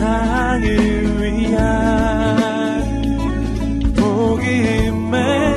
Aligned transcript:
세상을 0.00 0.64
위한 1.20 2.80
복음의 3.94 5.50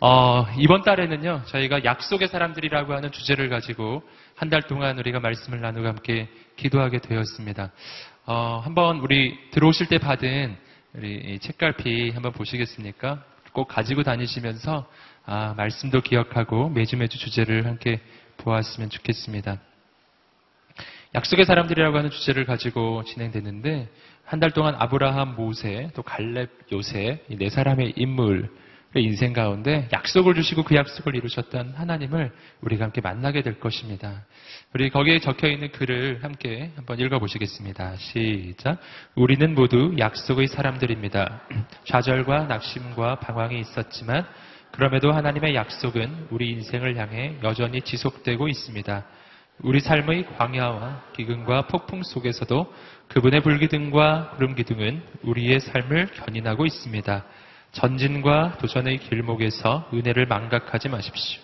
어, 0.00 0.44
이번 0.58 0.82
달에는요, 0.82 1.44
저희가 1.46 1.82
약속의 1.84 2.28
사람들이라고 2.28 2.92
하는 2.92 3.10
주제를 3.10 3.48
가지고 3.48 4.02
한 4.36 4.50
달 4.50 4.60
동안 4.62 4.98
우리가 4.98 5.18
말씀을 5.20 5.60
나누고 5.62 5.86
함께 5.86 6.28
기도하게 6.56 6.98
되었습니다. 6.98 7.72
어, 8.26 8.60
한번 8.64 9.00
우리 9.00 9.38
들어오실 9.50 9.88
때 9.88 9.98
받은 9.98 10.56
우리 10.94 11.38
책갈피 11.40 12.10
한번 12.10 12.32
보시겠습니까? 12.32 13.22
꼭 13.52 13.68
가지고 13.68 14.02
다니시면서 14.02 14.86
아, 15.26 15.52
말씀도 15.56 16.00
기억하고 16.00 16.70
매주 16.70 16.96
매주 16.96 17.18
주제를 17.18 17.66
함께 17.66 18.00
보았으면 18.38 18.88
좋겠습니다. 18.88 19.58
약속의 21.14 21.44
사람들이라고 21.44 21.96
하는 21.98 22.10
주제를 22.10 22.46
가지고 22.46 23.04
진행됐는데 23.04 23.88
한 24.24 24.40
달 24.40 24.52
동안 24.52 24.74
아브라함, 24.78 25.36
모세, 25.36 25.90
또 25.94 26.02
갈렙, 26.02 26.48
이네 27.28 27.50
사람의 27.50 27.92
인물 27.96 28.48
그 28.48 28.63
인생 29.00 29.32
가운데 29.32 29.88
약속을 29.92 30.34
주시고 30.34 30.62
그 30.62 30.76
약속을 30.76 31.16
이루셨던 31.16 31.74
하나님을 31.74 32.32
우리가 32.60 32.84
함께 32.84 33.00
만나게 33.00 33.42
될 33.42 33.58
것입니다. 33.58 34.24
우리 34.72 34.90
거기에 34.90 35.18
적혀 35.18 35.48
있는 35.48 35.72
글을 35.72 36.22
함께 36.22 36.70
한번 36.76 37.00
읽어보시겠습니다. 37.00 37.96
시작. 37.96 38.78
우리는 39.14 39.54
모두 39.54 39.94
약속의 39.98 40.48
사람들입니다. 40.48 41.42
좌절과 41.84 42.44
낙심과 42.44 43.20
방황이 43.20 43.58
있었지만 43.60 44.26
그럼에도 44.70 45.12
하나님의 45.12 45.54
약속은 45.54 46.28
우리 46.30 46.50
인생을 46.50 46.96
향해 46.96 47.36
여전히 47.42 47.80
지속되고 47.82 48.48
있습니다. 48.48 49.04
우리 49.60 49.80
삶의 49.80 50.26
광야와 50.36 51.12
기근과 51.16 51.68
폭풍 51.68 52.02
속에서도 52.02 52.72
그분의 53.08 53.42
불기둥과 53.42 54.30
구름기둥은 54.30 55.02
우리의 55.22 55.60
삶을 55.60 56.08
견인하고 56.14 56.66
있습니다. 56.66 57.24
전진과 57.74 58.58
도전의 58.60 58.98
길목에서 58.98 59.90
은혜를 59.92 60.26
망각하지 60.26 60.88
마십시오. 60.88 61.42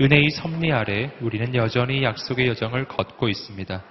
은혜의 0.00 0.30
섭리 0.30 0.72
아래 0.72 1.12
우리는 1.20 1.54
여전히 1.54 2.02
약속의 2.02 2.48
여정을 2.48 2.88
걷고 2.88 3.28
있습니다. 3.28 3.82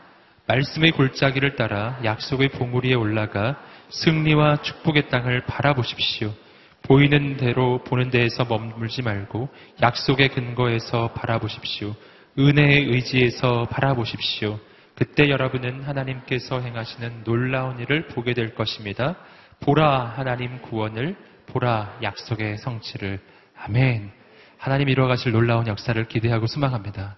말씀의 0.45 0.91
골짜기를 0.91 1.55
따라 1.55 1.99
약속의 2.03 2.49
봉우리에 2.49 2.95
올라가 2.95 3.61
승리와 3.89 4.61
축복의 4.61 5.09
땅을 5.09 5.45
바라보십시오. 5.45 6.33
보이는 6.81 7.37
대로 7.37 7.83
보는 7.83 8.09
데에서 8.09 8.45
머물지 8.45 9.01
말고 9.01 9.49
약속의 9.81 10.29
근거에서 10.29 11.13
바라보십시오. 11.13 11.95
은혜의 12.37 12.85
의지에서 12.87 13.67
바라보십시오. 13.69 14.59
그때 14.95 15.29
여러분은 15.29 15.83
하나님께서 15.83 16.59
행하시는 16.59 17.23
놀라운 17.23 17.79
일을 17.79 18.07
보게 18.07 18.33
될 18.33 18.53
것입니다. 18.53 19.15
보라 19.61 20.13
하나님 20.15 20.61
구원을 20.61 21.15
보라 21.49 21.97
약속의 22.03 22.59
성취를 22.59 23.19
아멘. 23.57 24.11
하나님 24.57 24.87
이루어 24.87 25.07
가실 25.07 25.31
놀라운 25.31 25.67
역사를 25.67 26.07
기대하고 26.07 26.47
소망합니다. 26.47 27.17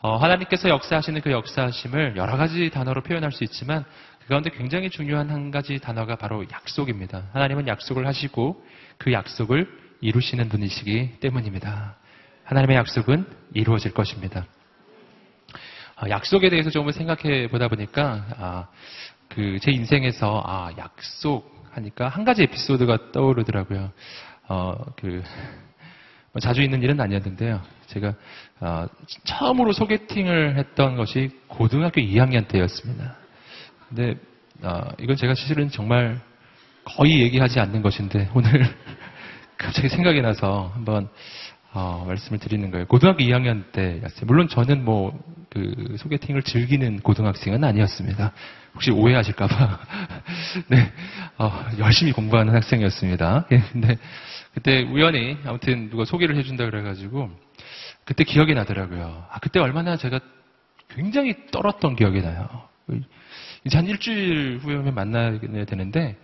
어, 0.00 0.16
하나님께서 0.16 0.70
역사하시는 0.70 1.20
그 1.20 1.30
역사하심을 1.30 2.16
여러 2.16 2.36
가지 2.36 2.70
단어로 2.70 3.02
표현할 3.02 3.32
수 3.32 3.44
있지만 3.44 3.84
그 4.22 4.28
가운데 4.28 4.50
굉장히 4.50 4.88
중요한 4.88 5.30
한 5.30 5.50
가지 5.50 5.78
단어가 5.78 6.16
바로 6.16 6.44
약속입니다. 6.50 7.24
하나님은 7.32 7.68
약속을 7.68 8.06
하시고 8.06 8.64
그 8.96 9.12
약속을 9.12 9.68
이루시는 10.00 10.48
분이시기 10.48 11.20
때문입니다. 11.20 11.96
하나님의 12.44 12.76
약속은 12.78 13.26
이루어질 13.52 13.92
것입니다. 13.92 14.46
어, 16.02 16.08
약속에 16.08 16.48
대해서 16.48 16.70
조금 16.70 16.92
생각해 16.92 17.48
보다 17.48 17.68
보니까 17.68 18.24
아, 18.38 18.68
그제 19.28 19.70
인생에서 19.70 20.42
아, 20.46 20.70
약속 20.78 21.59
하니까 21.72 22.08
한 22.08 22.24
가지 22.24 22.42
에피소드가 22.42 23.12
떠오르더라고요. 23.12 23.92
어, 24.48 24.74
그, 24.96 25.22
뭐 26.32 26.40
자주 26.40 26.62
있는 26.62 26.82
일은 26.82 27.00
아니었는데요. 27.00 27.60
제가 27.86 28.14
어, 28.60 28.86
처음으로 29.24 29.72
소개팅을 29.72 30.56
했던 30.56 30.96
것이 30.96 31.30
고등학교 31.48 32.00
2학년 32.00 32.46
때였습니다. 32.48 33.16
근데 33.88 34.16
어, 34.62 34.82
이건 34.98 35.16
제가 35.16 35.34
사실은 35.34 35.70
정말 35.70 36.20
거의 36.84 37.20
얘기하지 37.22 37.60
않는 37.60 37.82
것인데 37.82 38.30
오늘 38.34 38.64
갑자기 39.56 39.88
생각이 39.88 40.22
나서 40.22 40.70
한번 40.74 41.08
어, 41.72 42.04
말씀을 42.06 42.38
드리는 42.38 42.70
거예요. 42.70 42.86
고등학교 42.86 43.22
2학년 43.22 43.70
때였어요. 43.72 44.26
물론 44.26 44.48
저는 44.48 44.84
뭐, 44.84 45.18
그, 45.50 45.96
소개팅을 45.98 46.42
즐기는 46.42 47.00
고등학생은 47.00 47.62
아니었습니다. 47.62 48.32
혹시 48.74 48.90
오해하실까봐. 48.90 49.80
네, 50.68 50.92
어, 51.38 51.64
열심히 51.78 52.12
공부하는 52.12 52.54
학생이었습니다. 52.54 53.46
예, 53.52 53.62
근데 53.72 53.98
그때 54.54 54.82
우연히 54.82 55.38
아무튼 55.44 55.90
누가 55.90 56.04
소개를 56.04 56.36
해준다 56.36 56.64
그래가지고 56.64 57.30
그때 58.04 58.24
기억이 58.24 58.54
나더라고요. 58.54 59.26
아, 59.30 59.38
그때 59.40 59.60
얼마나 59.60 59.96
제가 59.96 60.20
굉장히 60.88 61.34
떨었던 61.52 61.94
기억이 61.94 62.20
나요. 62.20 62.48
이제 63.64 63.76
한 63.76 63.86
일주일 63.86 64.58
후에 64.62 64.90
만나야 64.90 65.38
되는데, 65.66 66.16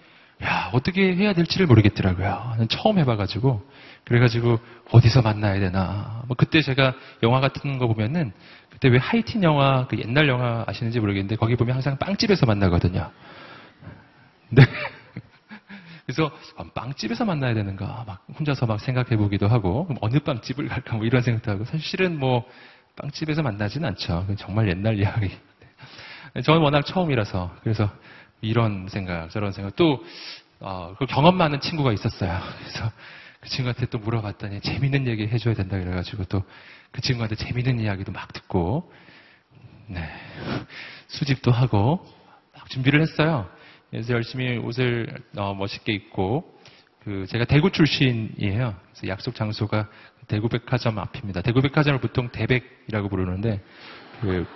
야, 0.43 0.71
어떻게 0.73 1.15
해야 1.15 1.33
될지를 1.33 1.67
모르겠더라고요. 1.67 2.67
처음 2.69 2.99
해봐가지고. 2.99 3.63
그래가지고 4.07 4.61
어디서 4.93 5.21
만나야 5.23 5.59
되나. 5.59 6.23
뭐 6.27 6.37
그때 6.37 6.63
제가 6.63 6.95
영화 7.25 7.41
같은 7.41 7.79
거 7.79 7.89
보면은 7.89 8.33
그때 8.71 8.89
왜 8.89 8.99
하이틴 8.99 9.43
영화, 9.43 9.87
그 9.89 9.99
옛날 9.99 10.29
영화 10.29 10.65
아시는지 10.67 11.01
모르겠는데 11.01 11.37
거기 11.37 11.57
보면 11.57 11.75
항상 11.75 11.99
빵집에서 11.99 12.47
만나거든요. 12.47 13.11
네. 14.51 14.63
그래서 16.07 16.31
아, 16.57 16.65
빵집에서 16.73 17.25
만나야 17.25 17.55
되는가 17.55 18.05
막 18.07 18.25
혼자서 18.39 18.67
막 18.67 18.81
생각해 18.81 19.17
보기도 19.17 19.49
하고 19.49 19.89
어느 20.01 20.21
빵집을 20.21 20.69
갈까 20.69 20.97
뭐 20.97 21.05
이런 21.05 21.21
생각도 21.23 21.51
하고 21.51 21.65
사실은 21.65 22.21
뭐 22.21 22.45
빵집에서 22.95 23.43
만나지는 23.43 23.89
않죠. 23.89 24.25
정말 24.39 24.69
옛날 24.69 25.01
이야기. 25.01 25.37
저는 26.45 26.61
워낙 26.61 26.83
처음이라서 26.87 27.57
그래서 27.65 27.91
이런 28.41 28.87
생각 28.89 29.31
저런 29.31 29.51
생각 29.51 29.75
또 29.75 30.05
어, 30.61 30.95
그 30.97 31.07
경험 31.07 31.37
많은 31.37 31.61
친구가 31.61 31.93
있었어요. 31.93 32.39
그래서 32.61 32.93
그 33.47 33.51
친구한테 33.51 33.87
또 33.87 33.99
물어봤더니 33.99 34.61
재밌는 34.61 35.07
얘기 35.07 35.27
해줘야 35.29 35.55
된다 35.55 35.79
그래가지고 35.79 36.25
또 36.25 36.43
그 36.97 37.03
친구한테 37.03 37.35
재밌는 37.35 37.79
이야기도 37.81 38.11
막 38.11 38.33
듣고, 38.33 38.91
네. 39.87 40.03
수집도 41.09 41.51
하고, 41.51 42.03
막 42.55 42.71
준비를 42.71 43.03
했어요. 43.03 43.47
그래서 43.91 44.15
열심히 44.15 44.57
옷을 44.57 45.23
어, 45.37 45.55
멋있게 45.55 45.93
입고, 45.93 46.59
그, 47.05 47.27
제가 47.29 47.45
대구 47.45 47.71
출신이에요. 47.71 48.75
그래서 48.93 49.09
약속 49.09 49.35
장소가 49.35 49.91
대구 50.27 50.49
백화점 50.49 50.99
앞입니다. 50.99 51.43
대구 51.43 51.61
백화점을 51.61 52.01
보통 52.01 52.31
대백이라고 52.31 53.11
부르는데, 53.11 53.63
그, 54.23 54.47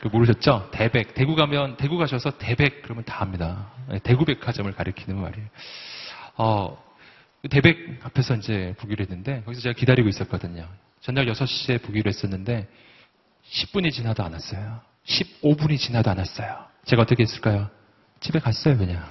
그 0.00 0.08
모르셨죠? 0.08 0.70
대백. 0.72 1.12
대구 1.12 1.36
가면, 1.36 1.76
대구 1.76 1.98
가셔서 1.98 2.38
대백 2.38 2.80
그러면 2.82 3.04
다 3.04 3.20
합니다. 3.20 3.70
네, 3.90 3.98
대구 3.98 4.24
백화점을 4.24 4.72
가리키는 4.72 5.20
말이에요. 5.20 5.48
어, 6.38 6.89
대백 7.48 8.00
앞에서 8.02 8.34
이제 8.36 8.74
보기로 8.78 9.02
했는데 9.02 9.42
거기서 9.44 9.62
제가 9.62 9.72
기다리고 9.74 10.08
있었거든요. 10.08 10.68
저녁 11.00 11.24
6시에 11.26 11.82
보기로 11.82 12.08
했었는데 12.08 12.68
10분이 13.50 13.92
지나도 13.92 14.22
안 14.22 14.32
왔어요. 14.34 14.80
15분이 15.06 15.78
지나도 15.78 16.10
안 16.10 16.18
왔어요. 16.18 16.66
제가 16.84 17.02
어떻게 17.02 17.22
했을까요? 17.22 17.70
집에 18.20 18.38
갔어요, 18.38 18.76
그냥. 18.76 19.02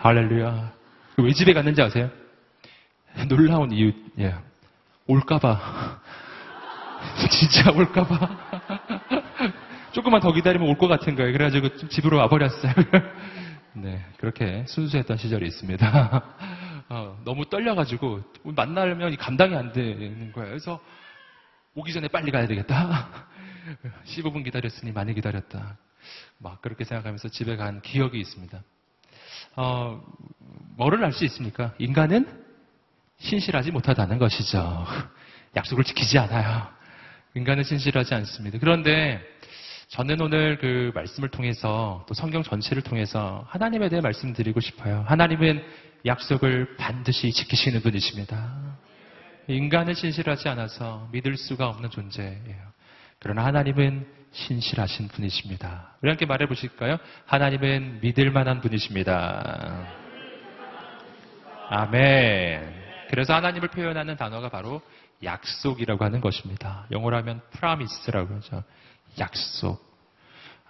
할렐루야. 0.00 0.72
왜 1.18 1.32
집에 1.32 1.52
갔는지 1.52 1.80
아세요? 1.82 2.10
놀라운 3.28 3.70
이유, 3.72 3.92
예. 4.18 4.34
올까봐. 5.06 6.00
진짜 7.30 7.70
올까봐. 7.70 8.28
조금만 9.92 10.20
더 10.20 10.32
기다리면 10.32 10.68
올 10.68 10.76
것 10.78 10.88
같은 10.88 11.14
거예요. 11.14 11.32
그래가지고 11.32 11.88
집으로 11.88 12.18
와버렸어요. 12.18 12.72
네, 13.74 14.04
그렇게 14.18 14.64
순수했던 14.66 15.16
시절이 15.16 15.46
있습니다. 15.46 16.22
어, 16.90 17.16
너무 17.24 17.48
떨려가지고 17.48 18.20
만나려면 18.42 19.16
감당이 19.16 19.54
안 19.54 19.72
되는 19.72 20.32
거예요. 20.32 20.48
그래서 20.50 20.80
오기 21.74 21.92
전에 21.92 22.08
빨리 22.08 22.32
가야 22.32 22.48
되겠다. 22.48 23.08
15분 24.04 24.42
기다렸으니 24.44 24.90
많이 24.90 25.14
기다렸다. 25.14 25.78
막 26.38 26.60
그렇게 26.60 26.82
생각하면서 26.84 27.28
집에 27.28 27.56
간 27.56 27.80
기억이 27.80 28.18
있습니다. 28.18 28.60
어, 29.54 30.02
뭐를 30.76 31.04
알 31.04 31.12
수 31.12 31.24
있습니까? 31.26 31.74
인간은 31.78 32.26
신실하지 33.18 33.70
못하다는 33.70 34.18
것이죠. 34.18 34.84
약속을 35.54 35.84
지키지 35.84 36.18
않아요. 36.18 36.66
인간은 37.34 37.62
신실하지 37.62 38.14
않습니다. 38.14 38.58
그런데 38.58 39.20
저는 39.88 40.20
오늘 40.20 40.58
그 40.58 40.90
말씀을 40.94 41.28
통해서 41.28 42.04
또 42.08 42.14
성경 42.14 42.42
전체를 42.42 42.82
통해서 42.82 43.44
하나님에 43.48 43.88
대해 43.88 44.00
말씀드리고 44.00 44.58
싶어요. 44.58 45.04
하나님은 45.06 45.62
약속을 46.06 46.76
반드시 46.76 47.32
지키시는 47.32 47.82
분이십니다. 47.82 48.78
인간은 49.48 49.94
신실하지 49.94 50.48
않아서 50.48 51.08
믿을 51.12 51.36
수가 51.36 51.68
없는 51.68 51.90
존재예요. 51.90 52.70
그러나 53.18 53.44
하나님은 53.44 54.06
신실하신 54.32 55.08
분이십니다. 55.08 55.96
우리 56.00 56.10
함께 56.10 56.24
말해 56.24 56.46
보실까요? 56.46 56.98
하나님은 57.26 58.00
믿을 58.00 58.30
만한 58.30 58.60
분이십니다. 58.60 59.86
아멘. 61.68 62.80
그래서 63.10 63.34
하나님을 63.34 63.68
표현하는 63.68 64.16
단어가 64.16 64.48
바로 64.48 64.80
약속이라고 65.22 66.04
하는 66.04 66.20
것입니다. 66.20 66.86
영어로 66.90 67.16
하면 67.18 67.40
promise라고 67.52 68.36
하죠. 68.36 68.62
약속. 69.18 69.90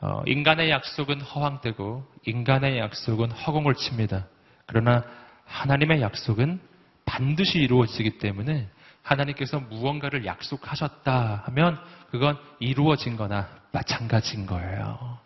어, 0.00 0.22
인간의 0.26 0.70
약속은 0.70 1.20
허황되고 1.20 2.06
인간의 2.24 2.78
약속은 2.78 3.30
허공을 3.30 3.74
칩니다. 3.74 4.26
그러나 4.64 5.04
하나님의 5.50 6.00
약속은 6.00 6.60
반드시 7.04 7.58
이루어지기 7.58 8.18
때문에 8.18 8.68
하나님께서 9.02 9.58
무언가를 9.60 10.24
약속하셨다 10.24 11.42
하면 11.46 11.78
그건 12.10 12.38
이루어진 12.60 13.16
거나 13.16 13.48
마찬가지인 13.72 14.46
거예요. 14.46 15.18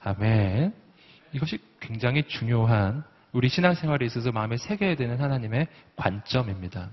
아멘. 0.00 0.74
이것이 1.32 1.58
굉장히 1.80 2.22
중요한 2.24 3.04
우리 3.32 3.48
신앙생활에 3.48 4.04
있어서 4.06 4.32
마음에 4.32 4.56
새겨야 4.56 4.96
되는 4.96 5.20
하나님의 5.20 5.68
관점입니다. 5.96 6.90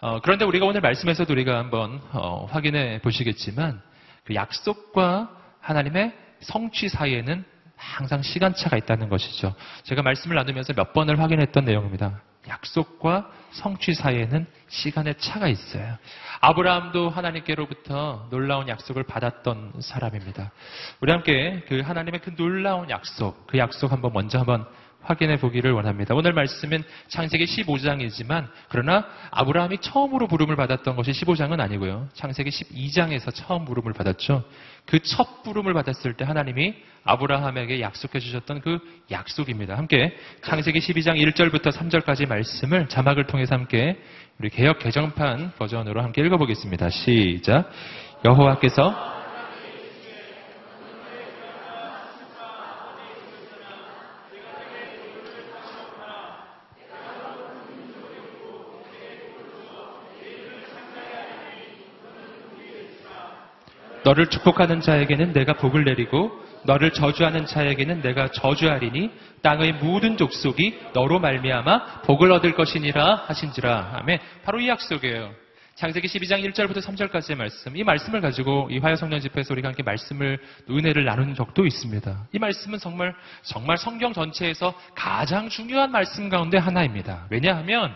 어, 0.00 0.20
그런데 0.20 0.44
우리가 0.44 0.66
오늘 0.66 0.80
말씀에서도 0.80 1.30
우리가 1.32 1.58
한번 1.58 2.00
어, 2.12 2.46
확인해 2.46 3.00
보시겠지만 3.02 3.80
그 4.24 4.34
약속과 4.34 5.30
하나님의 5.60 6.14
성취 6.40 6.88
사이에는 6.88 7.44
항상 7.78 8.22
시간차가 8.22 8.76
있다는 8.76 9.08
것이죠. 9.08 9.54
제가 9.84 10.02
말씀을 10.02 10.36
나누면서 10.36 10.74
몇 10.74 10.92
번을 10.92 11.20
확인했던 11.20 11.64
내용입니다. 11.64 12.20
약속과 12.48 13.30
성취 13.52 13.94
사이에는 13.94 14.46
시간의 14.68 15.16
차가 15.18 15.48
있어요. 15.48 15.96
아브라함도 16.40 17.10
하나님께로부터 17.10 18.26
놀라운 18.30 18.68
약속을 18.68 19.04
받았던 19.04 19.74
사람입니다. 19.80 20.50
우리 21.00 21.12
함께 21.12 21.64
그 21.68 21.80
하나님의 21.80 22.20
그 22.20 22.34
놀라운 22.36 22.90
약속, 22.90 23.46
그 23.46 23.58
약속 23.58 23.92
한번 23.92 24.12
먼저 24.12 24.38
한번 24.38 24.66
확인해 25.08 25.38
보기를 25.38 25.72
원합니다. 25.72 26.14
오늘 26.14 26.32
말씀은 26.32 26.84
창세기 27.08 27.44
15장이지만 27.44 28.46
그러나 28.68 29.06
아브라함이 29.30 29.78
처음으로 29.78 30.28
부름을 30.28 30.54
받았던 30.54 30.96
것이 30.96 31.10
15장은 31.12 31.60
아니고요. 31.60 32.08
창세기 32.14 32.50
12장에서 32.50 33.34
처음 33.34 33.64
부름을 33.64 33.92
받았죠. 33.92 34.44
그 34.86 34.98
첫 35.08 35.42
부름을 35.42 35.72
받았을 35.72 36.14
때 36.14 36.24
하나님이 36.24 36.74
아브라함에게 37.04 37.80
약속해 37.80 38.20
주셨던 38.20 38.60
그 38.60 38.78
약속입니다. 39.10 39.76
함께 39.76 40.14
창세기 40.44 40.78
12장 40.80 41.16
1절부터 41.16 41.72
3절까지 41.72 42.28
말씀을 42.28 42.88
자막을 42.88 43.26
통해서 43.26 43.54
함께 43.54 43.96
우리 44.38 44.50
개혁 44.50 44.78
개정판 44.78 45.52
버전으로 45.58 46.02
함께 46.02 46.22
읽어보겠습니다. 46.22 46.90
시작. 46.90 47.70
여호와께서 48.24 49.17
너를 64.08 64.28
축복하는 64.28 64.80
자에게는 64.80 65.34
내가 65.34 65.52
복을 65.52 65.84
내리고 65.84 66.30
너를 66.64 66.92
저주하는 66.94 67.44
자에게는 67.44 68.00
내가 68.00 68.30
저주하리니 68.30 69.10
땅의 69.42 69.74
모든 69.74 70.16
족속이 70.16 70.78
너로 70.94 71.18
말미암아 71.20 72.02
복을 72.02 72.32
얻을 72.32 72.54
것이니라 72.54 73.24
하신지라. 73.26 73.98
아멘. 74.00 74.18
바로 74.44 74.60
이 74.60 74.68
약속이에요. 74.68 75.30
창세기 75.74 76.08
12장 76.08 76.42
1절부터 76.42 76.78
3절까지의 76.78 77.36
말씀. 77.36 77.76
이 77.76 77.84
말씀을 77.84 78.22
가지고 78.22 78.68
이 78.70 78.78
화요 78.78 78.96
성령 78.96 79.20
집회에서 79.20 79.52
우리가 79.52 79.68
함께 79.68 79.82
말씀을 79.82 80.38
은혜를 80.70 81.04
나눈 81.04 81.34
적도 81.34 81.66
있습니다. 81.66 82.28
이 82.32 82.38
말씀은 82.38 82.78
정말 82.78 83.14
정말 83.42 83.76
성경 83.76 84.14
전체에서 84.14 84.74
가장 84.94 85.50
중요한 85.50 85.92
말씀 85.92 86.30
가운데 86.30 86.56
하나입니다. 86.56 87.26
왜냐하면 87.28 87.94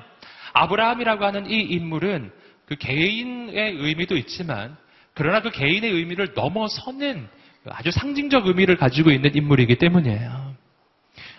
아브라함이라고 0.53 1.25
하는 1.25 1.51
이 1.51 1.59
인물은 1.59 2.31
그 2.67 2.77
개인의 2.77 3.77
의미도 3.79 4.17
있지만 4.19 4.77
그러나 5.15 5.41
그 5.41 5.51
개인의 5.51 5.91
의미를 5.91 6.33
넘어서는 6.35 7.29
아주 7.71 7.91
상징적 7.91 8.47
의미를 8.47 8.77
가지고 8.77 9.11
있는 9.11 9.35
인물이기 9.35 9.77
때문이에요. 9.77 10.55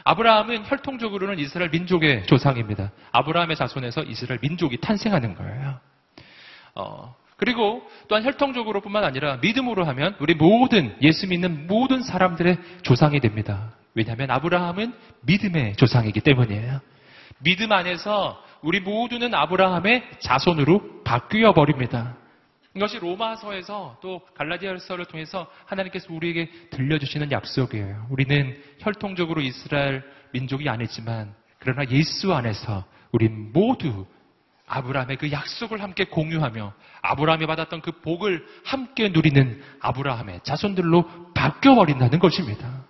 아브라함은 0.05 0.65
혈통적으로는 0.65 1.39
이스라엘 1.39 1.69
민족의 1.69 2.25
조상입니다. 2.25 2.91
아브라함의 3.11 3.55
자손에서 3.55 4.03
이스라엘 4.03 4.39
민족이 4.41 4.77
탄생하는 4.77 5.35
거예요. 5.35 5.79
어, 6.75 7.15
그리고 7.37 7.87
또한 8.07 8.23
혈통적으로 8.23 8.81
뿐만 8.81 9.03
아니라 9.03 9.37
믿음으로 9.37 9.85
하면 9.85 10.15
우리 10.19 10.33
모든 10.33 10.95
예수 11.01 11.27
믿는 11.27 11.67
모든 11.67 12.01
사람들의 12.01 12.57
조상이 12.83 13.19
됩니다. 13.19 13.73
왜냐하면 13.95 14.31
아브라함은 14.31 14.93
믿음의 15.21 15.75
조상이기 15.75 16.21
때문이에요. 16.21 16.79
믿음 17.39 17.71
안에서 17.71 18.41
우리 18.61 18.79
모두는 18.79 19.33
아브라함의 19.33 20.03
자손으로 20.19 21.03
바뀌어 21.03 21.53
버립니다. 21.53 22.15
이것이 22.75 22.97
로마서에서 22.99 23.97
또 24.01 24.21
갈라디아서를 24.35 25.05
통해서 25.05 25.47
하나님께서 25.65 26.11
우리에게 26.11 26.49
들려주시는 26.71 27.31
약속이에요. 27.31 28.07
우리는 28.09 28.59
혈통적으로 28.79 29.41
이스라엘 29.41 30.03
민족이 30.31 30.67
아니지만 30.67 31.35
그러나 31.59 31.85
예수 31.91 32.33
안에서 32.33 32.85
우리 33.11 33.29
모두 33.29 34.05
아브라함의 34.65 35.17
그 35.17 35.31
약속을 35.31 35.83
함께 35.83 36.05
공유하며 36.05 36.73
아브라함이 37.01 37.45
받았던 37.45 37.81
그 37.81 37.91
복을 38.01 38.45
함께 38.65 39.09
누리는 39.09 39.61
아브라함의 39.79 40.41
자손들로 40.43 41.33
바뀌어버린다는 41.33 42.17
것입니다. 42.17 42.85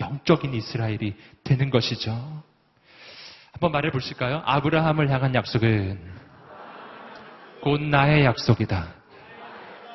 영적인 0.00 0.52
이스라엘이 0.54 1.14
되는 1.44 1.70
것이죠. 1.70 2.42
한번 3.52 3.72
말해 3.72 3.90
보실까요? 3.90 4.42
아브라함을 4.44 5.10
향한 5.10 5.34
약속은 5.34 6.00
곧 7.62 7.82
나의 7.82 8.24
약속이다. 8.24 8.97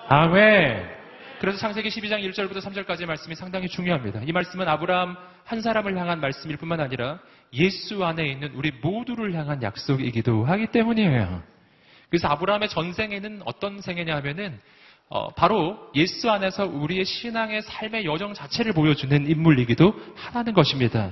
아멘. 0.07 1.03
그래서 1.39 1.57
창세기 1.57 1.89
12장 1.89 2.23
1절부터 2.29 2.61
3절까지의 2.61 3.05
말씀이 3.05 3.35
상당히 3.35 3.67
중요합니다. 3.67 4.21
이 4.25 4.31
말씀은 4.31 4.67
아브라함 4.67 5.15
한 5.43 5.61
사람을 5.61 5.97
향한 5.97 6.19
말씀일 6.21 6.57
뿐만 6.57 6.79
아니라 6.79 7.19
예수 7.53 8.03
안에 8.03 8.25
있는 8.27 8.51
우리 8.55 8.71
모두를 8.71 9.33
향한 9.33 9.61
약속이기도 9.61 10.45
하기 10.45 10.67
때문이에요. 10.67 11.43
그래서 12.09 12.27
아브라함의 12.29 12.69
전생에는 12.69 13.41
어떤 13.45 13.81
생애냐 13.81 14.15
하면은 14.17 14.59
어, 15.09 15.29
바로 15.33 15.77
예수 15.95 16.29
안에서 16.29 16.65
우리의 16.65 17.05
신앙의 17.05 17.61
삶의 17.63 18.05
여정 18.05 18.33
자체를 18.33 18.73
보여주는 18.73 19.29
인물이기도 19.29 19.93
하다는 20.15 20.53
것입니다. 20.53 21.11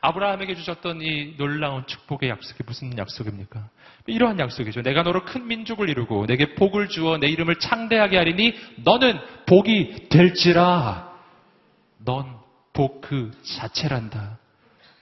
아브라함에게 0.00 0.54
주셨던 0.54 1.00
이 1.02 1.34
놀라운 1.36 1.86
축복의 1.86 2.30
약속이 2.30 2.62
무슨 2.66 2.96
약속입니까? 2.96 3.68
이러한 4.06 4.38
약속이죠. 4.38 4.82
내가 4.82 5.02
너로 5.02 5.24
큰 5.24 5.46
민족을 5.46 5.88
이루고 5.88 6.26
내게 6.26 6.54
복을 6.54 6.88
주어 6.88 7.18
내 7.18 7.28
이름을 7.28 7.58
창대하게 7.58 8.16
하리니 8.16 8.54
너는 8.84 9.18
복이 9.46 10.08
될지라. 10.08 11.08
넌 12.04 12.38
복 12.72 13.00
그 13.00 13.32
자체란다. 13.42 14.38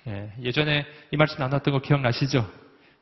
예, 0.06 0.50
전에이 0.52 1.16
말씀 1.18 1.38
나눴던 1.40 1.74
거 1.74 1.80
기억나시죠? 1.80 2.48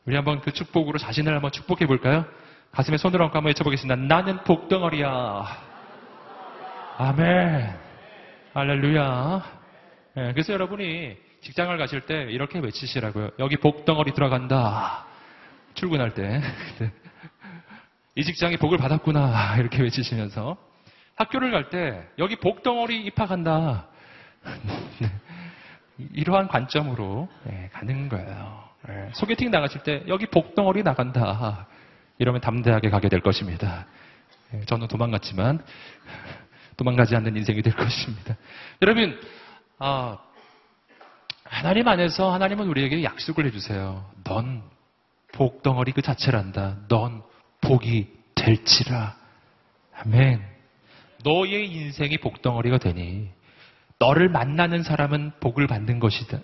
우리 0.05 0.17
한번 0.17 0.41
그 0.41 0.53
축복으로 0.53 0.99
자신을 0.99 1.33
한번 1.33 1.53
축복해 1.53 1.87
볼까요? 1.87 2.25
가슴에 2.73 2.97
손을 2.97 3.23
얹고 3.23 3.37
한번 3.37 3.51
외쳐보겠습니다. 3.51 3.95
나는 3.95 4.43
복덩어리야. 4.43 5.47
아멘. 6.99 7.77
할렐루야. 8.55 9.45
예, 10.17 10.33
그래서 10.33 10.53
여러분이 10.55 11.17
직장을 11.45 11.77
가실 11.77 12.01
때 12.01 12.23
이렇게 12.31 12.59
외치시라고요. 12.59 13.33
여기 13.39 13.57
복덩어리 13.59 14.15
들어간다. 14.15 15.05
출근할 15.75 16.15
때. 16.15 16.41
이 18.17 18.25
직장에 18.25 18.57
복을 18.57 18.79
받았구나. 18.79 19.57
이렇게 19.61 19.83
외치시면서. 19.83 20.57
학교를 21.17 21.51
갈 21.51 21.69
때 21.69 22.03
여기 22.19 22.37
복덩어리 22.37 23.05
입학한다. 23.05 23.87
이러한 26.15 26.49
관점으로 26.49 27.29
예, 27.51 27.69
가는 27.75 28.09
거예요. 28.09 28.65
예, 28.89 29.11
소개팅 29.13 29.51
나가실 29.51 29.83
때 29.83 30.03
여기 30.09 30.25
복덩어리 30.27 30.83
나간다. 30.83 31.67
이러면 32.17 32.41
담대하게 32.41 32.89
가게 32.89 33.11
될 33.11 33.21
것입니다. 33.21 33.87
예, 34.55 34.65
저는 34.65 34.89
도망갔지만 34.89 35.63
도망가지 36.79 37.15
않는 37.17 37.37
인생이 37.37 37.61
될 37.61 37.75
것입니다. 37.75 38.35
여러분, 38.81 39.21
아, 39.79 40.19
하나님 41.55 41.87
안에서 41.87 42.33
하나님은 42.33 42.67
우리에게 42.67 43.05
약속을 43.05 43.47
해주세요. 43.47 44.05
넌 44.25 44.61
복덩어리 45.33 45.93
그 45.93 46.03
자체란다. 46.03 46.79
넌 46.89 47.23
복이 47.61 48.09
될지라. 48.35 49.15
아멘. 50.01 50.43
너의 51.23 51.71
인생이 51.71 52.19
복덩어리가 52.19 52.79
되니 52.79 53.31
너를 54.01 54.29
만나는 54.29 54.83
사람은 54.83 55.35
복을 55.39 55.69
받는 55.69 56.01
것이고 56.01 56.37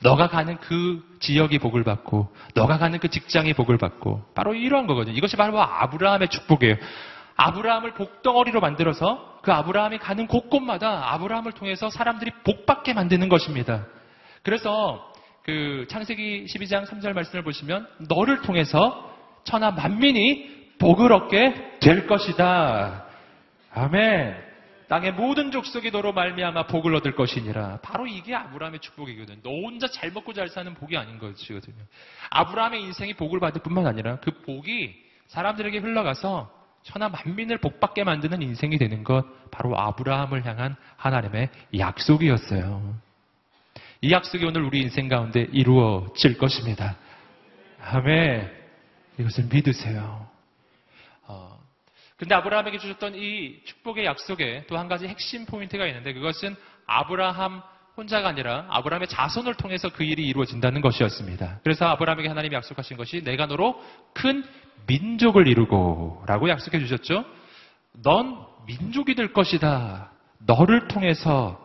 너가 0.00 0.28
가는 0.28 0.58
그 0.58 1.02
지역이 1.18 1.58
복을 1.58 1.82
받고 1.82 2.32
너가 2.54 2.78
가는 2.78 3.00
그 3.00 3.08
직장이 3.08 3.52
복을 3.52 3.78
받고 3.78 4.22
바로 4.36 4.54
이러한 4.54 4.86
거거든요. 4.86 5.16
이것이 5.16 5.34
바로 5.34 5.60
아브라함의 5.60 6.28
축복이에요. 6.28 6.76
아브라함을 7.34 7.94
복덩어리로 7.94 8.60
만들어서 8.60 9.40
그 9.42 9.52
아브라함이 9.52 9.98
가는 9.98 10.28
곳곳마다 10.28 11.12
아브라함을 11.14 11.50
통해서 11.50 11.90
사람들이 11.90 12.30
복받게 12.44 12.94
만드는 12.94 13.28
것입니다. 13.28 13.86
그래서 14.44 15.12
그 15.42 15.86
창세기 15.90 16.44
12장 16.44 16.86
3절 16.86 17.12
말씀을 17.12 17.42
보시면 17.42 17.88
너를 18.08 18.42
통해서 18.42 19.12
천하 19.44 19.72
만민이 19.72 20.76
복을 20.78 21.12
얻게 21.12 21.78
될 21.80 22.06
것이다. 22.06 23.06
아멘. 23.72 24.36
땅의 24.88 25.12
모든 25.12 25.50
족속이 25.50 25.90
너로 25.90 26.12
말미암아 26.12 26.66
복을 26.66 26.94
얻을 26.94 27.14
것이니라. 27.16 27.80
바로 27.82 28.06
이게 28.06 28.34
아브라함의 28.34 28.80
축복이거든. 28.80 29.40
너 29.42 29.50
혼자 29.50 29.88
잘 29.88 30.12
먹고 30.12 30.34
잘 30.34 30.48
사는 30.48 30.72
복이 30.74 30.96
아닌 30.96 31.18
것이거든요. 31.18 31.82
아브라함의 32.30 32.82
인생이 32.82 33.14
복을 33.14 33.40
받을 33.40 33.62
뿐만 33.62 33.86
아니라 33.86 34.16
그 34.20 34.30
복이 34.42 34.94
사람들에게 35.28 35.78
흘러가서 35.78 36.50
천하 36.82 37.08
만민을 37.08 37.58
복받게 37.58 38.04
만드는 38.04 38.42
인생이 38.42 38.76
되는 38.76 39.04
것 39.04 39.24
바로 39.50 39.78
아브라함을 39.78 40.44
향한 40.44 40.76
하나님의 40.96 41.48
약속이었어요. 41.78 43.03
이 44.04 44.12
약속이 44.12 44.44
오늘 44.44 44.62
우리 44.64 44.82
인생 44.82 45.08
가운데 45.08 45.48
이루어질 45.50 46.36
것입니다. 46.36 46.94
아멘. 47.80 48.52
이것을 49.18 49.44
믿으세요. 49.50 50.28
어, 51.22 51.58
근데 52.18 52.34
아브라함에게 52.34 52.76
주셨던 52.76 53.14
이 53.14 53.62
축복의 53.64 54.04
약속에 54.04 54.66
또 54.66 54.76
한 54.76 54.88
가지 54.88 55.08
핵심 55.08 55.46
포인트가 55.46 55.86
있는데 55.86 56.12
그것은 56.12 56.54
아브라함 56.84 57.62
혼자가 57.96 58.28
아니라 58.28 58.66
아브라함의 58.68 59.08
자손을 59.08 59.54
통해서 59.54 59.88
그 59.88 60.04
일이 60.04 60.26
이루어진다는 60.26 60.82
것이었습니다. 60.82 61.60
그래서 61.64 61.86
아브라함에게 61.86 62.28
하나님이 62.28 62.56
약속하신 62.56 62.98
것이 62.98 63.24
내가 63.24 63.46
너로 63.46 63.82
큰 64.12 64.44
민족을 64.86 65.48
이루고 65.48 66.24
라고 66.26 66.50
약속해 66.50 66.78
주셨죠. 66.78 67.24
넌 68.02 68.36
민족이 68.66 69.14
될 69.14 69.32
것이다. 69.32 70.10
너를 70.40 70.88
통해서 70.88 71.63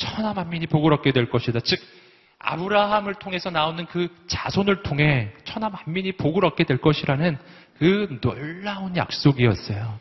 천하 0.00 0.34
만민이 0.34 0.66
복을 0.66 0.92
얻게 0.92 1.12
될 1.12 1.30
것이다. 1.30 1.60
즉 1.60 1.78
아브라함을 2.40 3.14
통해서 3.14 3.50
나오는 3.50 3.86
그 3.86 4.08
자손을 4.26 4.82
통해 4.82 5.32
천하 5.44 5.68
만민이 5.68 6.12
복을 6.12 6.44
얻게 6.44 6.64
될 6.64 6.78
것이라는 6.78 7.38
그 7.78 8.18
놀라운 8.20 8.96
약속이었어요. 8.96 10.00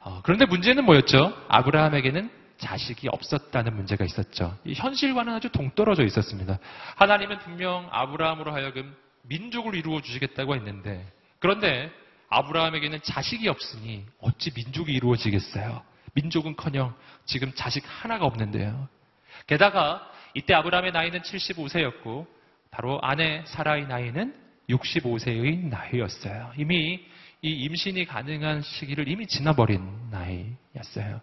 어, 0.00 0.20
그런데 0.24 0.46
문제는 0.46 0.84
뭐였죠? 0.84 1.36
아브라함에게는 1.48 2.30
자식이 2.56 3.08
없었다는 3.08 3.74
문제가 3.74 4.04
있었죠. 4.04 4.56
이 4.64 4.74
현실과는 4.74 5.34
아주 5.34 5.50
동떨어져 5.50 6.04
있었습니다. 6.04 6.58
하나님은 6.96 7.38
분명 7.40 7.88
아브라함으로 7.90 8.52
하여금 8.52 8.94
민족을 9.22 9.74
이루어 9.74 10.00
주시겠다고 10.00 10.54
했는데 10.54 11.06
그런데 11.38 11.90
아브라함에게는 12.28 13.00
자식이 13.02 13.48
없으니 13.48 14.06
어찌 14.20 14.50
민족이 14.54 14.92
이루어지겠어요? 14.92 15.82
민족은커녕 16.14 16.94
지금 17.24 17.52
자식 17.54 17.84
하나가 17.86 18.26
없는데요. 18.26 18.88
게다가 19.46 20.10
이때 20.34 20.54
아브라함의 20.54 20.92
나이는 20.92 21.22
75세였고 21.22 22.26
바로 22.70 22.98
아내 23.02 23.42
사라의 23.46 23.86
나이는 23.86 24.34
65세의 24.68 25.68
나이였어요. 25.68 26.52
이미 26.56 27.04
이 27.42 27.50
임신이 27.50 28.04
가능한 28.04 28.60
시기를 28.62 29.08
이미 29.08 29.26
지나버린 29.26 29.82
나이였어요. 30.10 31.20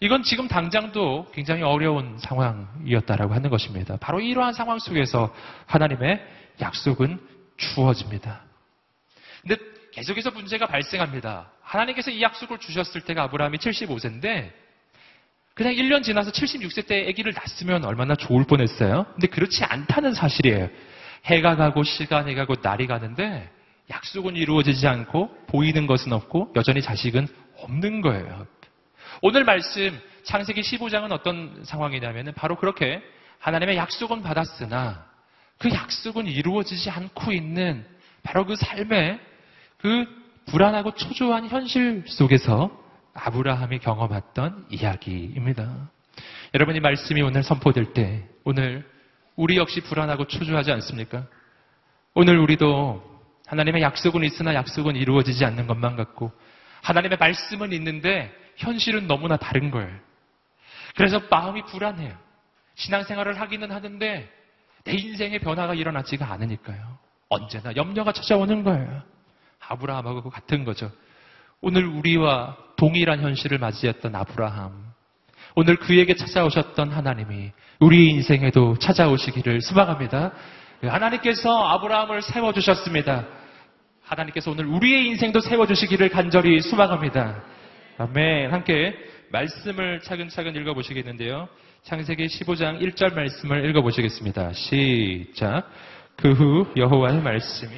이건 0.00 0.22
지금 0.22 0.48
당장도 0.48 1.32
굉장히 1.32 1.62
어려운 1.62 2.18
상황이었다라고 2.18 3.34
하는 3.34 3.50
것입니다. 3.50 3.96
바로 3.98 4.20
이러한 4.20 4.54
상황 4.54 4.78
속에서 4.78 5.34
하나님의 5.66 6.24
약속은 6.60 7.20
주어집니다. 7.58 8.42
근데 9.42 9.56
계속해서 9.92 10.30
문제가 10.30 10.66
발생합니다. 10.66 11.50
하나님께서 11.62 12.10
이 12.10 12.22
약속을 12.22 12.58
주셨을 12.58 13.02
때가 13.02 13.24
아브라함이 13.24 13.58
75세인데 13.58 14.52
그냥 15.54 15.74
1년 15.74 16.02
지나서 16.02 16.30
76세 16.30 16.86
때 16.86 17.06
아기를 17.08 17.32
낳았으면 17.34 17.84
얼마나 17.84 18.14
좋을 18.14 18.44
뻔했어요. 18.44 19.06
근데 19.12 19.26
그렇지 19.26 19.64
않다는 19.64 20.14
사실이에요. 20.14 20.70
해가 21.26 21.56
가고 21.56 21.82
시간이 21.82 22.34
가고 22.34 22.54
날이 22.62 22.86
가는데 22.86 23.50
약속은 23.90 24.36
이루어지지 24.36 24.86
않고 24.86 25.46
보이는 25.48 25.86
것은 25.86 26.12
없고 26.12 26.52
여전히 26.56 26.80
자식은 26.80 27.26
없는 27.58 28.00
거예요. 28.00 28.46
오늘 29.20 29.44
말씀 29.44 30.00
창세기 30.22 30.60
15장은 30.62 31.10
어떤 31.12 31.62
상황이냐면 31.64 32.32
바로 32.34 32.56
그렇게 32.56 33.02
하나님의 33.40 33.76
약속은 33.76 34.22
받았으나 34.22 35.04
그 35.58 35.70
약속은 35.70 36.26
이루어지지 36.26 36.88
않고 36.88 37.32
있는 37.32 37.84
바로 38.22 38.46
그 38.46 38.54
삶의 38.56 39.18
그 39.82 40.06
불안하고 40.46 40.94
초조한 40.94 41.48
현실 41.48 42.04
속에서 42.06 42.70
아브라함이 43.14 43.78
경험했던 43.78 44.66
이야기입니다. 44.70 45.90
여러분 46.54 46.76
이 46.76 46.80
말씀이 46.80 47.22
오늘 47.22 47.42
선포될 47.42 47.92
때 47.92 48.26
오늘 48.44 48.88
우리 49.36 49.56
역시 49.56 49.80
불안하고 49.80 50.26
초조하지 50.26 50.72
않습니까? 50.72 51.26
오늘 52.14 52.38
우리도 52.38 53.02
하나님의 53.46 53.82
약속은 53.82 54.24
있으나 54.24 54.54
약속은 54.54 54.96
이루어지지 54.96 55.44
않는 55.44 55.66
것만 55.66 55.96
같고 55.96 56.32
하나님의 56.82 57.18
말씀은 57.18 57.72
있는데 57.72 58.32
현실은 58.56 59.06
너무나 59.06 59.36
다른 59.36 59.70
거예요. 59.70 59.90
그래서 60.96 61.20
마음이 61.30 61.62
불안해요. 61.66 62.16
신앙생활을 62.74 63.40
하기는 63.40 63.70
하는데 63.70 64.30
내 64.84 64.92
인생의 64.92 65.38
변화가 65.40 65.74
일어나지가 65.74 66.30
않으니까요. 66.32 66.98
언제나 67.28 67.74
염려가 67.76 68.12
찾아오는 68.12 68.64
거예요. 68.64 69.02
아브라함하고 69.60 70.30
같은 70.30 70.64
거죠. 70.64 70.90
오늘 71.60 71.84
우리와 71.86 72.56
동일한 72.76 73.20
현실을 73.20 73.58
맞이했던 73.58 74.14
아브라함. 74.14 74.90
오늘 75.54 75.76
그에게 75.76 76.14
찾아오셨던 76.14 76.90
하나님이 76.90 77.52
우리 77.80 78.10
인생에도 78.10 78.78
찾아오시기를 78.78 79.60
소망합니다. 79.60 80.32
하나님께서 80.82 81.68
아브라함을 81.68 82.22
세워주셨습니다. 82.22 83.26
하나님께서 84.02 84.50
오늘 84.50 84.66
우리의 84.66 85.06
인생도 85.08 85.40
세워주시기를 85.40 86.08
간절히 86.08 86.60
소망합니다. 86.60 87.42
아멘. 87.98 88.52
함께 88.52 88.94
말씀을 89.30 90.00
차근차근 90.00 90.56
읽어보시겠는데요. 90.56 91.48
창세기 91.82 92.26
15장 92.26 92.80
1절 92.80 93.14
말씀을 93.14 93.68
읽어보시겠습니다. 93.70 94.52
시작. 94.52 95.70
그 96.16 96.32
후 96.32 96.66
여호와의 96.76 97.20
말씀이 97.22 97.72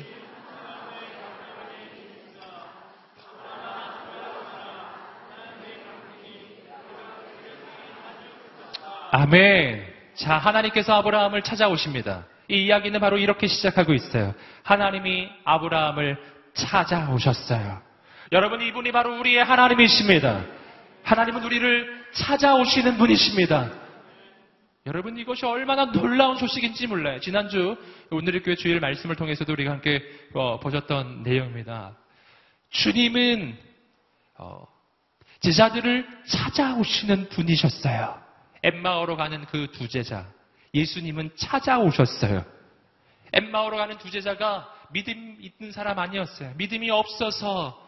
아멘. 9.14 9.86
자, 10.14 10.38
하나님께서 10.38 10.94
아브라함을 10.94 11.42
찾아오십니다. 11.42 12.24
이 12.48 12.64
이야기는 12.64 12.98
바로 12.98 13.18
이렇게 13.18 13.46
시작하고 13.46 13.92
있어요. 13.92 14.34
하나님이 14.62 15.28
아브라함을 15.44 16.16
찾아오셨어요. 16.54 17.82
여러분, 18.32 18.62
이분이 18.62 18.90
바로 18.90 19.18
우리의 19.20 19.44
하나님이십니다. 19.44 20.46
하나님은 21.02 21.44
우리를 21.44 22.06
찾아오시는 22.14 22.96
분이십니다. 22.96 23.70
여러분, 24.86 25.18
이것이 25.18 25.44
얼마나 25.44 25.92
놀라운 25.92 26.38
소식인지 26.38 26.86
몰라요. 26.86 27.20
지난주 27.20 27.76
오늘의 28.10 28.42
교회 28.42 28.54
주일 28.54 28.80
말씀을 28.80 29.14
통해서도 29.16 29.52
우리가 29.52 29.72
함께 29.72 30.02
어, 30.32 30.58
보셨던 30.58 31.22
내용입니다. 31.22 31.98
주님은 32.70 33.58
어, 34.38 34.66
제자들을 35.40 36.08
찾아오시는 36.26 37.28
분이셨어요. 37.28 38.21
엠마오로 38.62 39.16
가는 39.16 39.44
그 39.46 39.68
두 39.72 39.88
제자. 39.88 40.26
예수님은 40.74 41.32
찾아오셨어요. 41.36 42.44
엠마오로 43.32 43.76
가는 43.76 43.98
두 43.98 44.10
제자가 44.10 44.68
믿음 44.90 45.36
있는 45.40 45.72
사람 45.72 45.98
아니었어요. 45.98 46.52
믿음이 46.56 46.90
없어서 46.90 47.78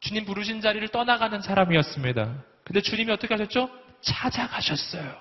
주님 0.00 0.24
부르신 0.24 0.60
자리를 0.60 0.86
떠나가는 0.88 1.40
사람이었습니다. 1.40 2.34
근데 2.64 2.80
주님이 2.80 3.12
어떻게 3.12 3.34
하셨죠? 3.34 3.70
찾아가셨어요. 4.00 5.14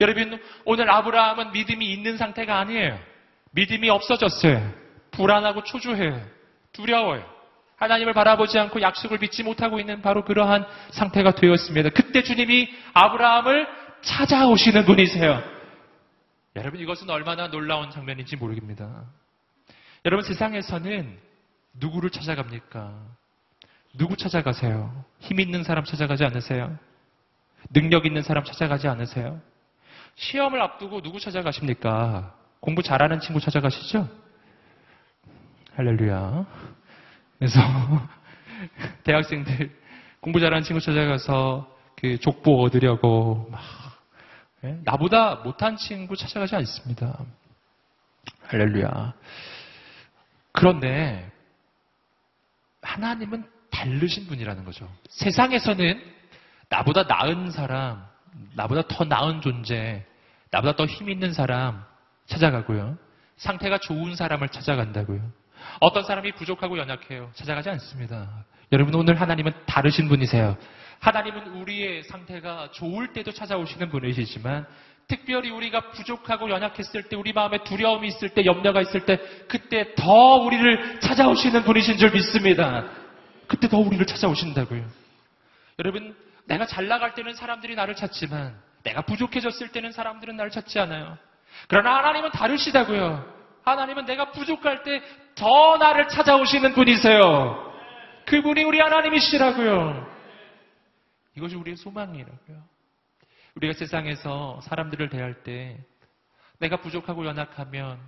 여러분, 0.00 0.42
오늘 0.64 0.90
아브라함은 0.90 1.52
믿음이 1.52 1.92
있는 1.92 2.16
상태가 2.16 2.58
아니에요. 2.58 2.98
믿음이 3.52 3.88
없어졌어요. 3.90 4.72
불안하고 5.12 5.64
초조해요. 5.64 6.20
두려워요. 6.72 7.24
하나님을 7.76 8.14
바라보지 8.14 8.58
않고 8.58 8.80
약속을 8.80 9.18
믿지 9.18 9.42
못하고 9.42 9.78
있는 9.78 10.00
바로 10.00 10.24
그러한 10.24 10.66
상태가 10.90 11.32
되었습니다. 11.32 11.90
그때 11.90 12.22
주님이 12.22 12.68
아브라함을 12.94 13.85
찾아오시는 14.06 14.86
분이세요. 14.86 15.42
여러분 16.54 16.80
이것은 16.80 17.10
얼마나 17.10 17.48
놀라운 17.48 17.90
장면인지 17.90 18.36
모르겠습니다. 18.36 19.04
여러분 20.06 20.24
세상에서는 20.24 21.18
누구를 21.74 22.10
찾아갑니까? 22.10 22.94
누구 23.98 24.16
찾아가세요? 24.16 25.04
힘 25.18 25.40
있는 25.40 25.64
사람 25.64 25.84
찾아가지 25.84 26.24
않으세요? 26.24 26.78
능력 27.70 28.06
있는 28.06 28.22
사람 28.22 28.44
찾아가지 28.44 28.88
않으세요? 28.88 29.40
시험을 30.14 30.62
앞두고 30.62 31.02
누구 31.02 31.20
찾아가십니까? 31.20 32.34
공부 32.60 32.82
잘하는 32.82 33.20
친구 33.20 33.40
찾아가시죠? 33.40 34.08
할렐루야. 35.74 36.46
그래서 37.38 37.60
대학생들 39.04 39.76
공부 40.20 40.40
잘하는 40.40 40.62
친구 40.62 40.80
찾아가서 40.80 41.70
그 41.96 42.18
족보 42.18 42.62
얻으려고 42.62 43.48
막 43.50 43.60
예? 43.60 43.85
나보다 44.84 45.36
못한 45.36 45.76
친구 45.76 46.16
찾아가지 46.16 46.56
않습니다. 46.56 47.18
할렐루야. 48.48 49.12
그런데 50.52 51.30
하나님은 52.82 53.44
다르신 53.70 54.26
분이라는 54.26 54.64
거죠. 54.64 54.90
세상에서는 55.08 56.02
나보다 56.68 57.04
나은 57.04 57.50
사람, 57.50 58.04
나보다 58.54 58.82
더 58.88 59.04
나은 59.04 59.40
존재, 59.40 60.04
나보다 60.50 60.76
더 60.76 60.86
힘 60.86 61.10
있는 61.10 61.32
사람 61.32 61.84
찾아가고요. 62.26 62.96
상태가 63.36 63.78
좋은 63.78 64.16
사람을 64.16 64.48
찾아간다고요. 64.48 65.20
어떤 65.80 66.04
사람이 66.04 66.32
부족하고 66.32 66.78
연약해요. 66.78 67.30
찾아가지 67.34 67.68
않습니다. 67.70 68.44
여러분 68.72 68.94
오늘 68.94 69.20
하나님은 69.20 69.52
다르신 69.66 70.08
분이세요. 70.08 70.56
하나님은 71.00 71.48
우리의 71.60 72.04
상태가 72.04 72.70
좋을 72.72 73.12
때도 73.12 73.32
찾아오시는 73.32 73.88
분이시지만 73.90 74.66
특별히 75.08 75.50
우리가 75.50 75.90
부족하고 75.90 76.50
연약했을 76.50 77.04
때 77.04 77.16
우리 77.16 77.32
마음에 77.32 77.62
두려움이 77.62 78.08
있을 78.08 78.30
때 78.30 78.44
염려가 78.44 78.80
있을 78.80 79.06
때 79.06 79.20
그때 79.48 79.94
더 79.94 80.36
우리를 80.36 81.00
찾아오시는 81.00 81.62
분이신 81.62 81.96
줄 81.98 82.10
믿습니다. 82.10 82.86
그때 83.46 83.68
더 83.68 83.78
우리를 83.78 84.04
찾아오신다고요. 84.04 84.84
여러분 85.78 86.16
내가 86.46 86.66
잘 86.66 86.88
나갈 86.88 87.14
때는 87.14 87.34
사람들이 87.34 87.76
나를 87.76 87.94
찾지만 87.94 88.56
내가 88.82 89.02
부족해졌을 89.02 89.68
때는 89.68 89.92
사람들은 89.92 90.36
나를 90.36 90.50
찾지 90.50 90.78
않아요. 90.80 91.18
그러나 91.68 91.98
하나님은 91.98 92.30
다르시다고요. 92.30 93.36
하나님은 93.64 94.06
내가 94.06 94.32
부족할 94.32 94.82
때 94.82 95.00
더 95.36 95.76
나를 95.76 96.08
찾아오시는 96.08 96.72
분이세요. 96.72 97.72
그분이 98.24 98.64
우리 98.64 98.80
하나님이시라고요. 98.80 100.15
이것이 101.36 101.54
우리의 101.54 101.76
소망이라고요. 101.76 102.62
우리가 103.56 103.74
세상에서 103.74 104.60
사람들을 104.62 105.08
대할 105.08 105.42
때 105.42 105.78
내가 106.58 106.78
부족하고 106.78 107.24
연약하면 107.26 107.98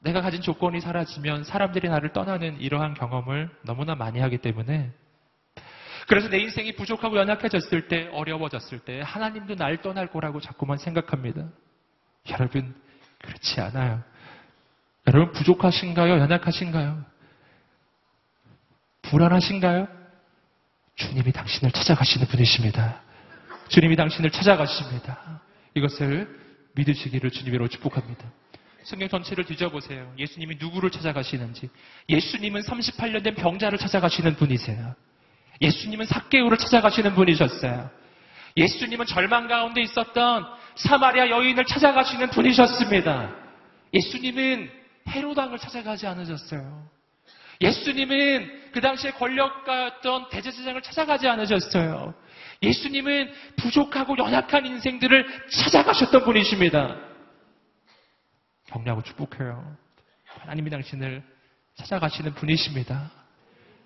내가 0.00 0.20
가진 0.20 0.42
조건이 0.42 0.80
사라지면 0.80 1.44
사람들이 1.44 1.88
나를 1.88 2.12
떠나는 2.12 2.60
이러한 2.60 2.94
경험을 2.94 3.50
너무나 3.64 3.94
많이 3.94 4.20
하기 4.20 4.38
때문에 4.38 4.92
그래서 6.08 6.28
내 6.28 6.38
인생이 6.38 6.74
부족하고 6.74 7.16
연약해졌을 7.16 7.88
때 7.88 8.08
어려워졌을 8.12 8.80
때 8.80 9.00
하나님도 9.04 9.54
날 9.54 9.80
떠날 9.80 10.08
거라고 10.08 10.40
자꾸만 10.40 10.76
생각합니다. 10.78 11.48
여러분 12.30 12.74
그렇지 13.18 13.60
않아요. 13.60 14.02
여러분 15.06 15.32
부족하신가요? 15.32 16.18
연약하신가요? 16.18 17.04
불안하신가요? 19.02 20.01
주님이 20.96 21.32
당신을 21.32 21.72
찾아가시는 21.72 22.26
분이십니다. 22.28 23.00
주님이 23.68 23.96
당신을 23.96 24.30
찾아가십니다. 24.30 25.40
이것을 25.74 26.28
믿으시기를 26.74 27.30
주님으로 27.30 27.68
축복합니다. 27.68 28.24
성경 28.84 29.08
전체를 29.08 29.44
뒤져보세요. 29.44 30.12
예수님이 30.18 30.56
누구를 30.58 30.90
찾아가시는지. 30.90 31.70
예수님은 32.08 32.62
38년 32.62 33.22
된 33.22 33.34
병자를 33.34 33.78
찾아가시는 33.78 34.36
분이세요. 34.36 34.94
예수님은 35.60 36.06
삭개우를 36.06 36.58
찾아가시는 36.58 37.14
분이셨어요. 37.14 37.90
예수님은 38.56 39.06
절망 39.06 39.48
가운데 39.48 39.80
있었던 39.82 40.44
사마리아 40.74 41.30
여인을 41.30 41.64
찾아가시는 41.64 42.30
분이셨습니다. 42.30 43.34
예수님은 43.94 44.70
헤로당을 45.08 45.58
찾아가지 45.58 46.06
않으셨어요. 46.06 46.88
예수님은 47.62 48.70
그 48.72 48.80
당시에 48.80 49.12
권력가였던 49.12 50.30
대제사장을 50.30 50.82
찾아가지 50.82 51.28
않으셨어요. 51.28 52.14
예수님은 52.62 53.32
부족하고 53.56 54.16
연약한 54.18 54.66
인생들을 54.66 55.26
찾아가셨던 55.50 56.24
분이십니다. 56.24 56.96
격려하고 58.66 59.02
축복해요. 59.02 59.76
하나님이 60.26 60.70
당신을 60.70 61.22
찾아가시는 61.76 62.34
분이십니다. 62.34 63.10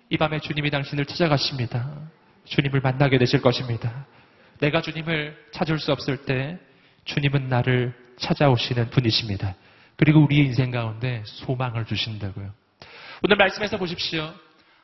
이 0.09 0.17
밤에 0.17 0.39
주님이 0.39 0.69
당신을 0.69 1.05
찾아가십니다. 1.05 2.09
주님을 2.45 2.81
만나게 2.81 3.17
되실 3.17 3.41
것입니다. 3.41 4.05
내가 4.59 4.81
주님을 4.81 5.37
찾을 5.51 5.79
수 5.79 5.91
없을 5.91 6.25
때 6.25 6.57
주님은 7.05 7.49
나를 7.49 7.93
찾아오시는 8.19 8.89
분이십니다. 8.89 9.55
그리고 9.97 10.23
우리의 10.23 10.45
인생 10.45 10.71
가운데 10.71 11.23
소망을 11.25 11.85
주신다고요. 11.85 12.53
오늘 13.23 13.35
말씀에서 13.35 13.77
보십시오. 13.77 14.31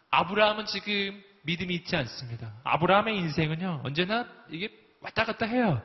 아브라함은 0.09 0.65
지금 0.65 1.21
믿음이 1.43 1.75
있지 1.75 1.95
않습니다. 1.95 2.51
아브라함의 2.63 3.15
인생은요, 3.17 3.81
언제나 3.83 4.25
이게 4.49 4.69
왔다 5.01 5.23
갔다 5.23 5.45
해요. 5.45 5.81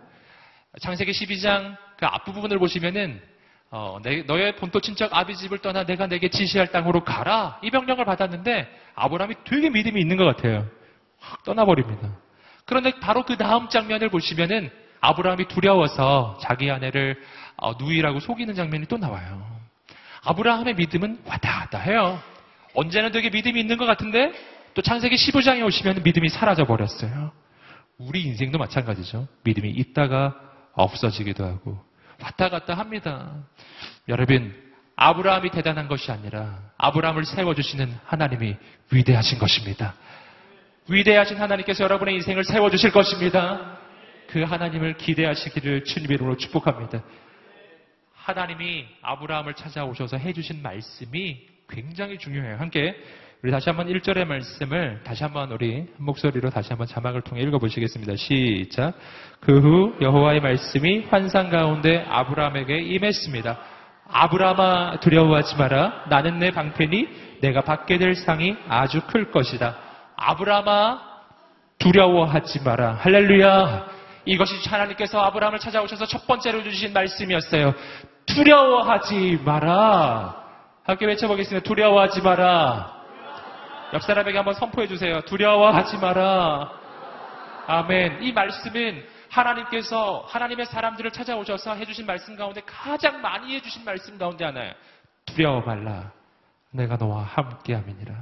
창세기 0.81 1.13
12장 1.13 1.77
그 1.99 2.07
앞부분을 2.07 2.59
보시면은, 2.59 3.21
어, 3.71 3.99
내, 4.03 4.23
너의 4.23 4.57
본토 4.57 4.81
친척 4.81 5.15
아비 5.15 5.37
집을 5.37 5.59
떠나 5.59 5.85
내가 5.85 6.07
내게 6.07 6.31
지시할 6.31 6.69
땅으로 6.69 7.05
가라. 7.05 7.61
이 7.63 7.71
명령을 7.71 8.07
받았는데, 8.07 8.67
아브라함이 8.95 9.35
되게 9.45 9.69
믿음이 9.69 10.01
있는 10.01 10.17
것 10.17 10.25
같아요. 10.25 10.67
확 11.19 11.43
떠나버립니다. 11.45 12.17
그런데 12.65 12.93
바로 13.01 13.25
그 13.25 13.37
다음 13.37 13.69
장면을 13.69 14.09
보시면은, 14.09 14.71
아브라함이 15.01 15.49
두려워서 15.49 16.39
자기 16.41 16.71
아내를 16.71 17.23
어, 17.57 17.75
누이라고 17.75 18.21
속이는 18.21 18.55
장면이 18.55 18.87
또 18.87 18.97
나와요. 18.97 19.45
아브라함의 20.25 20.75
믿음은 20.77 21.23
왔다 21.27 21.61
갔다 21.61 21.79
해요. 21.79 22.19
언제나 22.79 23.11
되게 23.11 23.29
믿음이 23.29 23.59
있는 23.59 23.77
것 23.77 23.87
같은데 23.87 24.33
또 24.75 24.83
창세기 24.83 25.17
15장에 25.17 25.67
오시면 25.67 26.05
믿음이 26.05 26.29
사라져 26.29 26.65
버렸어요. 26.65 27.33
우리 27.99 28.23
인생도 28.23 28.57
마찬가지죠. 28.57 29.27
믿음이 29.43 29.69
있다가 29.71 30.37
없어지기도 30.75 31.45
하고 31.45 31.85
왔다 32.23 32.49
갔다 32.49 32.75
합니다. 32.75 33.35
여러분, 34.09 34.55
아브라함이 34.95 35.51
대단한 35.51 35.89
것이 35.89 36.13
아니라 36.13 36.71
아브라함을 36.79 37.25
세워주시는 37.25 37.99
하나님이 38.05 38.57
위대하신 38.93 39.41
것입니다. 39.41 39.95
위대하신 40.89 41.37
하나님께서 41.37 41.83
여러분의 41.83 42.15
인생을 42.15 42.45
세워주실 42.45 42.93
것입니다. 42.93 43.77
그 44.29 44.45
하나님을 44.45 44.99
기대하시기를 44.99 45.83
주님 45.83 46.13
이름으로 46.13 46.37
축복합니다. 46.37 47.03
하나님이 48.15 48.87
아브라함을 49.03 49.55
찾아오셔서 49.55 50.19
해주신 50.19 50.63
말씀이 50.63 51.58
굉장히 51.69 52.19
중요해요. 52.19 52.57
함께 52.57 52.97
우리 53.43 53.53
다시 53.53 53.69
한번 53.69 53.87
1절의 53.87 54.25
말씀을 54.25 55.01
다시 55.05 55.23
한번 55.23 55.53
우리 55.53 55.77
한 55.77 55.89
목소리로 55.99 56.51
다시 56.51 56.71
한번 56.71 56.87
자막을 56.89 57.23
통해 57.23 57.43
읽어보시겠습니다. 57.43 58.17
시작. 58.17 58.95
그 59.41 59.61
후 59.61 59.95
여호와의 60.01 60.41
말씀이 60.41 61.05
환상 61.09 61.51
가운데 61.51 62.05
아브라함에게 62.09 62.79
임했습니다. 62.79 63.59
아브라함아 64.11 65.01
두려워하지 65.01 65.57
마라. 65.57 66.07
나는 66.09 66.39
내 66.39 66.51
방편이 66.51 67.39
내가 67.43 67.61
받게 67.61 67.99
될 67.99 68.17
상이 68.17 68.57
아주 68.69 69.03
클 69.03 69.31
것이다. 69.31 69.77
아브라함아 70.17 71.01
두려워하지 71.79 72.63
마라. 72.65 72.95
할렐루야. 72.95 73.87
이것이 74.25 74.69
하나님께서 74.69 75.21
아브라함을 75.21 75.61
찾아오셔서 75.61 76.07
첫 76.07 76.27
번째로 76.27 76.65
주신 76.65 76.93
말씀이었어요. 76.93 77.73
두려워하지 78.27 79.41
마라. 79.45 80.38
함께 80.89 81.05
외쳐보겠습니다. 81.05 81.69
두려워하지 81.69 82.23
마라. 82.23 82.97
옆 83.93 84.03
사람에게 84.03 84.39
한번 84.39 84.55
선포해 84.55 84.89
주세요. 84.89 85.21
두려워하지 85.21 85.99
마라. 85.99 86.73
아멘. 87.67 88.23
이 88.23 88.33
말씀은 88.33 89.07
하나님께서 89.29 90.25
하나님의 90.29 90.65
사람들을 90.65 91.11
찾아오셔서 91.11 91.75
해주신 91.75 92.07
말씀 92.07 92.37
가운데 92.37 92.63
가장 92.65 93.21
많이 93.21 93.55
해주신 93.57 93.85
말씀 93.85 94.17
가운데 94.17 94.47
하나예요. 94.47 94.73
두려워 95.27 95.61
말라. 95.61 96.11
내가 96.71 96.97
너와 96.97 97.23
함께 97.23 97.75
함이니라. 97.75 98.15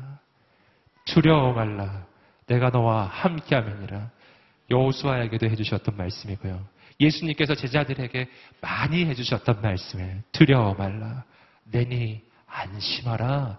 두려워 1.04 1.52
말라. 1.52 2.04
내가 2.48 2.70
너와 2.70 3.04
함께 3.04 3.54
함이니라. 3.54 4.10
여호수아에게도 4.72 5.46
해주셨던 5.50 5.96
말씀이고요. 5.96 6.66
예수님께서 6.98 7.54
제자들에게 7.54 8.28
많이 8.60 9.06
해주셨던 9.06 9.62
말씀을 9.62 10.24
두려워 10.32 10.74
말라. 10.74 11.22
내니 11.62 12.26
안심하라. 12.56 13.58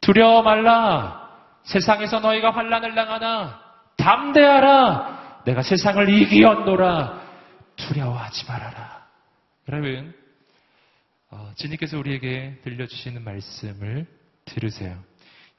두려워 0.00 0.42
말라. 0.42 1.28
세상에서 1.64 2.20
너희가 2.20 2.50
환란을 2.50 2.94
당하나 2.94 3.60
담대하라. 3.96 5.42
내가 5.44 5.62
세상을 5.62 6.08
이기었노라. 6.08 7.20
두려워하지 7.76 8.46
말아라. 8.46 9.06
여러분, 9.68 10.14
어, 11.30 11.52
주님께서 11.56 11.98
우리에게 11.98 12.60
들려주시는 12.64 13.22
말씀을 13.22 14.06
들으세요. 14.44 14.98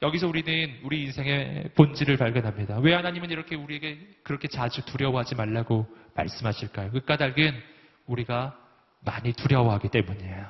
여기서 0.02 0.28
우리는 0.28 0.80
우리 0.84 1.04
인생의 1.04 1.72
본질을 1.76 2.18
발견합니다. 2.18 2.80
왜 2.80 2.94
하나님은 2.94 3.32
이렇게 3.32 3.56
우리에게 3.56 4.00
그렇게 4.24 4.48
자주 4.48 4.84
두려워하지 4.86 5.36
말라고 5.36 5.86
말씀하실까요? 6.16 6.92
그 6.92 7.04
까닭은 7.04 7.62
우리가 8.06 8.58
많이 9.02 9.34
두려워하기 9.34 9.90
때문이에요. 9.90 10.48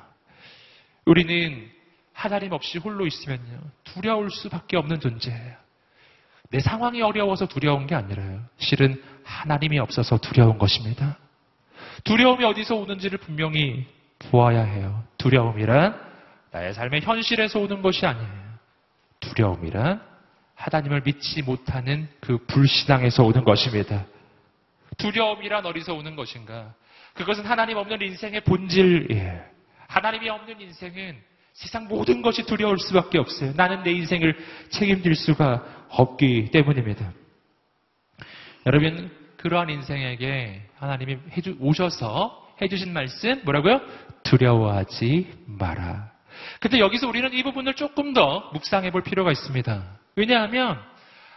우리는 1.04 1.70
하나님 2.20 2.52
없이 2.52 2.76
홀로 2.76 3.06
있으면요. 3.06 3.60
두려울 3.82 4.30
수밖에 4.30 4.76
없는 4.76 5.00
존재예요. 5.00 5.56
내 6.50 6.60
상황이 6.60 7.00
어려워서 7.00 7.46
두려운 7.46 7.86
게 7.86 7.94
아니라요. 7.94 8.44
실은 8.58 9.02
하나님이 9.24 9.78
없어서 9.78 10.18
두려운 10.18 10.58
것입니다. 10.58 11.16
두려움이 12.04 12.44
어디서 12.44 12.76
오는지를 12.76 13.16
분명히 13.20 13.86
보아야 14.18 14.64
해요. 14.64 15.02
두려움이란 15.16 15.98
나의 16.50 16.74
삶의 16.74 17.00
현실에서 17.00 17.58
오는 17.58 17.80
것이 17.80 18.04
아니에요. 18.04 18.50
두려움이란 19.20 20.02
하나님을 20.56 21.00
믿지 21.02 21.40
못하는 21.40 22.06
그 22.20 22.36
불신앙에서 22.48 23.24
오는 23.24 23.44
것입니다. 23.44 24.04
두려움이란 24.98 25.64
어디서 25.64 25.94
오는 25.94 26.16
것인가? 26.16 26.74
그것은 27.14 27.46
하나님 27.46 27.78
없는 27.78 28.02
인생의 28.02 28.42
본질이에요. 28.42 29.42
하나님이 29.88 30.28
없는 30.28 30.60
인생은 30.60 31.30
세상 31.52 31.88
모든 31.88 32.22
것이 32.22 32.44
두려울 32.44 32.78
수밖에 32.78 33.18
없어요. 33.18 33.52
나는 33.56 33.82
내 33.82 33.92
인생을 33.92 34.36
책임질 34.70 35.14
수가 35.14 35.64
없기 35.88 36.50
때문입니다. 36.52 37.12
여러분, 38.66 39.10
그러한 39.36 39.70
인생에게 39.70 40.62
하나님이 40.76 41.18
해주, 41.32 41.56
오셔서 41.60 42.48
해주신 42.60 42.92
말씀, 42.92 43.42
뭐라고요? 43.44 43.80
두려워하지 44.22 45.32
마라. 45.46 46.10
근데 46.60 46.78
여기서 46.78 47.08
우리는 47.08 47.32
이 47.32 47.42
부분을 47.42 47.74
조금 47.74 48.12
더 48.12 48.50
묵상해 48.52 48.90
볼 48.90 49.02
필요가 49.02 49.32
있습니다. 49.32 49.82
왜냐하면 50.16 50.80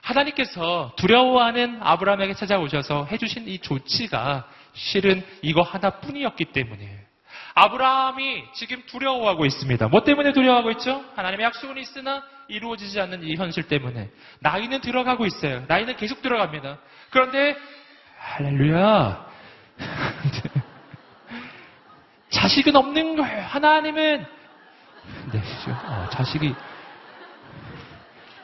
하나님께서 0.02 0.93
두려워하는 0.97 1.80
아브라함에게 1.82 2.34
찾아오셔서 2.34 3.06
해주신 3.06 3.47
이 3.47 3.60
조치가 3.60 4.47
실은 4.73 5.23
이거 5.41 5.62
하나뿐이었기 5.62 6.45
때문이에요. 6.45 6.99
아브라함이 7.56 8.46
지금 8.54 8.82
두려워하고 8.88 9.46
있습니다. 9.46 9.88
뭐 9.88 10.04
때문에 10.04 10.34
두려워하고 10.34 10.72
있죠? 10.72 11.04
하나님의 11.16 11.46
약속은 11.46 11.78
있으나 11.78 12.24
이루어지지 12.48 13.00
않는 13.00 13.24
이 13.24 13.36
현실 13.36 13.68
때문에. 13.68 14.10
나이는 14.39 14.82
들어가고 14.82 15.26
있어요. 15.26 15.63
나이는 15.68 15.96
계속 15.96 16.22
들어갑니다. 16.22 16.80
그런데, 17.10 17.56
할렐루야. 18.18 19.28
자식은 22.30 22.76
없는 22.76 23.16
거예요. 23.16 23.44
하나님은 23.44 24.26
네, 25.32 25.42
어, 25.70 26.10
자식이 26.10 26.56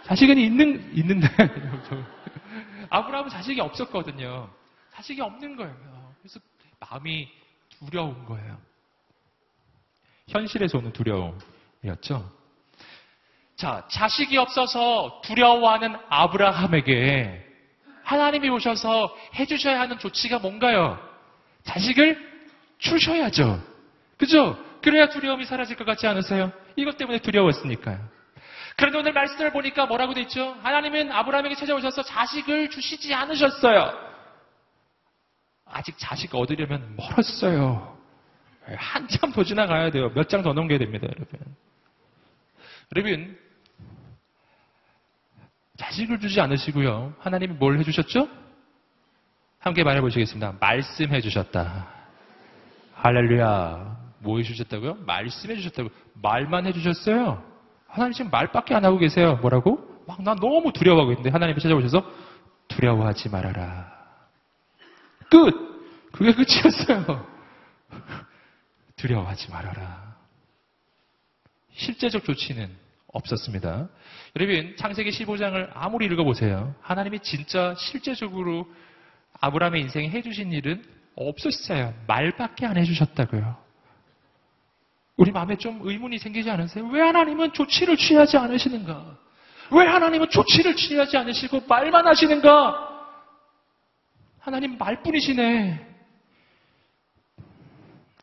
자식은 0.03 0.37
있는 0.37 0.91
있는데 0.95 1.27
아브라함은 2.89 3.29
자식이 3.29 3.61
없었거든요. 3.61 4.49
자식이 4.93 5.21
없는 5.21 5.55
거예요. 5.55 6.13
그래서 6.21 6.39
마음이 6.79 7.29
두려운 7.79 8.25
거예요. 8.25 8.57
현실에서 10.29 10.77
오는 10.77 10.93
두려움이었죠. 10.93 12.31
자, 13.55 13.85
자식이 13.89 14.37
없어서 14.37 15.21
두려워하는 15.25 15.95
아브라함에게 16.07 17.45
하나님이 18.03 18.49
오셔서 18.49 19.15
해주셔야 19.35 19.79
하는 19.81 19.99
조치가 19.99 20.39
뭔가요? 20.39 20.97
자식을 21.63 22.17
주셔야죠. 22.77 23.61
그죠? 24.17 24.57
그래야 24.81 25.09
두려움이 25.09 25.45
사라질 25.45 25.75
것 25.75 25.85
같지 25.85 26.07
않으세요? 26.07 26.51
이것 26.75 26.97
때문에 26.97 27.19
두려웠으니까요. 27.19 27.99
그런데 28.77 28.97
오늘 28.97 29.11
말씀을 29.11 29.51
보니까 29.51 29.85
뭐라고 29.87 30.13
돼 30.13 30.21
있죠? 30.21 30.57
하나님은 30.63 31.11
아브라함에게 31.11 31.55
찾아오셔서 31.55 32.03
자식을 32.03 32.69
주시지 32.69 33.13
않으셨어요. 33.13 33.93
아직 35.65 35.95
자식 35.97 36.33
얻으려면 36.33 36.95
멀었어요. 36.95 37.98
한참 38.77 39.31
더 39.31 39.43
지나가야 39.43 39.91
돼요. 39.91 40.11
몇 40.13 40.27
장 40.27 40.43
더 40.43 40.53
넘겨야 40.53 40.77
됩니다, 40.79 41.07
여러분. 41.07 41.39
여러분, 42.95 43.37
자식을 45.77 46.19
주지 46.19 46.41
않으시고요. 46.41 47.13
하나님이 47.19 47.53
뭘 47.55 47.79
해주셨죠? 47.79 48.27
함께 49.59 49.83
말해보시겠습니다. 49.83 50.55
말씀해 50.59 51.21
주셨다. 51.21 51.87
할렐루야. 52.95 53.97
뭐 54.19 54.37
해주셨다고요? 54.39 54.95
말씀해 55.05 55.55
주셨다고. 55.55 55.89
말만 56.21 56.65
해주셨어요. 56.67 57.43
하나님 57.87 58.13
지금 58.13 58.29
말밖에 58.31 58.75
안 58.75 58.83
하고 58.85 58.97
계세요. 58.97 59.37
뭐라고? 59.41 59.87
막 60.07 60.19
나 60.21 60.33
너무 60.35 60.73
두려워하고 60.73 61.11
있는데 61.11 61.29
하나님이 61.29 61.59
찾아오셔서 61.61 62.03
두려워하지 62.67 63.29
말아라. 63.29 63.91
끝! 65.29 65.53
그게 66.11 66.33
끝이었어요. 66.33 67.25
두려워하지 68.99 69.49
말아라. 69.49 70.15
실제적 71.73 72.23
조치는 72.25 72.69
없었습니다. 73.13 73.87
여러분, 74.35 74.75
창세기 74.77 75.09
15장을 75.11 75.71
아무리 75.73 76.05
읽어보세요. 76.05 76.75
하나님이 76.81 77.19
진짜 77.21 77.73
실제적으로 77.77 78.67
아브라함의 79.39 79.81
인생에 79.81 80.09
해주신 80.09 80.51
일은 80.51 80.83
없었어요. 81.15 81.93
말밖에 82.07 82.65
안 82.65 82.77
해주셨다고요. 82.77 83.57
우리 85.15 85.31
마음에 85.31 85.57
좀 85.57 85.79
의문이 85.81 86.17
생기지 86.17 86.49
않으세요? 86.49 86.85
왜 86.87 87.01
하나님은 87.01 87.53
조치를 87.53 87.97
취하지 87.97 88.37
않으시는가? 88.37 89.17
왜 89.71 89.85
하나님은 89.85 90.29
조치를 90.29 90.75
취하지 90.75 91.17
않으시고 91.17 91.63
말만 91.67 92.07
하시는가? 92.07 92.89
하나님 94.39 94.77
말뿐이시네. 94.77 95.88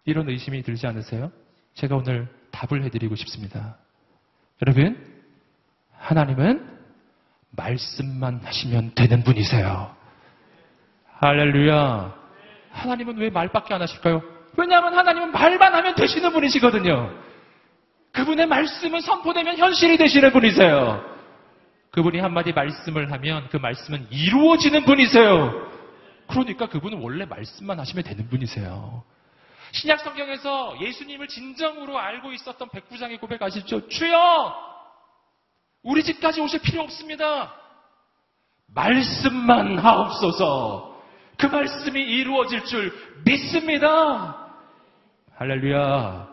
이런 0.07 0.29
의심이 0.29 0.63
들지 0.63 0.87
않으세요? 0.87 1.31
제가 1.75 1.97
오늘 1.97 2.29
답을 2.53 2.83
해드리고 2.85 3.17
싶습니다. 3.17 3.77
여러분, 4.63 4.97
하나님은 5.99 6.79
말씀만 7.51 8.41
하시면 8.45 8.93
되는 8.95 9.23
분이세요. 9.25 9.95
할렐루야. 11.19 12.15
하나님은 12.71 13.17
왜 13.19 13.31
말밖에 13.31 13.75
안 13.75 13.83
하실까요? 13.83 14.23
왜냐하면 14.57 14.95
하나님은 14.95 15.33
말만 15.33 15.75
하면 15.75 15.95
되시는 15.95 16.33
분이시거든요. 16.33 17.11
그분의 18.13 18.47
말씀은 18.47 19.01
선포되면 19.01 19.59
현실이 19.59 19.99
되시는 19.99 20.33
분이세요. 20.33 21.05
그분이 21.91 22.19
한마디 22.21 22.53
말씀을 22.53 23.11
하면 23.13 23.49
그 23.51 23.57
말씀은 23.57 24.07
이루어지는 24.11 24.85
분이세요. 24.85 25.67
그러니까 26.29 26.69
그분은 26.69 26.99
원래 27.01 27.25
말씀만 27.25 27.79
하시면 27.81 28.05
되는 28.05 28.29
분이세요. 28.29 29.03
신약 29.73 30.01
성경에서 30.01 30.81
예수님을 30.81 31.29
진정으로 31.29 31.99
알고 31.99 32.33
있었던 32.33 32.69
백부장의 32.71 33.19
고백 33.19 33.43
아시죠? 33.43 33.89
주여! 33.89 34.55
우리 35.83 36.03
집까지 36.03 36.41
오실 36.41 36.61
필요 36.63 36.83
없습니다. 36.83 37.55
말씀만 38.69 39.79
하옵소서. 39.79 41.03
그 41.39 41.47
말씀이 41.47 42.01
이루어질 42.01 42.65
줄 42.65 42.93
믿습니다. 43.25 44.53
할렐루야. 45.37 46.29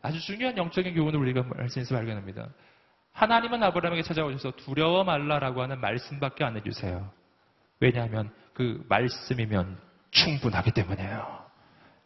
아주 0.00 0.20
중요한 0.20 0.56
영적인 0.56 0.94
교훈을 0.94 1.18
우리가 1.20 1.42
말씀에서 1.42 1.94
발견합니다. 1.94 2.48
하나님은 3.12 3.62
아브라함에게 3.64 4.02
찾아오셔서 4.02 4.52
두려워 4.56 5.02
말라라고 5.02 5.60
하는 5.60 5.80
말씀밖에 5.80 6.44
안 6.44 6.56
해주세요. 6.56 7.10
왜냐하면 7.80 8.30
그 8.54 8.84
말씀이면 8.88 9.78
충분하기 10.12 10.70
때문에요. 10.70 11.37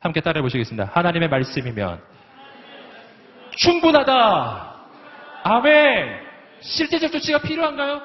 함께 0.03 0.21
따라해 0.21 0.43
보시겠습니다. 0.43 0.91
하나님의 0.93 1.29
말씀이면 1.29 2.03
충분하다. 3.57 4.75
아멘. 5.45 6.21
실제적 6.61 7.13
조치가 7.13 7.39
필요한가요? 7.39 8.03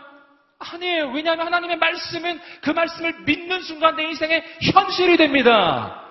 아니에요. 0.60 1.10
왜냐하면 1.10 1.48
하나님의 1.48 1.78
말씀은 1.78 2.40
그 2.62 2.70
말씀을 2.70 3.22
믿는 3.26 3.62
순간 3.62 3.96
내 3.96 4.04
인생의 4.04 4.44
현실이 4.62 5.18
됩니다. 5.18 6.04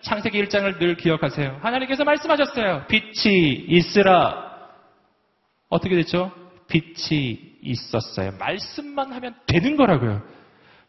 창세기 0.00 0.42
1장을 0.44 0.78
늘 0.78 0.96
기억하세요. 0.96 1.58
하나님께서 1.62 2.04
말씀하셨어요. 2.04 2.86
빛이 2.88 3.66
있으라. 3.68 4.52
어떻게 5.68 5.94
됐죠? 5.96 6.32
빛이 6.68 7.56
있었어요. 7.62 8.32
말씀만 8.38 9.12
하면 9.12 9.34
되는 9.46 9.76
거라고요. 9.76 10.22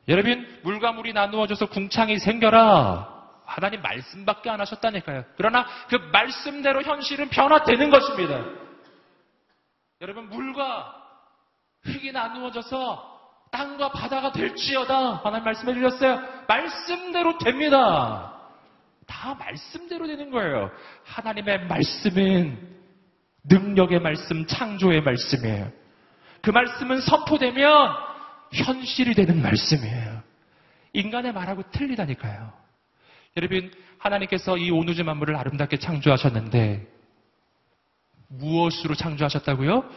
여러분, 0.08 0.48
물과 0.64 0.92
물이 0.94 1.14
나누어져서 1.14 1.68
궁창이 1.68 2.20
생겨라. 2.20 3.15
하나님 3.46 3.82
말씀밖에 3.82 4.50
안 4.50 4.60
하셨다니까요. 4.60 5.24
그러나 5.38 5.66
그 5.90 5.96
말씀대로 6.12 6.82
현실은 6.82 7.30
변화되는 7.30 7.90
것입니다. 7.90 8.46
여러분, 10.02 10.30
물과 10.30 10.94
흙이 11.84 12.12
나누어져서 12.12 13.16
땅과 13.52 13.92
바다가 13.92 14.32
될지어다. 14.32 15.22
하나님 15.24 15.46
말씀해 15.46 15.74
주셨어요. 15.74 16.22
말씀대로 16.48 17.38
됩니다. 17.38 18.34
다 19.08 19.36
말씀대로 19.36 20.08
되는 20.08 20.32
거예요. 20.32 20.72
하나님의 21.06 21.68
말씀은 21.68 22.76
능력의 23.44 24.00
말씀, 24.00 24.46
창조의 24.46 25.02
말씀이에요. 25.04 25.72
그 26.42 26.50
말씀은 26.50 27.02
선포되면 27.02 27.96
현실이 28.52 29.14
되는 29.14 29.42
말씀이에요. 29.42 30.22
인간의 30.94 31.34
말하고 31.34 31.64
틀리다니까요. 31.72 32.65
여러분, 33.38 33.70
하나님께서 33.98 34.58
이 34.58 34.72
온우주 34.72 35.04
만물을 35.04 35.36
아름답게 35.36 35.78
창조하셨는데 35.78 36.88
무엇으로 38.30 38.96
창조하셨다고요? 38.96 39.90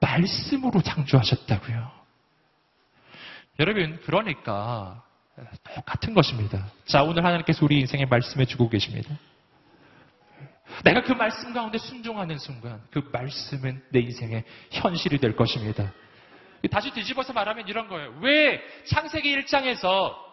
말씀으로 0.00 0.82
창조하셨다고요. 0.82 1.90
여러분, 3.60 4.00
그러니까 4.04 5.04
똑같은 5.74 6.14
것입니다. 6.14 6.66
자, 6.84 7.04
오늘 7.04 7.24
하나님께서 7.24 7.64
우리 7.64 7.78
인생에 7.78 8.06
말씀해 8.06 8.46
주고 8.46 8.68
계십니다. 8.68 9.14
내가 10.84 11.02
그 11.02 11.12
말씀 11.12 11.52
가운데 11.52 11.78
순종하는 11.78 12.38
순간 12.38 12.80
그 12.90 13.08
말씀은 13.12 13.82
내 13.90 14.00
인생의 14.00 14.44
현실이 14.70 15.18
될 15.18 15.36
것입니다. 15.36 15.92
다시 16.70 16.90
뒤집어서 16.90 17.32
말하면 17.32 17.68
이런 17.68 17.88
거예요. 17.88 18.18
왜 18.20 18.60
창세기 18.86 19.34
1장에서 19.36 20.29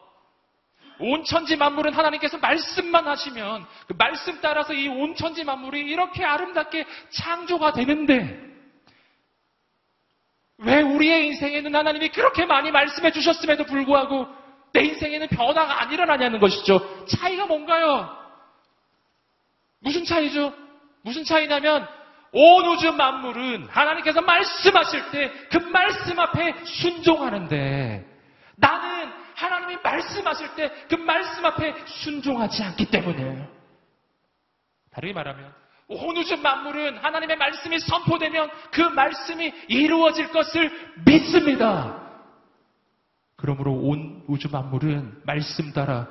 온 1.00 1.24
천지 1.24 1.56
만물은 1.56 1.94
하나님께서 1.94 2.38
말씀만 2.40 3.08
하시면 3.08 3.66
그 3.88 3.94
말씀 3.98 4.40
따라서 4.42 4.74
이 4.74 4.88
온 4.88 5.16
천지 5.16 5.44
만물이 5.44 5.80
이렇게 5.82 6.24
아름답게 6.26 6.86
창조가 7.12 7.74
되는데 7.74 8.46
왜 10.60 10.82
우리의 10.82 11.28
인생에는 11.28 11.76
하나님이 11.76 12.10
그렇게 12.10 12.46
많이 12.46 12.72
말씀해 12.72 13.12
주셨음에도 13.12 13.66
불구하고 13.66 14.28
내 14.74 14.82
인생에는 14.86 15.28
변화가 15.28 15.82
안 15.82 15.92
일어나냐는 15.92 16.40
것이죠. 16.40 17.06
차이가 17.08 17.46
뭔가요? 17.46 18.10
무슨 19.80 20.04
차이죠? 20.04 20.54
무슨 21.04 21.24
차이냐면 21.24 21.88
온 22.34 22.66
우주 22.66 22.92
만물은 22.92 23.68
하나님께서 23.70 24.22
말씀하실 24.22 25.12
때 25.12 25.32
그 25.52 25.58
말씀 25.60 26.20
앞에 26.20 26.54
순종하는데 26.66 28.17
나는 28.58 29.12
하나님이 29.36 29.78
말씀하실 29.84 30.56
때 30.56 30.88
그 30.90 30.96
말씀 30.96 31.46
앞에 31.46 31.74
순종하지 31.86 32.64
않기 32.64 32.86
때문이에요. 32.90 33.48
다르게 34.92 35.14
말하면 35.14 35.54
온 35.90 36.18
우주 36.18 36.38
만물은 36.38 36.98
하나님의 36.98 37.38
말씀이 37.38 37.80
선포되면 37.80 38.50
그 38.72 38.82
말씀이 38.82 39.54
이루어질 39.68 40.32
것을 40.32 40.72
믿습니다. 41.06 42.02
그러므로 43.36 43.74
온 43.74 44.24
우주 44.28 44.50
만물은 44.50 45.22
말씀 45.24 45.72
따라 45.72 46.08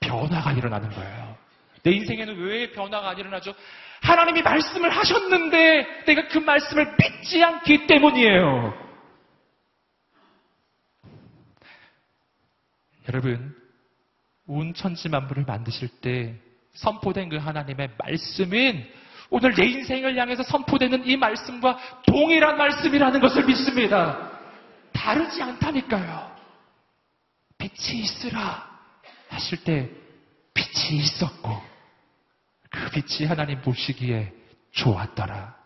변화가 0.00 0.52
일어나는 0.52 0.90
거예요. 0.90 1.36
내 1.82 1.92
인생에는 1.92 2.38
왜 2.38 2.72
변화가 2.72 3.10
안 3.10 3.18
일어나죠? 3.18 3.54
하나님이 4.02 4.42
말씀을 4.42 4.90
하셨는데 4.90 6.04
내가 6.06 6.28
그 6.28 6.38
말씀을 6.38 6.96
믿지 6.98 7.44
않기 7.44 7.86
때문이에요. 7.86 8.74
여러분, 13.08 13.54
온 14.46 14.74
천지 14.74 15.08
만물을 15.08 15.44
만드실 15.44 15.88
때 16.00 16.34
선포된 16.74 17.28
그 17.28 17.36
하나님의 17.36 17.90
말씀은 17.98 18.86
오늘 19.30 19.54
내 19.54 19.64
인생을 19.66 20.16
향해서 20.16 20.42
선포되는 20.42 21.06
이 21.06 21.16
말씀과 21.16 21.78
동일한 22.06 22.56
말씀이라는 22.56 23.20
것을 23.20 23.44
믿습니다. 23.46 24.30
다르지 24.92 25.42
않다니까요. 25.42 26.34
빛이 27.58 28.00
있으라 28.00 28.68
하실 29.28 29.64
때 29.64 29.90
빛이 30.52 30.98
있었고 30.98 31.62
그 32.70 32.90
빛이 32.90 33.26
하나님 33.26 33.60
보시기에 33.62 34.32
좋았더라. 34.72 35.56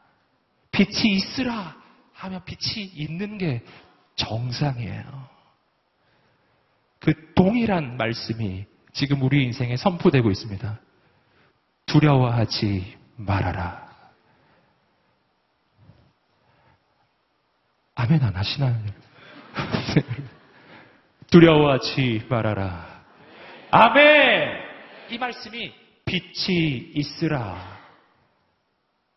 빛이 0.70 1.12
있으라 1.14 1.76
하면 2.14 2.44
빛이 2.44 2.84
있는 2.84 3.38
게 3.38 3.64
정상이에요. 4.16 5.37
그 7.00 7.32
동일한 7.34 7.96
말씀이 7.96 8.66
지금 8.92 9.22
우리 9.22 9.44
인생에 9.44 9.76
선포되고 9.76 10.30
있습니다. 10.30 10.80
두려워하지 11.86 12.96
말아라. 13.16 13.88
아멘 17.94 18.22
안 18.22 18.34
하시나요? 18.34 18.76
두려워하지 21.30 22.26
말아라. 22.28 23.02
아멘! 23.70 24.56
이 25.10 25.18
말씀이 25.18 25.72
빛이 26.04 26.92
있으라. 26.94 27.78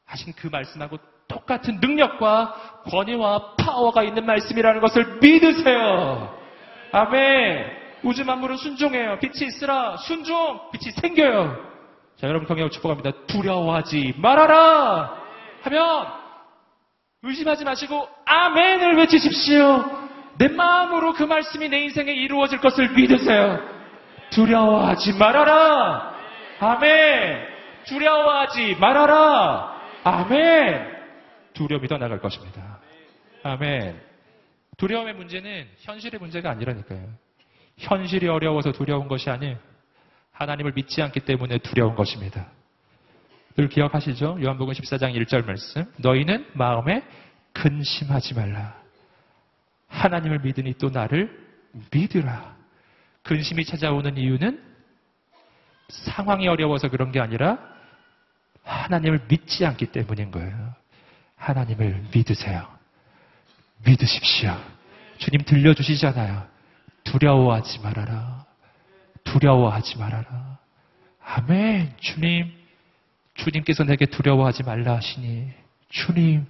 하신 0.05 0.33
그 0.33 0.47
말씀하고 0.47 0.97
똑같은 1.27 1.79
능력과 1.79 2.83
권위와 2.89 3.55
파워가 3.55 4.03
있는 4.03 4.25
말씀이라는 4.25 4.81
것을 4.81 5.19
믿으세요. 5.21 6.40
아멘! 6.91 7.81
우주 8.03 8.25
만물은 8.25 8.57
순종해요. 8.57 9.19
빛이 9.19 9.47
있으라. 9.47 9.97
순종! 9.97 10.59
빛이 10.71 10.91
생겨요. 10.91 11.55
자, 12.17 12.27
여러분 12.27 12.47
경영을 12.47 12.69
축복합니다. 12.71 13.11
두려워하지 13.27 14.15
말아라! 14.17 15.17
하면 15.63 16.07
의심하지 17.23 17.63
마시고 17.63 18.07
아멘을 18.25 18.97
외치십시오. 18.97 19.85
내 20.37 20.47
마음으로 20.47 21.13
그 21.13 21.23
말씀이 21.23 21.69
내 21.69 21.83
인생에 21.83 22.11
이루어질 22.11 22.59
것을 22.59 22.89
믿으세요. 22.89 23.59
두려워하지 24.31 25.13
말아라. 25.13 26.15
아멘. 26.59 27.47
두려워하지 27.85 28.77
말아라. 28.79 29.81
아멘. 30.03 30.87
두려움이 31.53 31.87
더 31.87 31.97
나갈 31.97 32.19
것입니다. 32.19 32.79
아멘. 33.43 34.10
두려움의 34.81 35.13
문제는 35.13 35.67
현실의 35.77 36.19
문제가 36.19 36.49
아니라니까요. 36.49 37.07
현실이 37.77 38.27
어려워서 38.27 38.71
두려운 38.71 39.07
것이 39.07 39.29
아니에요. 39.29 39.59
하나님을 40.31 40.73
믿지 40.73 41.03
않기 41.03 41.19
때문에 41.19 41.59
두려운 41.59 41.93
것입니다. 41.93 42.47
늘 43.55 43.69
기억하시죠? 43.69 44.39
요한복음 44.41 44.73
14장 44.73 45.15
1절 45.15 45.45
말씀. 45.45 45.85
너희는 45.97 46.47
마음에 46.53 47.03
근심하지 47.53 48.33
말라. 48.33 48.75
하나님을 49.87 50.39
믿으니 50.39 50.73
또 50.79 50.89
나를 50.89 51.29
믿으라. 51.93 52.55
근심이 53.21 53.63
찾아오는 53.65 54.17
이유는 54.17 54.63
상황이 55.89 56.47
어려워서 56.47 56.89
그런 56.89 57.11
게 57.11 57.19
아니라 57.19 57.59
하나님을 58.63 59.25
믿지 59.27 59.63
않기 59.63 59.91
때문인 59.91 60.31
거예요. 60.31 60.73
하나님을 61.35 62.05
믿으세요. 62.15 62.80
믿으십시오. 63.85 64.57
주님 65.17 65.43
들려주시잖아요. 65.45 66.47
두려워하지 67.03 67.79
말아라. 67.79 68.45
두려워하지 69.23 69.97
말아라. 69.97 70.57
아멘. 71.23 71.93
주님, 71.99 72.51
주님께서 73.35 73.83
내게 73.83 74.05
두려워하지 74.05 74.63
말라 74.63 74.95
하시니 74.95 75.51
주님, 75.89 76.45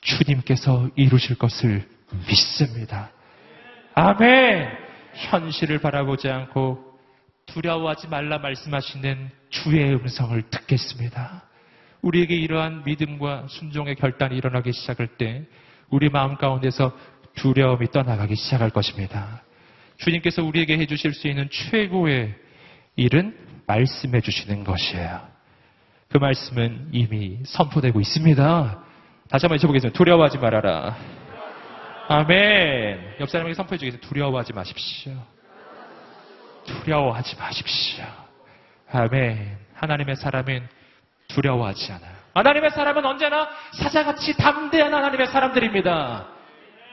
주님께서 0.00 0.90
이루실 0.96 1.36
것을 1.36 1.88
믿습니다. 2.28 3.10
아멘! 3.94 4.68
현실을 5.14 5.78
바라보지 5.78 6.28
않고 6.28 6.98
두려워하지 7.46 8.08
말라 8.08 8.38
말씀하시는 8.38 9.30
주의 9.50 9.94
음성을 9.94 10.42
듣겠습니다. 10.50 11.44
우리에게 12.02 12.34
이러한 12.34 12.82
믿음과 12.84 13.46
순종의 13.48 13.94
결단이 13.96 14.36
일어나기 14.36 14.72
시작할 14.72 15.06
때 15.16 15.44
우리 15.90 16.08
마음 16.08 16.36
가운데서 16.36 16.92
두려움이 17.34 17.90
떠나가기 17.90 18.34
시작할 18.36 18.70
것입니다. 18.70 19.42
주님께서 19.98 20.42
우리에게 20.42 20.78
해주실 20.78 21.14
수 21.14 21.28
있는 21.28 21.48
최고의 21.50 22.34
일은 22.96 23.36
말씀해 23.66 24.20
주시는 24.20 24.64
것이에요. 24.64 25.20
그 26.10 26.18
말씀은 26.18 26.90
이미 26.92 27.38
선포되고 27.44 28.00
있습니다. 28.00 28.84
다시 29.28 29.46
한번 29.46 29.54
외쳐보겠습니다. 29.54 29.96
두려워하지 29.96 30.38
말아라. 30.38 30.96
아멘. 32.08 33.16
옆 33.20 33.30
사람에게 33.30 33.54
선포해 33.54 33.78
주겠습니다. 33.78 34.08
두려워하지 34.08 34.52
마십시오. 34.52 35.12
두려워하지 36.66 37.36
마십시오. 37.36 38.04
아멘. 38.92 39.58
하나님의 39.74 40.16
사람은 40.16 40.68
두려워하지 41.28 41.92
않아요. 41.92 42.13
하나님의 42.34 42.70
사람은 42.70 43.04
언제나 43.04 43.48
사자같이 43.72 44.36
담대한 44.36 44.92
하나님의 44.92 45.28
사람들입니다. 45.28 46.26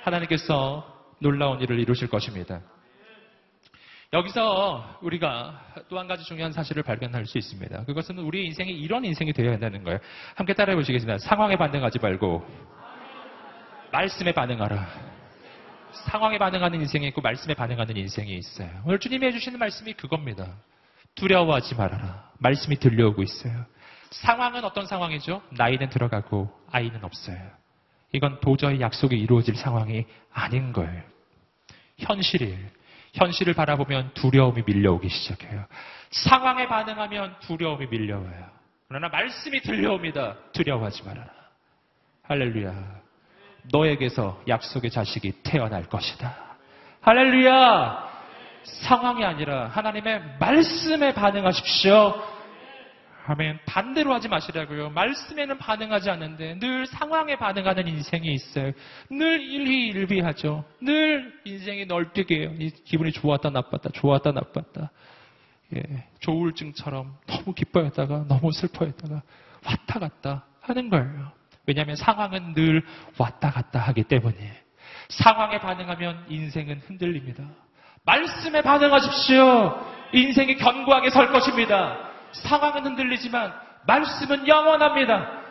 하나님께서 0.04 0.88
놀라운 1.19 1.60
일을 1.62 1.80
이루실 1.80 2.10
것입니다. 2.10 2.62
여기서 4.13 4.99
우리가 5.01 5.62
또 5.89 5.97
한 5.97 6.08
가지 6.08 6.23
중요한 6.25 6.51
사실을 6.51 6.84
발견할 6.84 7.25
수 7.25 7.38
있습니다. 7.38 7.86
그것은 7.86 8.17
우리 8.19 8.45
인생이 8.47 8.71
이런 8.71 9.06
인생이 9.06 9.32
되어야 9.32 9.54
한다는 9.54 9.84
거예요. 9.84 9.99
함께 10.36 10.54
따라해 10.54 10.75
보시겠습니다. 10.75 11.17
상황에 11.19 11.56
반응하지 11.56 11.99
말고 11.99 12.45
말씀에 13.91 14.34
반응하라. 14.34 14.88
상황에 15.91 16.38
반응하는 16.38 16.82
인생이 16.82 17.08
있고 17.08 17.21
말씀에 17.21 17.54
반응하는 17.54 17.95
인생이 17.97 18.34
있어요. 18.36 18.69
오늘 18.86 18.99
주님이 18.99 19.27
해주시는 19.27 19.58
말씀이 19.58 19.93
그겁니다. 19.93 20.47
두려워하지 21.15 21.75
말아라. 21.75 22.32
말씀이 22.39 22.77
들려오고 22.77 23.23
있어요. 23.23 23.65
상황은 24.12 24.63
어떤 24.63 24.86
상황이죠? 24.86 25.41
나이는 25.52 25.89
들어가고 25.89 26.50
아이는 26.71 27.04
없어요. 27.04 27.38
이건 28.13 28.39
도저히 28.41 28.82
약속이 28.82 29.17
이루어질 29.17 29.56
상황이 29.56 30.06
아닌 30.34 30.74
거예요. 30.74 31.02
현실이에요. 31.97 32.67
현실을 33.13 33.54
바라보면 33.54 34.12
두려움이 34.13 34.63
밀려오기 34.65 35.10
시작해요. 35.10 35.65
상황에 36.12 36.67
반응하면 36.67 37.36
두려움이 37.41 37.88
밀려와요. 37.88 38.50
그러나 38.88 39.08
말씀이 39.10 39.62
들려옵니다. 39.62 40.36
두려워하지 40.52 41.04
말아라. 41.04 41.30
할렐루야. 42.24 43.02
너에게서 43.71 44.41
약속의 44.47 44.91
자식이 44.91 45.43
태어날 45.43 45.88
것이다. 45.88 46.36
할렐루야. 47.02 48.12
상황이 48.63 49.24
아니라 49.24 49.67
하나님의 49.67 50.38
말씀에 50.39 51.13
반응하십시오. 51.13 52.40
아멘. 53.25 53.60
반대로 53.65 54.13
하지 54.13 54.27
마시라고요. 54.27 54.89
말씀에는 54.91 55.57
반응하지 55.57 56.10
않는데 56.10 56.60
늘 56.60 56.86
상황에 56.88 57.36
반응하는 57.36 57.88
인생이 57.88 58.34
있어요. 58.34 58.71
늘 59.10 59.41
일희일비하죠. 59.41 60.65
늘 60.81 61.34
인생이 61.45 61.86
널뛰게요. 61.86 62.55
기분이 62.86 63.12
좋았다 63.12 63.51
나빴다, 63.51 63.89
좋았다 63.93 64.31
나빴다. 64.31 64.91
예, 65.75 65.84
조울증처럼 66.19 67.15
너무 67.27 67.53
기뻐했다가 67.53 68.25
너무 68.27 68.51
슬퍼했다가 68.51 69.21
왔다 69.65 69.99
갔다 69.99 70.45
하는 70.62 70.89
거예요. 70.89 71.31
왜냐하면 71.65 71.95
상황은 71.95 72.53
늘 72.53 72.84
왔다 73.17 73.51
갔다 73.51 73.79
하기 73.79 74.03
때문에 74.03 74.62
상황에 75.10 75.60
반응하면 75.60 76.25
인생은 76.27 76.81
흔들립니다. 76.88 77.43
말씀에 78.03 78.62
반응하십시오. 78.63 79.79
인생이 80.13 80.57
견고하게 80.57 81.12
설 81.12 81.31
것입니다. 81.31 82.11
상황은 82.34 82.86
흔들리지만 82.86 83.54
말씀은 83.88 84.48
영원합니다. 84.48 85.41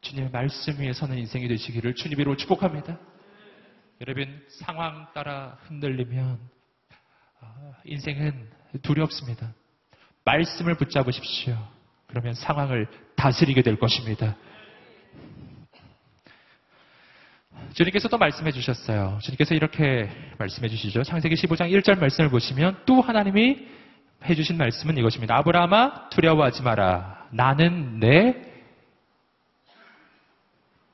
주님의 0.00 0.30
말씀 0.30 0.78
위에 0.78 0.92
서는 0.92 1.18
인생이 1.18 1.48
되시기를 1.48 1.94
주님으로 1.94 2.36
축복합니다. 2.36 2.98
여러분 4.00 4.44
상황 4.48 5.06
따라 5.14 5.56
흔들리면 5.66 6.38
아, 7.40 7.72
인생은 7.84 8.50
두렵습니다. 8.82 9.54
말씀을 10.24 10.74
붙잡으십시오. 10.76 11.56
그러면 12.06 12.34
상황을 12.34 12.88
다스리게 13.16 13.62
될 13.62 13.78
것입니다. 13.78 14.36
주님께서 17.72 18.08
도 18.08 18.18
말씀해 18.18 18.52
주셨어요. 18.52 19.18
주님께서 19.22 19.54
이렇게 19.54 20.10
말씀해 20.38 20.68
주시죠. 20.68 21.02
창세기 21.02 21.34
15장 21.34 21.70
1절 21.72 21.98
말씀을 21.98 22.30
보시면 22.30 22.82
또 22.86 23.00
하나님이 23.00 23.66
해주신 24.26 24.56
말씀은 24.56 24.96
이것입니다. 24.98 25.36
아브라함아 25.36 26.08
두려워하지 26.10 26.62
마라. 26.62 27.28
나는 27.30 28.00
내 28.00 28.34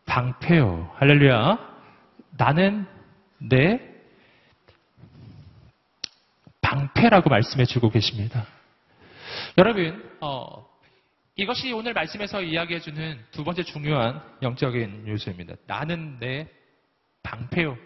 방패요. 0.06 0.94
할렐루야. 0.96 1.58
나는 2.36 2.86
내 3.38 3.80
방패라고 6.60 7.30
말씀해 7.30 7.64
주고 7.64 7.90
계십니다. 7.90 8.46
여러분, 9.58 10.10
어, 10.20 10.68
이것이 11.36 11.72
오늘 11.72 11.92
말씀에서 11.92 12.42
이야기해 12.42 12.80
주는 12.80 13.18
두 13.30 13.44
번째 13.44 13.62
중요한 13.62 14.20
영적인 14.42 15.06
요소입니다. 15.06 15.54
나는 15.66 16.18
내 16.18 16.48
방패요. 17.22 17.76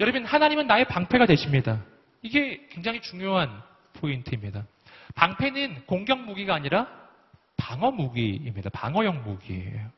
여러분, 0.00 0.24
하나님은 0.24 0.66
나의 0.66 0.84
방패가 0.86 1.26
되십니다. 1.26 1.82
이게 2.22 2.66
굉장히 2.70 3.00
중요한 3.00 3.62
포인트입니다. 3.94 4.66
방패는 5.14 5.86
공격 5.86 6.20
무기가 6.20 6.54
아니라 6.54 6.88
방어 7.56 7.90
무기입니다. 7.90 8.70
방어용 8.70 9.22
무기예요. 9.22 9.90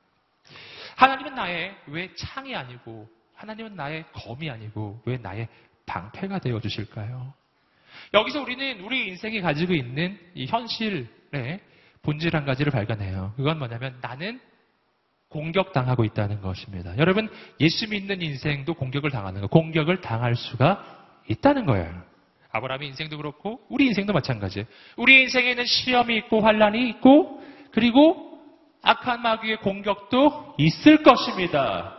하나님은 0.97 1.35
나의 1.35 1.77
왜 1.89 2.15
창이 2.15 2.55
아니고 2.55 3.09
하나님은 3.35 3.77
나의 3.77 4.05
검이 4.13 4.51
아니고 4.51 5.03
왜 5.05 5.19
나의 5.19 5.49
방패가 5.87 6.39
되어 6.39 6.61
주실까요? 6.61 7.33
여기서 8.15 8.43
우리는 8.43 8.81
우리 8.81 9.09
인생이 9.09 9.41
가지고 9.41 9.75
있는 9.75 10.19
이 10.35 10.47
현실의 10.47 11.61
본질 12.03 12.37
한 12.37 12.45
가지를 12.45 12.73
발견해요. 12.73 13.35
그건 13.37 13.59
뭐냐면 13.59 13.99
나는 14.01 14.41
공격당하고 15.29 16.05
있다는 16.05 16.41
것입니다. 16.41 16.97
여러분, 16.99 17.29
예수 17.61 17.89
믿는 17.89 18.23
인생도 18.23 18.75
공격을 18.75 19.11
당하는 19.11 19.41
거, 19.41 19.49
공격을 19.49 20.01
당할 20.01 20.37
수가 20.37 20.85
있다는 21.29 21.67
거예요. 21.67 22.03
아브라함의 22.57 22.89
인생도 22.89 23.17
그렇고 23.17 23.61
우리 23.69 23.87
인생도 23.87 24.13
마찬가지예요. 24.13 24.67
우리 24.97 25.23
인생에는 25.23 25.65
시험이 25.65 26.17
있고 26.19 26.41
환란이 26.41 26.89
있고 26.91 27.43
그리고 27.73 28.41
악한 28.83 29.23
마귀의 29.23 29.59
공격도 29.59 30.55
있을 30.59 31.03
것입니다. 31.03 31.97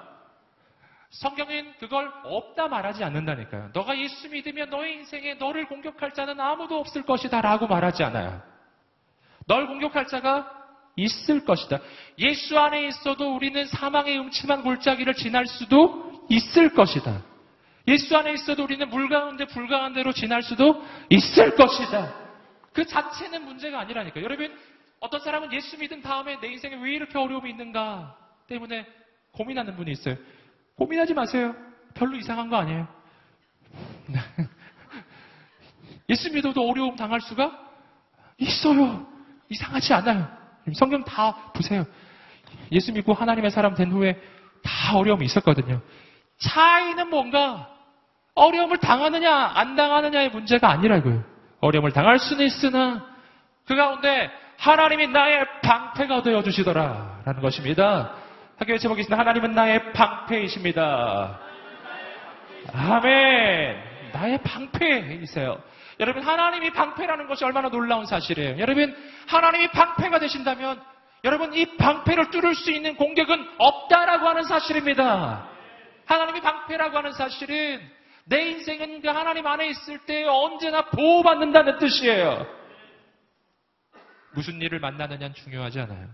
성경은 1.09 1.73
그걸 1.79 2.11
없다 2.23 2.67
말하지 2.67 3.03
않는다니까요. 3.03 3.71
너가 3.73 3.97
예수 3.97 4.29
믿으면 4.29 4.69
너의 4.69 4.95
인생에 4.95 5.35
너를 5.35 5.67
공격할 5.67 6.13
자는 6.13 6.39
아무도 6.39 6.79
없을 6.79 7.03
것이다 7.03 7.41
라고 7.41 7.67
말하지 7.67 8.03
않아요. 8.03 8.41
널 9.47 9.67
공격할 9.67 10.07
자가 10.07 10.51
있을 10.95 11.45
것이다. 11.45 11.79
예수 12.19 12.57
안에 12.57 12.87
있어도 12.87 13.35
우리는 13.35 13.65
사망의 13.65 14.19
음침한 14.19 14.63
골짜기를 14.63 15.13
지날 15.13 15.45
수도 15.45 16.25
있을 16.29 16.73
것이다. 16.73 17.21
예수 17.87 18.17
안에 18.17 18.33
있어도 18.33 18.63
우리는 18.63 18.89
물 18.89 19.07
가운데 19.07 19.45
불가한 19.45 19.93
대로 19.93 20.11
지날 20.11 20.43
수도 20.43 20.83
있을 21.09 21.55
것이다. 21.55 22.13
그 22.73 22.85
자체는 22.85 23.45
문제가 23.45 23.79
아니라니까. 23.79 24.21
여러분, 24.21 24.55
어떤 24.99 25.21
사람은 25.21 25.53
예수 25.53 25.77
믿은 25.77 26.01
다음에 26.01 26.39
내 26.39 26.47
인생에 26.47 26.75
왜 26.75 26.93
이렇게 26.93 27.17
어려움이 27.17 27.49
있는가 27.49 28.17
때문에 28.47 28.85
고민하는 29.31 29.75
분이 29.75 29.91
있어요. 29.91 30.17
고민하지 30.75 31.13
마세요. 31.13 31.55
별로 31.93 32.17
이상한 32.17 32.49
거 32.49 32.57
아니에요. 32.57 32.87
예수 36.09 36.31
믿어도 36.31 36.67
어려움 36.69 36.95
당할 36.95 37.21
수가 37.21 37.57
있어요. 38.37 39.07
이상하지 39.49 39.93
않아요. 39.93 40.27
성경 40.73 41.03
다 41.03 41.51
보세요. 41.53 41.85
예수 42.71 42.91
믿고 42.91 43.13
하나님의 43.13 43.51
사람 43.51 43.75
된 43.75 43.91
후에 43.91 44.21
다 44.63 44.97
어려움이 44.97 45.25
있었거든요. 45.25 45.81
차이는 46.39 47.09
뭔가 47.09 47.76
어려움을 48.37 48.77
당하느냐 48.77 49.51
안 49.55 49.75
당하느냐의 49.75 50.29
문제가 50.29 50.69
아니라고요. 50.69 51.23
어려움을 51.59 51.91
당할 51.91 52.19
수는 52.19 52.45
있으나 52.45 53.05
그 53.65 53.75
가운데 53.75 54.29
하나님이 54.57 55.07
나의 55.07 55.45
방패가 55.61 56.21
되어 56.21 56.43
주시더라 56.43 57.21
라는 57.25 57.41
것입니다. 57.41 58.13
학교에 58.57 58.77
제목이 58.77 59.01
있습니다. 59.01 59.19
하나님은 59.19 59.51
나의 59.51 59.91
방패이십니다. 59.93 61.39
아멘. 62.73 63.77
나의 64.13 64.39
방패이세요. 64.43 65.57
여러분 65.99 66.23
하나님이 66.23 66.71
방패라는 66.71 67.27
것이 67.27 67.43
얼마나 67.43 67.69
놀라운 67.69 68.05
사실이에요. 68.05 68.59
여러분 68.59 68.95
하나님이 69.27 69.69
방패가 69.71 70.19
되신다면 70.19 70.79
여러분 71.23 71.53
이 71.55 71.65
방패를 71.77 72.29
뚫을 72.29 72.53
수 72.53 72.71
있는 72.71 72.95
공격은 72.95 73.47
없다라고 73.57 74.27
하는 74.27 74.43
사실입니다. 74.43 75.47
하나님이 76.05 76.41
방패라고 76.41 76.97
하는 76.97 77.11
사실은 77.13 77.96
내 78.29 78.49
인생은 78.49 79.01
그 79.01 79.07
하나님 79.07 79.47
안에 79.47 79.69
있을 79.69 79.99
때 80.05 80.25
언제나 80.25 80.89
보호받는다는 80.89 81.79
뜻이에요. 81.79 82.45
무슨 84.33 84.61
일을 84.61 84.79
만나느냐는 84.79 85.33
중요하지 85.33 85.79
않아요. 85.81 86.09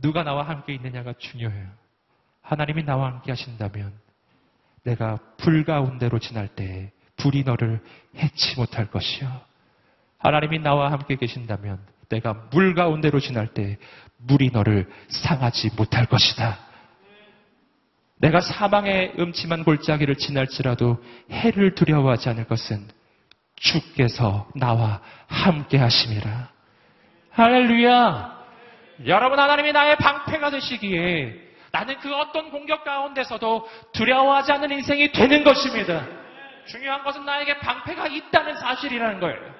누가 0.00 0.22
나와 0.22 0.48
함께 0.48 0.74
있느냐가 0.74 1.12
중요해요. 1.18 1.68
하나님이 2.40 2.84
나와 2.84 3.08
함께 3.08 3.32
하신다면 3.32 3.92
내가 4.84 5.18
불 5.38 5.64
가운데로 5.64 6.20
지날 6.20 6.48
때 6.48 6.92
불이 7.16 7.42
너를 7.42 7.80
해치 8.14 8.54
못할 8.56 8.88
것이요. 8.88 9.40
하나님이 10.18 10.60
나와 10.60 10.92
함께 10.92 11.16
계신다면 11.16 11.84
내가 12.08 12.34
물 12.52 12.74
가운데로 12.74 13.18
지날 13.18 13.48
때 13.52 13.78
물이 14.18 14.50
너를 14.52 14.88
상하지 15.08 15.70
못할 15.76 16.06
것이다. 16.06 16.65
내가 18.18 18.40
사망의 18.40 19.14
음침한 19.18 19.64
골짜기를 19.64 20.16
지날지라도 20.16 21.02
해를 21.30 21.74
두려워하지 21.74 22.30
않을 22.30 22.44
것은 22.44 22.88
주께서 23.56 24.48
나와 24.54 25.00
함께 25.28 25.78
하심이라. 25.78 26.48
할렐루야! 27.30 28.36
여러분 29.06 29.38
하나님이 29.38 29.72
나의 29.72 29.96
방패가 29.96 30.50
되시기에 30.50 31.46
나는 31.72 31.98
그 31.98 32.14
어떤 32.14 32.50
공격 32.50 32.84
가운데서도 32.84 33.68
두려워하지 33.92 34.52
않는 34.52 34.70
인생이 34.70 35.12
되는 35.12 35.44
것입니다. 35.44 36.06
중요한 36.66 37.04
것은 37.04 37.24
나에게 37.26 37.58
방패가 37.58 38.06
있다는 38.08 38.56
사실이라는 38.56 39.20
거예요. 39.20 39.54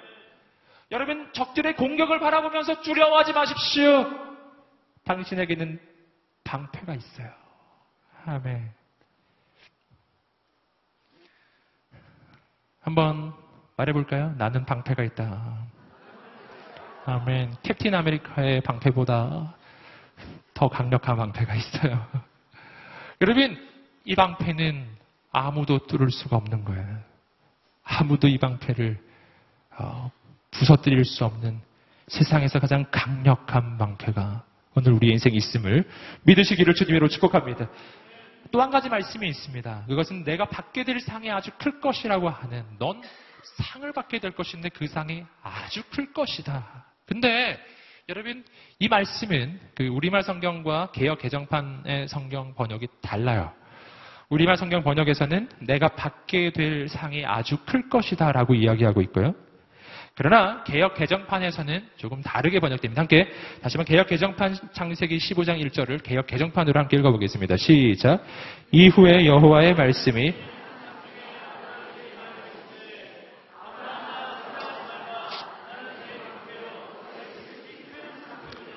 여러분 0.93 1.31
적들의 1.33 1.77
공격을 1.77 2.21
바라보면서 2.21 2.81
두려워하지 2.81 3.33
마십시오. 3.35 4.11
당신에게는 5.05 5.79
방패가 6.45 6.95
있어요. 6.95 7.46
아멘. 8.27 8.72
한번 12.81 13.33
말해볼까요? 13.77 14.35
나는 14.37 14.64
방패가 14.64 15.05
있다. 15.05 15.64
아멘. 17.05 17.55
캡틴 17.62 17.95
아메리카의 17.95 18.62
방패보다 18.62 19.55
더 20.55 20.68
강력한 20.68 21.16
방패가 21.16 21.55
있어요. 21.55 22.05
여러분, 23.20 23.57
이 24.05 24.16
방패는 24.16 24.89
아무도 25.31 25.87
뚫을 25.87 26.11
수가 26.11 26.37
없는 26.37 26.64
거예요. 26.64 26.99
아무도 27.85 28.27
이 28.27 28.39
방패를 28.39 28.99
어, 29.79 30.11
부서뜨릴 30.51 31.05
수 31.05 31.24
없는 31.24 31.61
세상에서 32.09 32.59
가장 32.59 32.87
강력한 32.91 33.79
방패가 33.79 34.45
오늘 34.74 34.93
우리 34.93 35.11
인생에 35.11 35.37
있음을 35.37 35.89
믿으시기를 36.24 36.74
주님으로 36.74 37.09
축복합니다. 37.09 37.68
또 38.51 38.61
한 38.61 38.71
가지 38.71 38.89
말씀이 38.89 39.29
있습니다. 39.29 39.85
그것은 39.87 40.25
내가 40.25 40.47
받게 40.47 40.85
될 40.85 41.01
상이 41.01 41.31
아주 41.31 41.51
클 41.59 41.81
것이라고 41.81 42.29
하는 42.29 42.65
넌 42.79 43.01
상을 43.59 43.93
받게 43.93 44.19
될 44.19 44.33
것인데 44.33 44.69
그 44.71 44.87
상이 44.87 45.25
아주 45.43 45.83
클 45.91 46.13
것이다. 46.13 46.85
근데 47.07 47.59
여러분 48.09 48.45
이 48.79 48.89
말씀은 48.89 49.61
그 49.75 49.87
우리말 49.87 50.23
성경과 50.23 50.91
개역 50.93 51.21
개정판의 51.21 52.09
성경 52.09 52.55
번역이 52.55 52.89
달라요. 53.03 53.53
우리말 54.29 54.57
성경 54.57 54.83
번역에서는 54.83 55.49
내가 55.61 55.89
받게 55.89 56.51
될 56.51 56.89
상이 56.89 57.25
아주 57.25 57.57
클 57.65 57.89
것이다라고 57.89 58.55
이야기하고 58.55 59.01
있고요. 59.03 59.35
그러나 60.17 60.64
개혁 60.64 60.95
개정판에서는 60.95 61.89
조금 61.99 62.23
다르게 62.23 62.59
번역됩니다. 62.59 63.03
함께 63.03 63.29
다시 63.62 63.77
한번 63.77 63.85
개혁 63.85 64.07
개정판 64.07 64.57
창세기 64.73 65.19
15장 65.19 65.62
1절을 65.67 66.03
개혁 66.03 66.27
개정판으로 66.27 66.81
함께 66.81 66.97
읽어보겠습니다. 66.97 67.59
시작. 67.59 68.25
이후에 68.73 69.27
여호와의 69.27 69.75
말씀이 69.75 70.35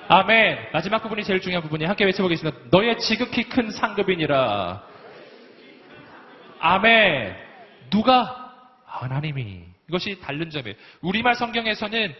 아멘. 0.08 0.58
마지막 0.74 1.02
부분이 1.02 1.24
제일 1.24 1.40
중요한 1.40 1.62
부분이 1.62 1.86
함께 1.86 2.04
외쳐보겠습니다. 2.04 2.58
너의 2.70 2.98
지극히 2.98 3.44
큰 3.44 3.70
상급이니라. 3.70 4.82
아멘. 6.58 7.34
누가? 7.88 8.52
하나님이. 8.84 9.69
이것이 9.90 10.20
다른 10.20 10.48
점이에요. 10.50 10.76
우리말 11.02 11.34
성경에서는 11.34 12.14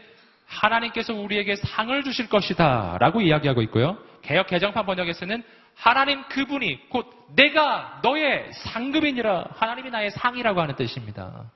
하나님께서 0.46 1.14
우리에게 1.14 1.54
상을 1.54 2.02
주실 2.02 2.28
것이다 2.28 2.98
라고 2.98 3.20
이야기하고 3.20 3.62
있고요. 3.62 3.96
개혁 4.22 4.48
개정판 4.48 4.84
번역에서는 4.84 5.42
하나님 5.76 6.24
그분이 6.28 6.88
곧 6.90 7.06
내가 7.36 8.00
너의 8.02 8.52
상급이니라 8.52 9.46
하나님이 9.54 9.90
나의 9.90 10.10
상이라고 10.10 10.60
하는 10.60 10.74
뜻입니다. 10.74 11.50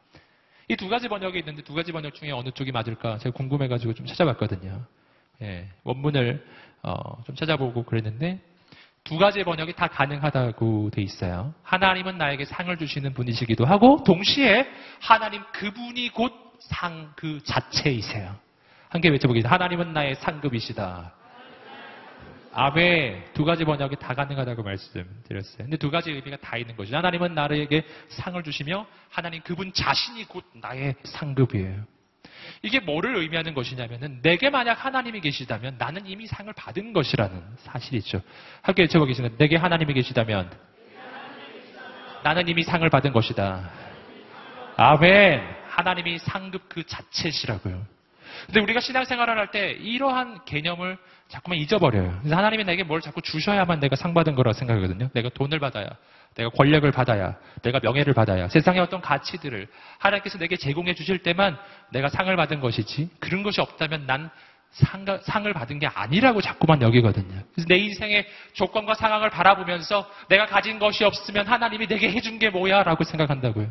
이 0.68 0.76
두 0.76 0.88
가지 0.88 1.08
번역이 1.08 1.40
있는데 1.40 1.62
두 1.62 1.74
가지 1.74 1.92
번역 1.92 2.14
중에 2.14 2.30
어느 2.30 2.50
쪽이 2.50 2.72
맞을까 2.72 3.18
제가 3.18 3.34
궁금해가지고 3.36 3.92
좀 3.94 4.06
찾아봤거든요. 4.06 4.86
예, 5.42 5.68
원문을 5.82 6.42
어, 6.82 7.22
좀 7.24 7.34
찾아보고 7.34 7.82
그랬는데 7.84 8.40
두 9.04 9.18
가지 9.18 9.44
번역이 9.44 9.74
다 9.74 9.86
가능하다고 9.86 10.90
돼 10.90 11.02
있어요. 11.02 11.54
하나님은 11.62 12.16
나에게 12.18 12.46
상을 12.46 12.74
주시는 12.76 13.12
분이시기도 13.14 13.64
하고 13.66 14.02
동시에 14.04 14.66
하나님 15.00 15.42
그분이 15.52 16.10
곧 16.10 16.44
상 16.68 17.12
그 17.16 17.42
자체이세요. 17.42 18.34
함께 18.88 19.08
외쳐보겠습니다. 19.08 19.52
하나님은 19.52 19.92
나의 19.92 20.14
상급이시다. 20.16 21.12
아멘. 22.52 23.24
두 23.34 23.44
가지 23.44 23.64
번역이 23.64 23.96
다 23.96 24.14
가능하다고 24.14 24.62
말씀드렸어요. 24.62 25.58
근데 25.58 25.76
두 25.76 25.90
가지 25.90 26.12
의미가 26.12 26.36
다 26.36 26.56
있는 26.56 26.76
거죠. 26.76 26.96
하나님은 26.96 27.34
나에게 27.34 27.84
상을 28.08 28.40
주시며 28.42 28.86
하나님 29.10 29.42
그분 29.42 29.72
자신이 29.72 30.24
곧 30.28 30.44
나의 30.54 30.94
상급이에요. 31.02 31.82
이게 32.62 32.80
뭐를 32.80 33.16
의미하는 33.16 33.54
것이냐면은 33.54 34.20
내게 34.22 34.50
만약 34.50 34.84
하나님이 34.84 35.20
계시다면 35.20 35.76
나는 35.78 36.06
이미 36.06 36.26
상을 36.26 36.52
받은 36.52 36.92
것이라는 36.92 37.42
사실이죠. 37.58 38.20
함께 38.62 38.82
외쳐보겠습니다. 38.82 39.36
내게 39.38 39.56
하나님이 39.56 39.94
계시다면 39.94 40.50
나는 42.22 42.48
이미 42.48 42.62
상을 42.62 42.88
받은 42.88 43.12
것이다. 43.12 43.70
아멘. 44.76 45.42
하나님이 45.68 46.18
상급 46.18 46.68
그 46.68 46.84
자체시라고요. 46.84 47.93
근데 48.46 48.60
우리가 48.60 48.80
신앙생활을 48.80 49.38
할 49.38 49.50
때 49.50 49.70
이러한 49.72 50.44
개념을 50.44 50.98
자꾸만 51.28 51.58
잊어버려요. 51.58 52.18
그래서 52.20 52.36
하나님이 52.36 52.64
내게 52.64 52.82
뭘 52.82 53.00
자꾸 53.00 53.20
주셔야만 53.22 53.80
내가 53.80 53.94
상 53.96 54.14
받은 54.14 54.34
거라고 54.34 54.52
생각하거든요. 54.54 55.10
내가 55.12 55.28
돈을 55.28 55.58
받아야, 55.58 55.88
내가 56.34 56.50
권력을 56.50 56.90
받아야, 56.90 57.36
내가 57.62 57.80
명예를 57.82 58.14
받아야, 58.14 58.48
세상의 58.48 58.80
어떤 58.80 59.00
가치들을 59.00 59.68
하나님께서 59.98 60.38
내게 60.38 60.56
제공해 60.56 60.94
주실 60.94 61.18
때만 61.22 61.56
내가 61.90 62.08
상을 62.08 62.34
받은 62.34 62.60
것이지 62.60 63.10
그런 63.20 63.42
것이 63.42 63.60
없다면 63.60 64.06
난 64.06 64.30
상, 64.70 65.04
상을 65.22 65.52
받은 65.52 65.78
게 65.78 65.86
아니라고 65.86 66.40
자꾸만 66.40 66.82
여기거든요. 66.82 67.42
그래서 67.54 67.68
내 67.68 67.76
인생의 67.76 68.26
조건과 68.54 68.94
상황을 68.94 69.30
바라보면서 69.30 70.10
내가 70.28 70.46
가진 70.46 70.80
것이 70.80 71.04
없으면 71.04 71.46
하나님이 71.46 71.86
내게 71.86 72.10
해준 72.10 72.40
게 72.40 72.50
뭐야? 72.50 72.82
라고 72.82 73.04
생각한다고요. 73.04 73.68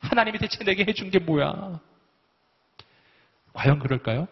하나님이 0.00 0.38
대체 0.38 0.64
내게 0.64 0.84
해준 0.84 1.10
게 1.10 1.18
뭐야? 1.18 1.80
과연 3.58 3.80
그럴까요? 3.80 4.28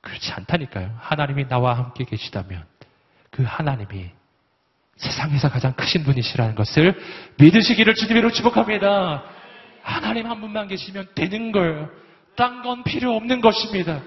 그렇지 0.00 0.32
않다니까요. 0.32 0.96
하나님이 1.00 1.48
나와 1.48 1.76
함께 1.76 2.04
계시다면 2.04 2.64
그 3.30 3.42
하나님이 3.42 4.10
세상에서 4.96 5.50
가장 5.50 5.72
크신 5.72 6.04
분이시라는 6.04 6.54
것을 6.54 6.94
믿으시기를 7.38 7.96
주님으로 7.96 8.30
축복합니다. 8.30 9.24
하나님 9.82 10.30
한 10.30 10.40
분만 10.40 10.68
계시면 10.68 11.08
되는 11.16 11.50
거예요. 11.50 11.90
딴 12.36 12.62
건 12.62 12.84
필요 12.84 13.16
없는 13.16 13.40
것입니다. 13.40 14.00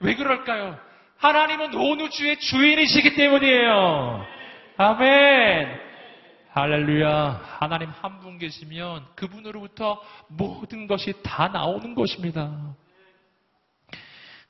왜 0.00 0.16
그럴까요? 0.16 0.76
하나님은 1.18 1.72
온 1.74 2.00
우주의 2.00 2.38
주인이시기 2.40 3.14
때문이에요. 3.14 4.24
아멘. 4.78 5.68
할렐루야. 6.50 7.40
하나님 7.60 7.88
한 7.90 8.18
분 8.20 8.38
계시면 8.38 9.04
그분으로부터 9.14 10.00
모든 10.28 10.88
것이 10.88 11.14
다 11.22 11.48
나오는 11.48 11.94
것입니다. 11.94 12.74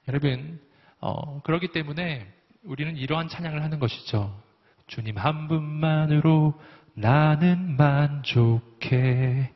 여러분, 0.09 0.61
어, 1.01 1.41
그렇기 1.43 1.69
때문에 1.69 2.27
우리는 2.65 2.97
이러한 2.97 3.29
찬양을 3.29 3.63
하는 3.63 3.79
것이죠. 3.79 4.43
주님 4.87 5.17
한 5.17 5.49
분만으로 5.49 6.55
나는 6.95 7.77
만족해. 7.77 9.53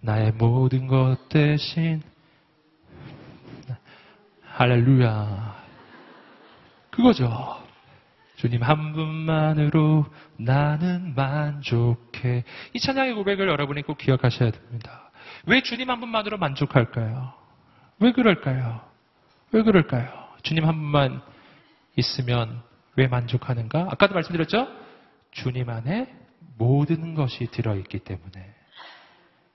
나의 0.00 0.32
모든 0.32 0.86
것 0.86 1.28
대신 1.28 2.02
할렐루야. 4.42 5.64
그거죠. 6.90 7.62
주님 8.36 8.62
한 8.62 8.92
분만으로 8.92 10.06
나는 10.36 11.14
만족해. 11.14 12.44
이 12.72 12.80
찬양의 12.80 13.14
고백을 13.14 13.48
여러분이 13.48 13.82
꼭 13.82 13.98
기억하셔야 13.98 14.50
됩니다. 14.50 15.10
왜 15.46 15.62
주님 15.62 15.90
한 15.90 16.00
분만으로 16.00 16.38
만족할까요? 16.38 17.32
왜 18.00 18.12
그럴까요? 18.12 18.93
왜 19.54 19.62
그럴까요? 19.62 20.08
주님 20.42 20.66
한 20.66 20.74
분만 20.74 21.22
있으면 21.94 22.60
왜 22.96 23.06
만족하는가? 23.06 23.86
아까도 23.88 24.12
말씀드렸죠? 24.14 24.66
주님 25.30 25.70
안에 25.70 26.12
모든 26.58 27.14
것이 27.14 27.46
들어있기 27.46 28.00
때문에. 28.00 28.52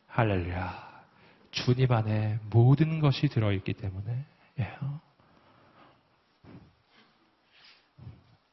할렐루야. 0.07 1.03
주님 1.51 1.91
안에 1.91 2.39
모든 2.49 3.01
것이 3.01 3.27
들어있기 3.27 3.73
때문에. 3.73 4.25
예. 4.59 4.77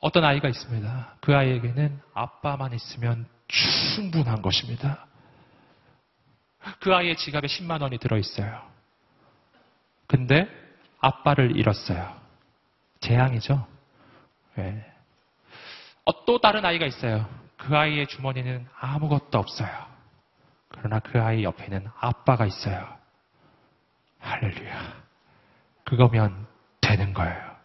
어떤 0.00 0.24
아이가 0.24 0.48
있습니다. 0.48 1.16
그 1.20 1.36
아이에게는 1.36 2.00
아빠만 2.12 2.72
있으면 2.72 3.24
충분한 3.46 4.42
것입니다. 4.42 5.06
그 6.80 6.92
아이의 6.92 7.16
지갑에 7.16 7.46
10만 7.46 7.82
원이 7.82 7.98
들어있어요. 7.98 8.68
근데 10.08 10.65
아빠를 11.00 11.56
잃었어요. 11.56 12.14
재앙이죠. 13.00 13.66
네. 14.56 14.92
어, 16.04 16.24
또 16.24 16.38
다른 16.38 16.64
아이가 16.64 16.86
있어요. 16.86 17.28
그 17.56 17.76
아이의 17.76 18.06
주머니는 18.06 18.66
아무것도 18.78 19.38
없어요. 19.38 19.68
그러나 20.68 21.00
그 21.00 21.20
아이 21.20 21.44
옆에는 21.44 21.88
아빠가 21.98 22.46
있어요. 22.46 22.96
할렐루야. 24.20 24.94
그거면 25.84 26.46
되는 26.80 27.12
거예요. 27.12 27.56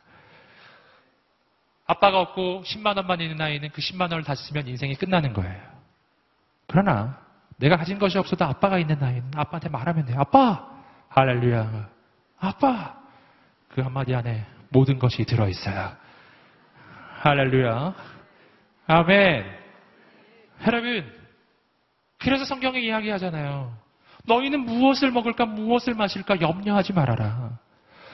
아빠가 1.86 2.22
없고 2.22 2.64
10만 2.66 2.96
원만 2.96 3.20
있는 3.20 3.42
아이는 3.42 3.70
그 3.70 3.82
10만 3.82 4.02
원을 4.02 4.24
다 4.24 4.36
쓰면 4.36 4.68
인생이 4.68 4.96
끝나는 4.96 5.34
거예요. 5.34 5.62
그러나 6.68 7.20
내가 7.58 7.76
가진 7.76 8.00
것이 8.00 8.18
없어도 8.18 8.46
아빠가 8.46 8.80
있는 8.80 9.02
아이는 9.04 9.32
아빠한테 9.36 9.70
말하면 9.70 10.06
돼요. 10.06 10.20
아빠! 10.20 10.68
할렐루야. 11.10 11.90
아빠! 12.40 13.01
그 13.74 13.82
한마디 13.82 14.14
안에 14.14 14.46
모든 14.70 15.00
것이 15.00 15.24
들어있어요. 15.26 15.92
할렐루야. 17.22 17.94
아멘. 18.88 19.46
여러분, 20.68 21.12
그래서 22.20 22.46
성경에 22.46 22.80
이야기하잖아요. 22.80 23.74
너희는 24.26 24.62
무엇을 24.62 25.12
먹을까, 25.12 25.46
무엇을 25.46 25.96
마실까 25.96 26.42
염려하지 26.42 26.94
말아라. 26.94 27.58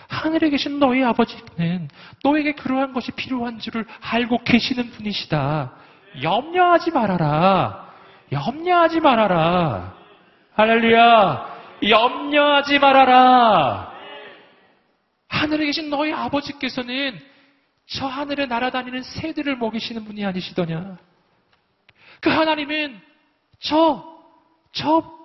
하늘에 0.08 0.50
계신 0.50 0.80
너희 0.80 1.04
아버지는 1.04 1.90
너에게 2.24 2.54
그러한 2.54 2.94
것이 2.94 3.12
필요한 3.12 3.60
줄을 3.60 3.86
알고 4.02 4.44
계시는 4.44 4.92
분이시다. 4.92 5.74
염려하지 6.22 6.92
말아라. 6.92 7.88
염려하지 8.32 9.02
말아라. 9.02 9.94
할렐루야. 10.56 11.58
염려하지 11.90 12.80
말아라. 12.80 13.97
하늘에 15.28 15.66
계신 15.66 15.90
너희 15.90 16.14
아버지께서는 16.14 17.20
저 17.86 18.06
하늘에 18.06 18.46
날아다니는 18.46 19.04
새들을 19.04 19.58
먹이시는 19.58 20.06
분이 20.06 20.26
아니시더냐. 20.26 20.98
그 22.22 22.30
하나님은 22.30 23.00
저, 23.60 24.04
저, 24.72 25.18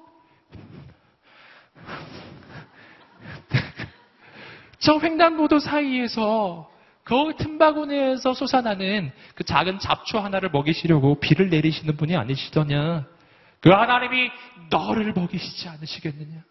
저 4.79 4.99
횡단보도 4.99 5.59
사이에서 5.59 6.71
그 7.05 7.35
틈바구니에서 7.39 8.35
솟아나는 8.35 9.13
그 9.35 9.45
작은 9.45 9.81
잡초 9.81 10.19
하나를 10.19 10.51
먹이시려고 10.51 11.19
비를 11.19 11.51
내리시는 11.51 11.97
분이 11.97 12.17
아니시더냐. 12.17 13.07
그 13.61 13.71
하나님이 13.71 14.31
너를 14.71 15.13
먹이시지 15.13 15.69
않으시겠느냐. 15.69 16.43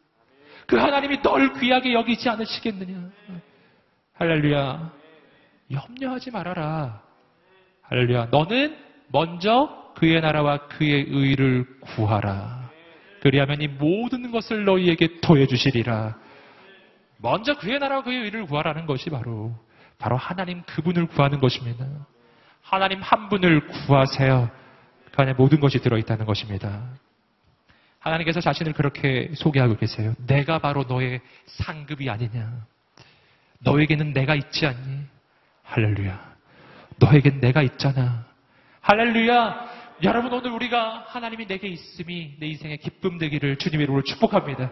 그 0.67 0.77
하나님이 0.77 1.21
널 1.21 1.53
귀하게 1.53 1.93
여기지 1.93 2.29
않으시겠느냐. 2.29 3.09
할렐루야. 4.13 4.91
염려하지 5.71 6.31
말아라. 6.31 7.01
할렐루야. 7.83 8.27
너는 8.31 8.77
먼저 9.07 9.93
그의 9.95 10.21
나라와 10.21 10.67
그의 10.67 11.05
의를 11.09 11.65
구하라. 11.81 12.69
그리하면 13.21 13.61
이 13.61 13.67
모든 13.67 14.31
것을 14.31 14.65
너희에게 14.65 15.21
더해 15.21 15.45
주시리라. 15.47 16.17
먼저 17.17 17.55
그의 17.55 17.79
나라와 17.79 18.03
그의 18.03 18.19
의를 18.23 18.45
구하라는 18.45 18.85
것이 18.85 19.09
바로 19.09 19.53
바로 19.99 20.17
하나님 20.17 20.63
그분을 20.63 21.05
구하는 21.07 21.39
것입니다. 21.39 21.85
하나님 22.61 23.01
한 23.01 23.29
분을 23.29 23.67
구하세요. 23.67 24.49
그 25.11 25.21
안에 25.21 25.33
모든 25.33 25.59
것이 25.59 25.79
들어 25.79 25.97
있다는 25.97 26.25
것입니다. 26.25 26.81
하나님께서 28.01 28.41
자신을 28.41 28.73
그렇게 28.73 29.29
소개하고 29.35 29.77
계세요. 29.77 30.13
내가 30.27 30.59
바로 30.59 30.83
너의 30.83 31.21
상급이 31.45 32.09
아니냐. 32.09 32.65
너에게는 33.59 34.13
내가 34.13 34.35
있지 34.35 34.65
않니? 34.65 35.05
할렐루야. 35.63 36.35
너에겐 36.97 37.39
내가 37.39 37.61
있잖아. 37.61 38.25
할렐루야. 38.81 39.69
여러분 40.03 40.33
오늘 40.33 40.51
우리가 40.51 41.05
하나님이 41.07 41.45
내게 41.45 41.67
있음이 41.67 42.37
내 42.39 42.47
인생의 42.47 42.79
기쁨 42.79 43.19
되기를 43.19 43.57
주님의 43.57 43.83
이름으로 43.83 44.03
축복합니다. 44.03 44.71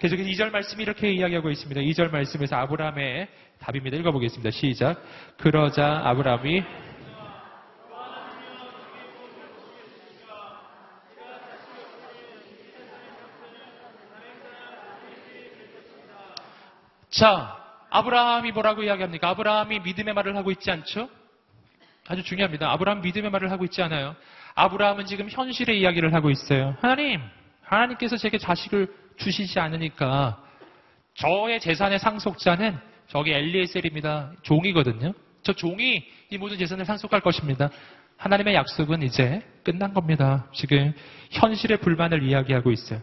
계속해서 0.00 0.28
2절 0.30 0.50
말씀이 0.50 0.82
이렇게 0.82 1.12
이야기하고 1.12 1.50
있습니다. 1.50 1.82
2절 1.82 2.10
말씀에서 2.10 2.56
아브라함의 2.56 3.28
답입니다. 3.58 3.98
읽어보겠습니다. 3.98 4.50
시작. 4.50 5.02
그러자 5.36 6.00
아브라함이 6.04 6.62
자, 17.14 17.56
아브라함이 17.90 18.50
뭐라고 18.52 18.82
이야기합니까? 18.82 19.28
아브라함이 19.30 19.80
믿음의 19.80 20.14
말을 20.14 20.36
하고 20.36 20.50
있지 20.50 20.70
않죠? 20.70 21.08
아주 22.08 22.24
중요합니다. 22.24 22.70
아브라함 22.72 23.02
믿음의 23.02 23.30
말을 23.30 23.52
하고 23.52 23.64
있지 23.64 23.82
않아요. 23.82 24.16
아브라함은 24.56 25.06
지금 25.06 25.28
현실의 25.30 25.80
이야기를 25.80 26.12
하고 26.12 26.30
있어요. 26.30 26.76
하나님, 26.80 27.20
하나님께서 27.62 28.16
제게 28.16 28.36
자식을 28.36 28.92
주시지 29.16 29.60
않으니까 29.60 30.42
저의 31.14 31.60
재산의 31.60 32.00
상속자는 32.00 32.78
저기 33.06 33.32
엘리에셀입니다. 33.32 34.32
종이거든요. 34.42 35.12
저 35.44 35.52
종이 35.52 36.04
이 36.30 36.38
모든 36.38 36.58
재산을 36.58 36.84
상속할 36.84 37.20
것입니다. 37.20 37.70
하나님의 38.16 38.54
약속은 38.54 39.02
이제 39.02 39.40
끝난 39.62 39.94
겁니다. 39.94 40.48
지금 40.52 40.92
현실의 41.30 41.78
불만을 41.78 42.24
이야기하고 42.24 42.72
있어요. 42.72 43.00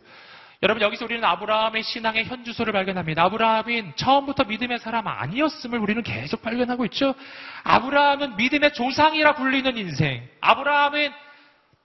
여러분 0.63 0.83
여기서 0.83 1.05
우리는 1.05 1.23
아브라함의 1.23 1.81
신앙의 1.81 2.25
현주소를 2.25 2.71
발견합니다. 2.71 3.23
아브라함은 3.23 3.93
처음부터 3.95 4.43
믿음의 4.43 4.77
사람 4.79 5.07
아니었음을 5.07 5.79
우리는 5.79 6.03
계속 6.03 6.43
발견하고 6.43 6.85
있죠. 6.85 7.15
아브라함은 7.63 8.35
믿음의 8.35 8.73
조상이라 8.73 9.35
불리는 9.35 9.75
인생. 9.77 10.27
아브라함은 10.39 11.11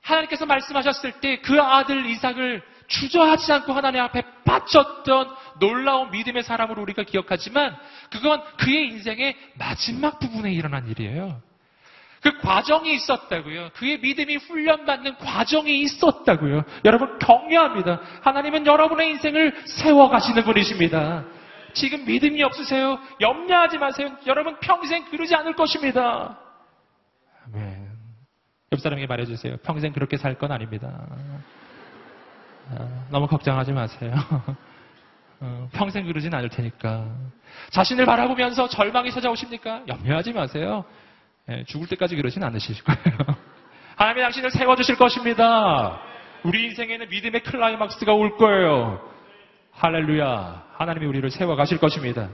하나님께서 0.02 0.46
말씀하셨을 0.46 1.20
때 1.20 1.40
그 1.40 1.60
아들 1.60 2.04
이삭을 2.06 2.62
주저하지 2.88 3.52
않고 3.52 3.72
하나님 3.72 4.00
앞에 4.02 4.22
바쳤던 4.44 5.34
놀라운 5.58 6.10
믿음의 6.10 6.42
사람으로 6.44 6.82
우리가 6.82 7.02
기억하지만 7.02 7.76
그건 8.10 8.42
그의 8.58 8.88
인생의 8.88 9.36
마지막 9.54 10.18
부분에 10.20 10.52
일어난 10.52 10.86
일이에요. 10.86 11.40
그 12.26 12.38
과정이 12.38 12.92
있었다고요. 12.94 13.70
그의 13.74 14.00
믿음이 14.00 14.34
훈련받는 14.36 15.18
과정이 15.18 15.80
있었다고요. 15.82 16.64
여러분 16.84 17.20
격려합니다. 17.20 18.00
하나님은 18.22 18.66
여러분의 18.66 19.10
인생을 19.10 19.54
세워가시는 19.64 20.42
분이십니다. 20.42 21.24
지금 21.72 22.04
믿음이 22.04 22.42
없으세요? 22.42 22.98
염려하지 23.20 23.78
마세요. 23.78 24.08
여러분 24.26 24.56
평생 24.58 25.04
그러지 25.04 25.36
않을 25.36 25.54
것입니다. 25.54 26.36
아멘. 27.46 27.86
옆 28.72 28.80
사람에게 28.80 29.06
말해주세요. 29.06 29.58
평생 29.58 29.92
그렇게 29.92 30.16
살 30.16 30.34
건 30.34 30.50
아닙니다. 30.50 31.06
아, 32.76 32.88
너무 33.10 33.28
걱정하지 33.28 33.70
마세요. 33.72 34.12
어, 35.38 35.68
평생 35.72 36.04
그러진 36.06 36.34
않을 36.34 36.48
테니까. 36.48 37.06
자신을 37.70 38.04
바라보면서 38.04 38.68
절망이 38.68 39.12
찾아오십니까? 39.12 39.82
염려하지 39.86 40.32
마세요. 40.32 40.84
예, 41.48 41.64
죽을 41.64 41.86
때까지 41.88 42.16
그러진 42.16 42.42
않으실 42.42 42.82
거예요. 42.82 43.18
하나님이 43.96 44.22
당신을 44.22 44.50
세워주실 44.50 44.96
것입니다. 44.96 46.00
우리 46.42 46.64
인생에는 46.64 47.08
믿음의 47.08 47.42
클라이막스가 47.42 48.12
올 48.12 48.36
거예요. 48.36 49.00
할렐루야. 49.72 50.66
하나님이 50.74 51.06
우리를 51.06 51.30
세워가실 51.30 51.78
것입니다. 51.78 52.28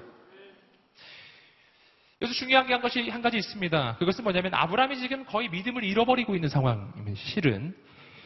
여기서 2.23 2.39
중요한 2.39 2.67
게 2.67 2.73
한 2.73 2.81
것이 2.81 3.09
한 3.09 3.21
가지 3.21 3.37
있습니다. 3.37 3.97
그것은 3.99 4.25
뭐냐면 4.25 4.55
아브라함이 4.55 4.97
지금 4.99 5.25
거의 5.25 5.49
믿음을 5.49 5.83
잃어버리고 5.83 6.35
있는 6.35 6.49
상황입니다. 6.49 7.21
실은 7.21 7.75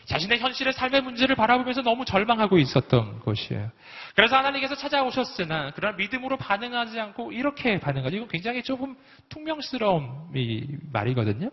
자신의 0.07 0.39
현실의 0.39 0.73
삶의 0.73 1.03
문제를 1.03 1.35
바라보면서 1.35 1.83
너무 1.83 2.05
절망하고 2.05 2.59
있었던 2.59 3.21
것이에요. 3.21 3.71
그래서 4.15 4.37
하나님께서 4.37 4.77
찾아오셨으나 4.77 5.73
그러나 5.75 5.97
믿음으로 5.97 6.37
반응하지 6.37 6.99
않고 6.99 7.33
이렇게 7.33 7.79
반응하지 7.81 8.17
이건 8.17 8.29
굉장히 8.29 8.63
조금 8.63 8.97
퉁명스러운 9.29 10.31
말이거든요. 10.93 11.51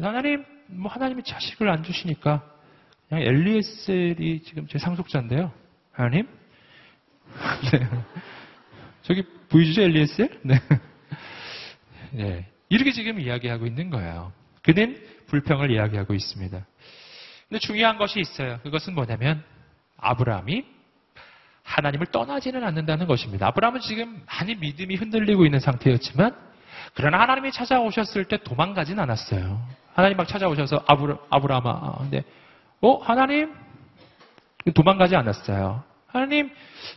하나님, 0.00 0.44
뭐 0.68 0.90
하나님이 0.90 1.24
자식을 1.24 1.68
안 1.68 1.82
주시니까 1.82 2.42
그냥 3.08 3.24
엘리에셀이 3.24 4.42
지금 4.44 4.66
제 4.68 4.78
상속자인데요. 4.78 5.52
하나님, 5.90 6.26
네. 7.72 7.88
저기 9.02 9.22
보이시죠 9.48 9.82
엘리에셀? 9.82 10.40
네. 10.42 10.54
네. 12.12 12.46
이렇게 12.68 12.92
지금 12.92 13.18
이야기하고 13.20 13.66
있는 13.66 13.90
거예요. 13.90 14.32
그는 14.62 15.04
불평을 15.26 15.72
이야기하고 15.72 16.14
있습니다. 16.14 16.64
근데 17.52 17.66
중요한 17.66 17.98
것이 17.98 18.18
있어요. 18.18 18.60
그것은 18.62 18.94
뭐냐면 18.94 19.44
아브라함이 19.98 20.64
하나님을 21.62 22.06
떠나지는 22.06 22.64
않는다는 22.64 23.06
것입니다. 23.06 23.46
아브라함은 23.48 23.82
지금 23.82 24.24
많이 24.26 24.54
믿음이 24.54 24.94
흔들리고 24.94 25.44
있는 25.44 25.60
상태였지만 25.60 26.34
그러나 26.94 27.20
하나님이 27.20 27.52
찾아오셨을 27.52 28.24
때 28.24 28.38
도망가진 28.38 28.98
않았어요. 28.98 29.62
하나님 29.92 30.16
막 30.16 30.26
찾아오셔서 30.26 30.82
아브라, 30.86 31.18
아브라함아 31.28 31.98
근데 31.98 32.24
어 32.80 32.96
하나님 33.02 33.54
도망가지 34.74 35.14
않았어요. 35.14 35.84
하나님 36.06 36.50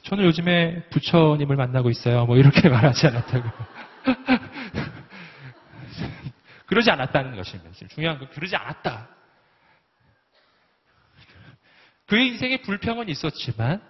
저는 0.03 0.23
요즘에 0.23 0.83
부처님을 0.89 1.57
만나고 1.57 1.89
있어요. 1.89 2.25
뭐 2.25 2.37
이렇게 2.37 2.69
말하지 2.71 3.07
않았다고. 3.07 3.49
그러지 6.67 6.89
않았다는 6.91 7.35
것입니다. 7.35 7.71
지금 7.73 7.89
중요한 7.89 8.19
건 8.19 8.29
그러지 8.29 8.55
않았다. 8.55 9.14
그의 12.07 12.27
인생에 12.27 12.61
불평은 12.61 13.09
있었지만 13.09 13.81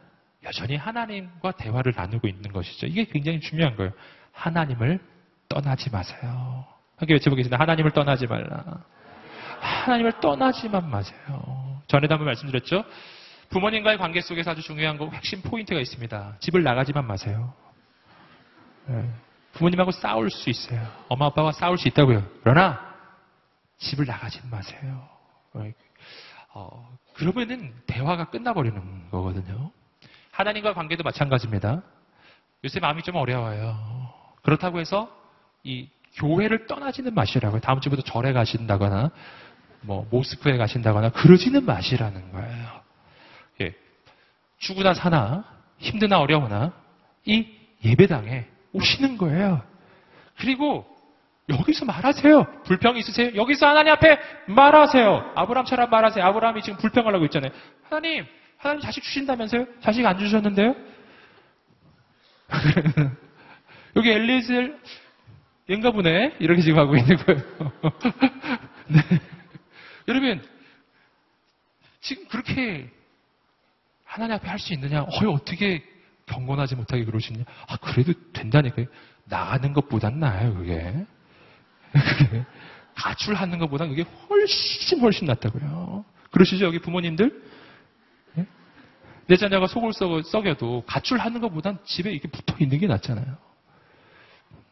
여전히 0.43 0.75
하나님과 0.75 1.51
대화를 1.53 1.93
나누고 1.95 2.27
있는 2.27 2.51
것이죠. 2.51 2.87
이게 2.87 3.05
굉장히 3.05 3.39
중요한 3.39 3.75
거예요. 3.75 3.91
하나님을 4.31 4.99
떠나지 5.49 5.89
마세요. 5.89 6.65
함께 6.97 7.13
외쳐보겠습니다. 7.13 7.59
하나님을 7.59 7.91
떠나지 7.91 8.27
말라. 8.27 8.83
하나님을 9.59 10.19
떠나지만 10.19 10.89
마세요. 10.89 11.81
전에도 11.87 12.13
한번 12.13 12.27
말씀드렸죠. 12.27 12.83
부모님과의 13.49 13.97
관계 13.97 14.21
속에서 14.21 14.51
아주 14.51 14.61
중요한 14.61 14.97
거 14.97 15.09
핵심 15.09 15.41
포인트가 15.41 15.79
있습니다. 15.79 16.37
집을 16.39 16.63
나가지만 16.63 17.05
마세요. 17.05 17.53
네. 18.87 19.09
부모님하고 19.53 19.91
싸울 19.91 20.29
수 20.29 20.49
있어요. 20.49 20.85
엄마 21.07 21.27
아빠와 21.27 21.51
싸울 21.53 21.77
수 21.77 21.87
있다고요. 21.87 22.23
그러나 22.43 22.93
집을 23.77 24.05
나가지 24.05 24.41
마세요. 24.49 25.07
어, 26.53 26.97
그러면은 27.15 27.73
대화가 27.87 28.25
끝나버리는 28.25 29.09
거거든요. 29.09 29.71
하나님과 30.31 30.73
관계도 30.73 31.03
마찬가지입니다. 31.03 31.81
요새 32.63 32.79
마음이 32.79 33.03
좀 33.03 33.15
어려워요. 33.15 34.13
그렇다고 34.43 34.79
해서 34.79 35.09
이 35.63 35.89
교회를 36.15 36.67
떠나지는 36.67 37.13
마시라고요. 37.13 37.61
다음 37.61 37.79
주부터 37.79 38.01
절에 38.01 38.33
가신다거나 38.33 39.11
뭐 39.81 40.07
모스크에 40.09 40.57
가신다거나 40.57 41.11
그러지는 41.11 41.65
마시라는 41.65 42.31
거예요. 42.31 42.81
예. 43.61 43.75
죽으나 44.57 44.93
사나 44.93 45.45
힘드나 45.77 46.19
어려우나 46.19 46.73
이 47.25 47.47
예배당에 47.83 48.45
오시는 48.73 49.17
거예요. 49.17 49.61
그리고 50.37 50.85
여기서 51.49 51.85
말하세요. 51.85 52.63
불평 52.63 52.97
있으세요? 52.97 53.31
여기서 53.35 53.67
하나님 53.67 53.93
앞에 53.93 54.17
말하세요. 54.47 55.33
아브람처럼 55.35 55.89
말하세요. 55.89 56.23
아브람이 56.25 56.61
지금 56.63 56.77
불평을 56.79 57.13
하고 57.13 57.25
있잖아요. 57.25 57.51
하나님, 57.83 58.25
하나님 58.57 58.81
자식 58.81 59.03
주신다면서요? 59.03 59.65
자식 59.81 60.05
안 60.05 60.17
주셨는데요? 60.17 60.75
여기 63.95 64.09
엘리에셀 64.11 64.79
얘인가 65.69 65.91
보네. 65.91 66.35
이렇게 66.39 66.61
지금 66.61 66.79
하고 66.79 66.95
있는 66.95 67.15
거예요. 67.17 67.41
네. 68.87 68.99
여러분, 70.07 70.43
지금 72.01 72.27
그렇게 72.27 72.89
하나님 74.03 74.35
앞에 74.35 74.47
할 74.47 74.59
수 74.59 74.73
있느냐? 74.73 75.01
어, 75.01 75.09
어떻게 75.31 75.83
경건하지 76.27 76.75
못하게 76.75 77.03
그러시냐? 77.05 77.43
아, 77.67 77.77
그래도 77.77 78.13
된다니까요. 78.33 78.87
나가는 79.25 79.73
것보단 79.73 80.19
나아요, 80.19 80.53
그게. 80.55 81.05
그게. 82.05 82.45
가출하는 82.95 83.59
것보다 83.59 83.87
그게 83.87 84.05
훨씬 84.29 84.99
훨씬 85.01 85.27
낫다고요. 85.27 86.05
그러시죠, 86.31 86.65
여기 86.65 86.79
부모님들? 86.79 87.43
네? 88.35 88.45
내 89.27 89.35
자녀가 89.35 89.67
속을 89.67 89.91
썩여도 90.23 90.85
가출하는 90.87 91.41
것보단 91.41 91.77
집에 91.85 92.11
이렇게 92.11 92.29
붙어 92.29 92.55
있는 92.59 92.79
게 92.79 92.87
낫잖아요. 92.87 93.37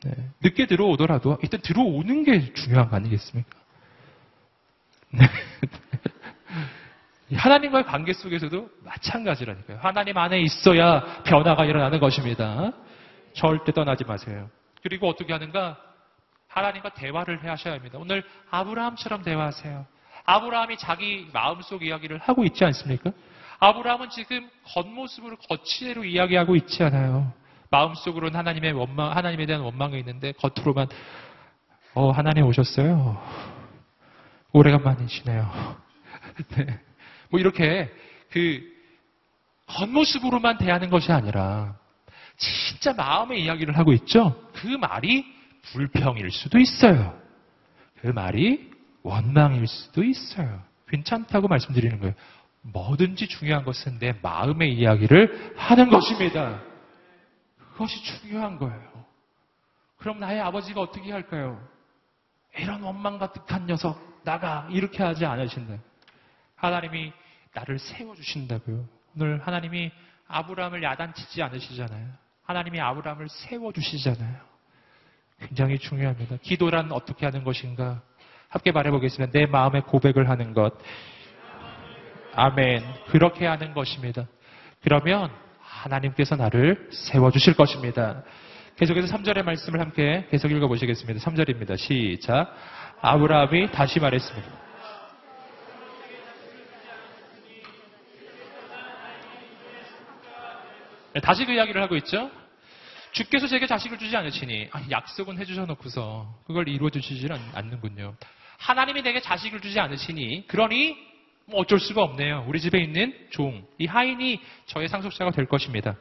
네. 0.05 0.11
늦게 0.41 0.67
들어오더라도 0.67 1.37
일단 1.41 1.61
들어오는 1.61 2.23
게 2.23 2.53
중요한 2.53 2.89
거 2.89 2.95
아니겠습니까? 2.97 3.57
네. 5.11 5.25
하나님과의 7.35 7.85
관계 7.85 8.13
속에서도 8.13 8.69
마찬가지라니까요. 8.83 9.79
하나님 9.81 10.17
안에 10.17 10.39
있어야 10.41 11.23
변화가 11.23 11.65
일어나는 11.65 11.99
것입니다. 11.99 12.73
절대 13.33 13.71
떠나지 13.71 14.03
마세요. 14.03 14.49
그리고 14.83 15.09
어떻게 15.09 15.33
하는가? 15.33 15.79
하나님과 16.53 16.89
대화를 16.89 17.43
하셔야 17.49 17.73
합니다. 17.73 17.97
오늘 17.99 18.23
아브라함처럼 18.51 19.23
대화하세요. 19.23 19.85
아브라함이 20.25 20.77
자기 20.77 21.27
마음속 21.33 21.83
이야기를 21.83 22.19
하고 22.19 22.43
있지 22.45 22.63
않습니까? 22.65 23.11
아브라함은 23.59 24.09
지금 24.09 24.49
겉모습으로 24.65 25.37
거치대로 25.37 26.03
이야기하고 26.03 26.55
있지 26.55 26.83
않아요. 26.83 27.33
마음속으로는 27.71 28.37
하나님의 28.37 28.73
원망, 28.73 29.15
하나님에 29.15 29.45
대한 29.47 29.61
원망이 29.61 29.97
있는데 29.99 30.31
겉으로만 30.33 30.87
어 31.95 32.11
하나님 32.11 32.45
오셨어요. 32.45 33.21
오래간만이시네요. 34.51 35.77
네. 36.55 36.79
뭐 37.29 37.39
이렇게 37.39 37.91
그 38.29 38.61
겉모습으로만 39.65 40.59
대하는 40.59 40.89
것이 40.91 41.11
아니라 41.11 41.75
진짜 42.37 42.93
마음의 42.93 43.43
이야기를 43.43 43.75
하고 43.77 43.91
있죠. 43.93 44.49
그 44.53 44.67
말이 44.67 45.25
불평일 45.71 46.29
수도 46.31 46.59
있어요. 46.59 47.19
그 48.01 48.07
말이 48.07 48.71
원망일 49.01 49.67
수도 49.67 50.03
있어요. 50.03 50.61
괜찮다고 50.87 51.47
말씀드리는 51.47 51.99
거예요. 51.99 52.13
뭐든지 52.61 53.27
중요한 53.27 53.63
것은 53.65 53.99
내 53.99 54.13
마음의 54.21 54.73
이야기를 54.73 55.55
하는 55.57 55.89
것입니다. 55.89 56.61
그것이 57.57 58.01
중요한 58.03 58.57
거예요. 58.57 59.05
그럼 59.97 60.19
나의 60.19 60.39
아버지가 60.41 60.81
어떻게 60.81 61.11
할까요? 61.11 61.61
이런 62.57 62.81
원망 62.83 63.17
가득한 63.17 63.65
녀석, 63.65 64.21
나가, 64.23 64.67
이렇게 64.69 65.01
하지 65.01 65.25
않으신다. 65.25 65.77
하나님이 66.55 67.11
나를 67.53 67.79
세워주신다고요. 67.79 68.87
오늘 69.15 69.45
하나님이 69.45 69.91
아브라함을 70.27 70.83
야단치지 70.83 71.41
않으시잖아요. 71.41 72.07
하나님이 72.43 72.79
아브라함을 72.79 73.27
세워주시잖아요. 73.29 74.52
굉장히 75.47 75.77
중요합니다. 75.77 76.37
기도란 76.41 76.91
어떻게 76.91 77.25
하는 77.25 77.43
것인가? 77.43 78.01
함께 78.49 78.71
말해보겠습니다. 78.71 79.37
내 79.37 79.45
마음의 79.45 79.83
고백을 79.83 80.29
하는 80.29 80.53
것. 80.53 80.73
아멘. 82.35 82.83
그렇게 83.07 83.45
하는 83.45 83.73
것입니다. 83.73 84.27
그러면 84.83 85.29
하나님께서 85.59 86.35
나를 86.35 86.89
세워주실 86.91 87.55
것입니다. 87.55 88.23
계속해서 88.75 89.15
3절의 89.15 89.43
말씀을 89.43 89.79
함께 89.79 90.27
계속 90.31 90.51
읽어보시겠습니다. 90.51 91.19
3절입니다. 91.19 91.77
시작. 91.77 92.55
아브라함이 93.01 93.71
다시 93.71 93.99
말했습니다. 93.99 94.63
네, 101.13 101.21
다시 101.21 101.45
그 101.45 101.51
이야기를 101.51 101.81
하고 101.81 101.95
있죠. 101.97 102.31
주께서 103.13 103.47
제게 103.47 103.67
자식을 103.67 103.97
주지 103.97 104.15
않으시니 104.17 104.69
아, 104.71 104.81
약속은 104.89 105.37
해주셔 105.37 105.65
놓고서 105.65 106.41
그걸 106.45 106.67
이루어 106.67 106.89
주시지 106.89 107.27
않는군요. 107.53 108.15
하나님이 108.57 109.01
내게 109.01 109.21
자식을 109.21 109.61
주지 109.61 109.79
않으시니 109.79 110.47
그러니 110.47 110.97
뭐 111.45 111.61
어쩔 111.61 111.79
수가 111.79 112.03
없네요. 112.03 112.45
우리 112.47 112.59
집에 112.59 112.79
있는 112.79 113.13
종, 113.29 113.65
이 113.77 113.85
하인이 113.85 114.41
저의 114.65 114.87
상속자가 114.87 115.31
될 115.31 115.45
것입니다. 115.45 115.95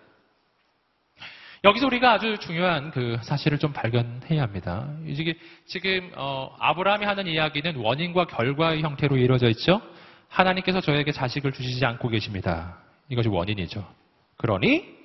여기서 1.65 1.87
우리가 1.87 2.13
아주 2.13 2.39
중요한 2.39 2.91
그 2.91 3.19
사실을 3.23 3.59
좀 3.59 3.73
발견해야 3.73 4.43
합니다. 4.43 4.89
이게 5.07 5.35
지금 5.67 6.11
어, 6.17 6.57
아브라함이 6.59 7.05
하는 7.05 7.27
이야기는 7.27 7.77
원인과 7.77 8.27
결과의 8.27 8.83
형태로 8.83 9.17
이루어져 9.17 9.49
있죠. 9.51 9.81
하나님께서 10.29 10.81
저에게 10.81 11.13
자식을 11.13 11.53
주시지 11.53 11.85
않고 11.85 12.09
계십니다. 12.09 12.79
이것이 13.09 13.29
원인이죠. 13.29 13.87
그러니 14.39 15.02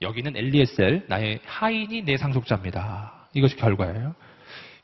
여기는 0.00 0.36
엘리에셀, 0.36 1.06
나의 1.08 1.40
하인이 1.44 2.02
내 2.02 2.16
상속자입니다. 2.16 3.28
이것이 3.34 3.56
결과예요. 3.56 4.14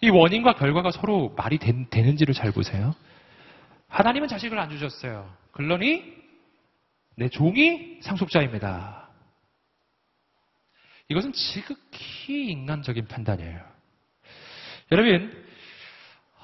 이 0.00 0.08
원인과 0.08 0.54
결과가 0.54 0.90
서로 0.90 1.34
말이 1.36 1.58
된, 1.58 1.88
되는지를 1.90 2.34
잘 2.34 2.52
보세요. 2.52 2.94
하나님은 3.88 4.28
자식을 4.28 4.58
안 4.58 4.70
주셨어요. 4.70 5.30
그러니 5.52 6.20
내 7.16 7.28
종이 7.28 7.98
상속자입니다. 8.02 9.08
이것은 11.08 11.32
지극히 11.32 12.50
인간적인 12.50 13.08
판단이에요. 13.08 13.60
여러분, 14.92 15.44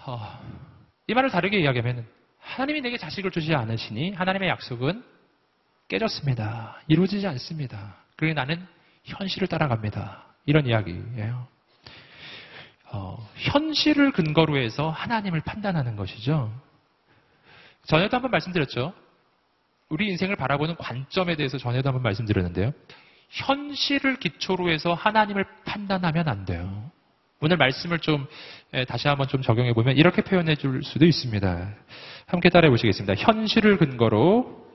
어, 0.04 0.20
이 1.06 1.14
말을 1.14 1.30
다르게 1.30 1.60
이야기하면 1.60 2.06
하나님이 2.38 2.80
내게 2.80 2.98
자식을 2.98 3.30
주지 3.30 3.54
않으시니 3.54 4.12
하나님의 4.12 4.48
약속은 4.48 5.04
깨졌습니다. 5.88 6.80
이루어지지 6.88 7.26
않습니다. 7.26 7.96
그게 8.16 8.32
나는 8.32 8.66
현실을 9.04 9.46
따라갑니다. 9.48 10.24
이런 10.46 10.66
이야기예요. 10.66 11.46
어, 12.92 13.28
현실을 13.36 14.12
근거로 14.12 14.56
해서 14.56 14.90
하나님을 14.90 15.40
판단하는 15.40 15.96
것이죠. 15.96 16.52
전에도 17.84 18.16
한번 18.16 18.30
말씀드렸죠. 18.30 18.94
우리 19.88 20.08
인생을 20.08 20.36
바라보는 20.36 20.76
관점에 20.76 21.36
대해서 21.36 21.58
전에도 21.58 21.88
한번 21.88 22.02
말씀드렸는데요. 22.02 22.72
현실을 23.28 24.16
기초로 24.16 24.70
해서 24.70 24.94
하나님을 24.94 25.44
판단하면 25.64 26.28
안 26.28 26.44
돼요. 26.44 26.90
오늘 27.40 27.56
말씀을 27.56 27.98
좀 27.98 28.26
다시 28.88 29.08
한번 29.08 29.28
좀 29.28 29.42
적용해 29.42 29.74
보면 29.74 29.96
이렇게 29.96 30.22
표현해 30.22 30.56
줄 30.56 30.82
수도 30.82 31.04
있습니다. 31.04 31.74
함께 32.26 32.48
따라해 32.48 32.70
보시겠습니다. 32.70 33.14
현실을 33.14 33.76
근거로 33.76 34.66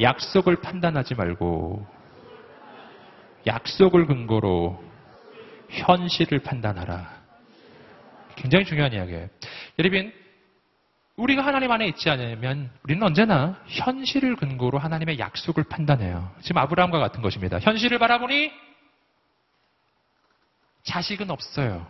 약속을 0.00 0.60
판단하지 0.60 1.16
말고 1.16 1.97
약속을 3.48 4.06
근거로 4.06 4.82
현실을 5.70 6.38
판단하라. 6.40 7.18
굉장히 8.36 8.64
중요한 8.64 8.92
이야기예요. 8.92 9.28
여러분, 9.78 10.12
우리가 11.16 11.44
하나님 11.44 11.72
안에 11.72 11.88
있지 11.88 12.08
않으면 12.08 12.70
우리는 12.84 13.02
언제나 13.02 13.60
현실을 13.66 14.36
근거로 14.36 14.78
하나님의 14.78 15.18
약속을 15.18 15.64
판단해요. 15.64 16.32
지금 16.42 16.58
아브라함과 16.58 17.00
같은 17.00 17.22
것입니다. 17.22 17.58
현실을 17.58 17.98
바라보니 17.98 18.52
자식은 20.84 21.30
없어요. 21.30 21.86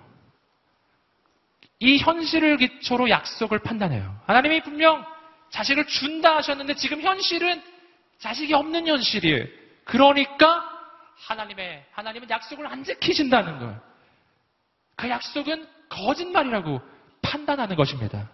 이 1.81 1.99
현실을 1.99 2.57
기초로 2.57 3.11
약속을 3.11 3.59
판단해요. 3.59 4.19
하나님이 4.27 4.63
분명 4.63 5.05
자식을 5.51 5.87
준다 5.87 6.37
하셨는데 6.37 6.75
지금 6.75 7.03
현실은 7.03 7.63
자식이 8.19 8.55
없는 8.55 8.87
현실이에요. 8.87 9.45
그러니까 9.85 10.78
하나님의, 11.27 11.85
하나님은 11.93 12.31
약속을 12.31 12.66
안 12.66 12.85
지키신다는 12.85 13.59
거예요. 13.59 13.81
그 14.97 15.09
약속은 15.09 15.66
거짓말이라고 15.89 16.81
판단하는 17.23 17.77
것입니다. 17.77 18.31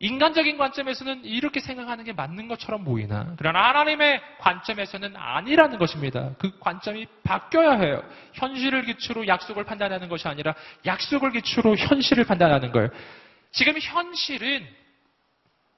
인간적인 0.00 0.58
관점에서는 0.58 1.24
이렇게 1.24 1.58
생각하는 1.58 2.04
게 2.04 2.12
맞는 2.12 2.46
것처럼 2.46 2.84
보이나 2.84 3.34
그러나 3.36 3.68
하나님의 3.68 4.22
관점에서는 4.38 5.16
아니라는 5.16 5.78
것입니다. 5.78 6.34
그 6.38 6.56
관점이 6.60 7.06
바뀌어야 7.24 7.72
해요. 7.78 8.02
현실을 8.34 8.84
기초로 8.84 9.26
약속을 9.26 9.64
판단하는 9.64 10.08
것이 10.08 10.28
아니라 10.28 10.54
약속을 10.86 11.32
기초로 11.32 11.76
현실을 11.76 12.24
판단하는 12.24 12.70
거예요. 12.70 12.90
지금 13.50 13.74
현실은 13.76 14.64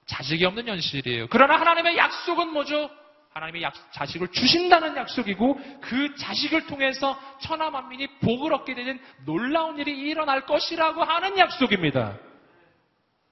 자식이 0.04 0.44
없는 0.44 0.68
현실이에요. 0.68 1.28
그러나 1.30 1.58
하나님의 1.58 1.96
약속은 1.96 2.48
뭐죠? 2.52 2.90
하나님의 3.32 3.62
약, 3.62 3.74
자식을 3.92 4.28
주신다는 4.28 4.96
약속이고 4.96 5.60
그 5.80 6.14
자식을 6.16 6.66
통해서 6.66 7.18
천하 7.40 7.70
만민이 7.70 8.18
복을 8.20 8.52
얻게 8.52 8.74
되는 8.74 9.00
놀라운 9.24 9.78
일이 9.78 9.96
일어날 9.96 10.46
것이라고 10.46 11.04
하는 11.04 11.38
약속입니다. 11.38 12.18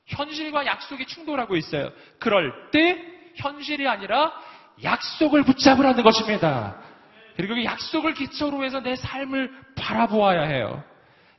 현실과 0.07 0.67
약속이 0.67 1.07
충돌하고 1.07 1.57
있어요. 1.57 1.91
그럴 2.21 2.71
때 2.71 3.05
현실이 3.37 3.89
아니라 3.89 4.33
약속을 4.83 5.43
붙잡으라는 5.43 6.03
것입니다. 6.05 6.77
그리고 7.37 7.55
그 7.55 7.65
약속을 7.65 8.15
기초로 8.15 8.65
해서 8.65 8.81
내 8.81 8.97
삶을 8.97 9.53
바라보아야 9.77 10.43
해요. 10.43 10.83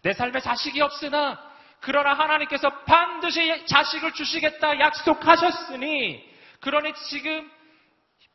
내 0.01 0.13
삶에 0.13 0.39
자식이 0.39 0.81
없으나 0.81 1.39
그러나 1.79 2.13
하나님께서 2.13 2.69
반드시 2.83 3.65
자식을 3.65 4.13
주시겠다 4.13 4.79
약속하셨으니 4.79 6.23
그러니 6.59 6.93
지금 7.09 7.49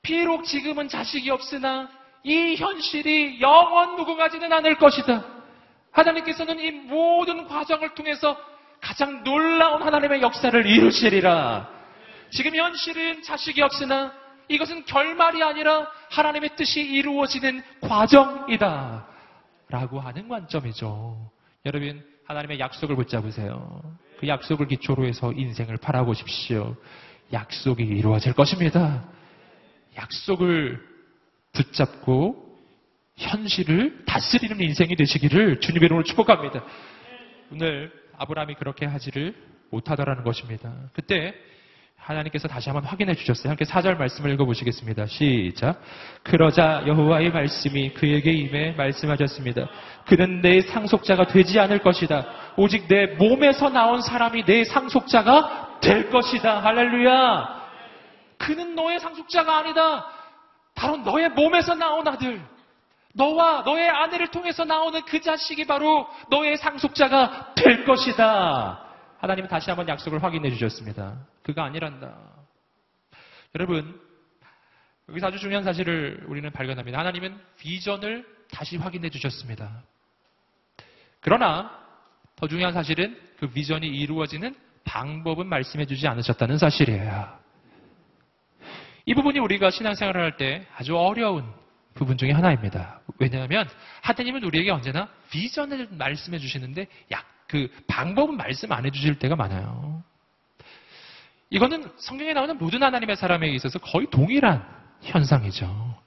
비록 0.05 0.45
지금은 0.45 0.87
자식이 0.89 1.31
없으나 1.31 1.89
이 2.23 2.55
현실이 2.55 3.41
영원 3.41 3.97
무궁하지는 3.97 4.53
않을 4.53 4.77
것이다. 4.77 5.25
하나님께서는 5.91 6.61
이 6.61 6.71
모든 6.71 7.49
과정을 7.49 7.95
통해서 7.95 8.37
가장 8.81 9.25
놀라운 9.25 9.83
하나님의 9.83 10.23
역사를 10.23 10.67
이루시리라. 10.67 11.69
지금 12.31 12.55
현실은 12.55 13.23
자식이 13.23 13.63
없으나 13.63 14.13
이것은 14.49 14.85
결말이 14.85 15.43
아니라 15.43 15.89
하나님의 16.11 16.51
뜻이 16.57 16.83
이루어지는 16.83 17.63
과정이다. 17.81 19.07
라고 19.71 20.01
하는 20.01 20.29
관점이죠. 20.29 21.31
여러분, 21.65 22.05
하나님의 22.27 22.61
약속을 22.61 22.95
붙잡으세요. 22.97 23.81
그 24.21 24.29
약속을 24.29 24.69
기초로 24.69 25.07
해서 25.07 25.33
인생을 25.33 25.79
바라보십시오. 25.79 26.77
약속이 27.33 27.83
이루어질 27.83 28.35
것입니다. 28.35 29.14
약속을 29.97 30.81
붙잡고 31.53 32.45
현실을 33.17 34.05
다스리는 34.07 34.61
인생이 34.61 34.97
되시기를 34.97 35.61
주님의 35.61 35.87
이름으로 35.87 36.05
축복합니다. 36.05 36.65
오늘 37.53 37.93
아브라함이 38.17 38.55
그렇게 38.55 38.87
하지를 38.87 39.35
못하더라는 39.71 40.25
것입니다. 40.25 40.73
그때 40.93 41.35
하나님께서 41.97 42.49
다시 42.49 42.69
한번 42.69 42.85
확인해 42.85 43.15
주셨어요. 43.15 43.51
함께 43.51 43.65
4절 43.65 43.97
말씀을 43.97 44.33
읽어 44.33 44.45
보시겠습니다. 44.45 45.07
시작. 45.07 45.81
그러자 46.23 46.85
여호와의 46.87 47.31
말씀이 47.31 47.95
그에게 47.95 48.31
임해 48.31 48.73
말씀하셨습니다. 48.73 49.69
그는 50.07 50.43
내 50.43 50.61
상속자가 50.61 51.29
되지 51.29 51.59
않을 51.61 51.79
것이다. 51.79 52.27
오직 52.57 52.89
내 52.89 53.07
몸에서 53.07 53.71
나온 53.71 54.03
사람이 54.03 54.45
내 54.45 54.65
상속자가 54.65 55.79
될 55.81 56.11
것이다. 56.11 56.61
할렐루야. 56.61 57.64
그는 58.39 58.75
너의 58.75 59.01
상속자가 59.01 59.59
아니다. 59.59 60.07
바로 60.75 60.97
너의 60.99 61.31
몸에서 61.31 61.75
나온 61.75 62.07
아들. 62.07 62.45
너와 63.15 63.63
너의 63.63 63.89
아내를 63.89 64.29
통해서 64.29 64.65
나오는 64.65 65.01
그 65.05 65.21
자식이 65.21 65.67
바로 65.67 66.09
너의 66.31 66.57
상속자가 66.57 67.55
될 67.55 67.85
것이다. 67.85 68.85
하나님은 69.19 69.49
다시 69.49 69.71
한번 69.71 69.89
약속을 69.89 70.23
확인해 70.23 70.51
주셨습니다. 70.51 71.17
그가 71.43 71.65
아니란다. 71.65 72.15
여러분, 73.55 74.01
여기서 75.09 75.29
아주 75.29 75.39
중요한 75.39 75.63
사실을 75.65 76.25
우리는 76.27 76.51
발견합니다. 76.51 76.99
하나님은 76.99 77.39
비전을 77.59 78.27
다시 78.51 78.77
확인해 78.77 79.11
주셨습니다. 79.11 79.83
그러나 81.21 81.71
더 82.37 82.49
중요한 82.49 82.75
사실은 82.75 83.19
그 83.39 83.49
비전이 83.49 83.87
이루어지는 83.87 84.57
방법은 84.85 85.47
말씀해 85.47 85.87
주지 85.87 86.07
않으셨다는 86.09 86.59
사실이에요. 86.59 87.44
이 89.07 89.15
부분이 89.15 89.39
우리가 89.39 89.71
신앙생활을 89.71 90.21
할 90.21 90.37
때 90.37 90.67
아주 90.77 90.97
어려운 90.97 91.45
부분 91.95 92.17
중에 92.17 92.33
하나입니다. 92.33 93.01
왜냐하면 93.19 93.69
하나님은 94.03 94.43
우리에게 94.45 94.71
언제나 94.71 95.09
비전을 95.31 95.89
말씀해 95.93 96.39
주시는데 96.39 96.87
약, 97.13 97.25
그 97.47 97.69
방법은 97.87 98.37
말씀 98.37 98.73
안 98.73 98.85
해주실 98.85 99.19
때가 99.19 99.37
많아요. 99.37 100.03
이거는 101.51 101.93
성경에 101.99 102.33
나오는 102.33 102.59
모든 102.59 102.83
하나님의 102.83 103.17
사람에게 103.17 103.55
있어서 103.55 103.79
거의 103.79 104.09
동일한 104.11 104.67
현상이죠. 105.03 106.03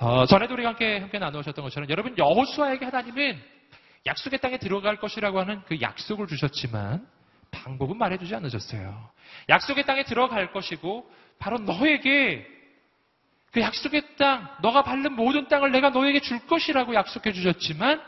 어, 0.00 0.26
전에도 0.26 0.54
우리가 0.54 0.70
함께, 0.70 0.98
함께 0.98 1.18
나누셨던 1.18 1.62
것처럼 1.62 1.88
여러분 1.88 2.14
여호수아에게 2.18 2.84
하나님은 2.84 3.40
약속의 4.06 4.40
땅에 4.40 4.58
들어갈 4.58 4.96
것이라고 4.96 5.40
하는 5.40 5.62
그 5.66 5.80
약속을 5.80 6.26
주셨지만 6.26 7.06
방법은 7.54 7.96
말해주지 7.96 8.34
않으셨어요. 8.34 9.10
약속의 9.48 9.84
땅에 9.84 10.04
들어갈 10.04 10.52
것이고 10.52 11.10
바로 11.38 11.58
너에게 11.58 12.46
그 13.52 13.60
약속의 13.60 14.16
땅, 14.16 14.48
너가 14.62 14.82
밟는 14.82 15.14
모든 15.14 15.48
땅을 15.48 15.70
내가 15.70 15.90
너에게 15.90 16.20
줄 16.20 16.44
것이라고 16.46 16.94
약속해 16.94 17.32
주셨지만 17.32 18.02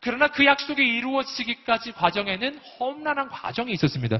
그러나 0.00 0.26
그 0.28 0.44
약속이 0.44 0.82
이루어지기까지 0.82 1.92
과정에는 1.92 2.58
험난한 2.58 3.28
과정이 3.28 3.72
있었습니다. 3.72 4.18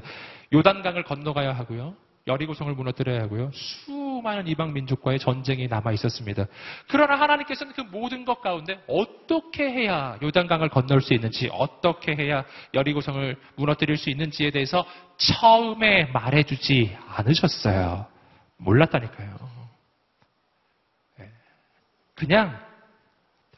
요단강을 0.53 1.03
건너가야 1.03 1.51
하고요. 1.51 1.95
여리고성을 2.25 2.73
무너뜨려야 2.73 3.23
하고요. 3.23 3.51
수많은 3.53 4.47
이방 4.47 4.73
민족과의 4.73 5.19
전쟁이 5.19 5.67
남아 5.67 5.91
있었습니다. 5.93 6.45
그러나 6.87 7.15
하나님께서는 7.19 7.73
그 7.73 7.81
모든 7.81 8.23
것 8.23 8.41
가운데 8.41 8.81
어떻게 8.87 9.69
해야 9.69 10.17
요단강을 10.21 10.69
건널 10.69 11.01
수 11.01 11.13
있는지, 11.13 11.49
어떻게 11.51 12.15
해야 12.15 12.45
여리고성을 12.73 13.35
무너뜨릴 13.55 13.97
수 13.97 14.09
있는지에 14.09 14.51
대해서 14.51 14.85
처음에 15.17 16.05
말해주지 16.05 16.97
않으셨어요. 17.09 18.07
몰랐다니까요. 18.57 19.37
예. 21.19 21.29
그냥 22.15 22.57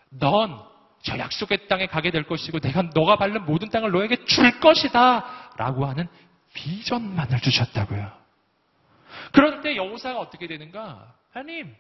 넌 0.10 0.76
저 1.06 1.20
약속의 1.20 1.68
땅에 1.68 1.86
가게 1.86 2.10
될 2.10 2.24
것이고 2.24 2.60
내가 2.60 2.82
너가 2.96 3.16
밟는 3.16 3.46
모든 3.46 3.70
땅을 3.70 3.92
너에게 3.92 4.26
줄 4.26 4.60
것이다 4.60 5.24
라고 5.56 5.86
하는 5.86 6.08
비전만을 6.56 7.40
주셨다고요. 7.42 8.25
그럴 9.32 9.62
때 9.62 9.76
여호사가 9.76 10.20
어떻게 10.20 10.48
되는가? 10.48 11.16
하나님, 11.32 11.76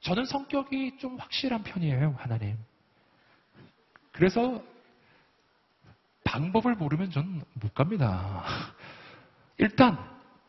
저는 0.00 0.24
성격이 0.24 0.98
좀 0.98 1.16
확실한 1.18 1.62
편이에요, 1.62 2.16
하나님. 2.18 2.56
그래서 4.12 4.62
방법을 6.24 6.74
모르면 6.74 7.10
전못 7.10 7.74
갑니다. 7.74 8.44
일단 9.58 9.98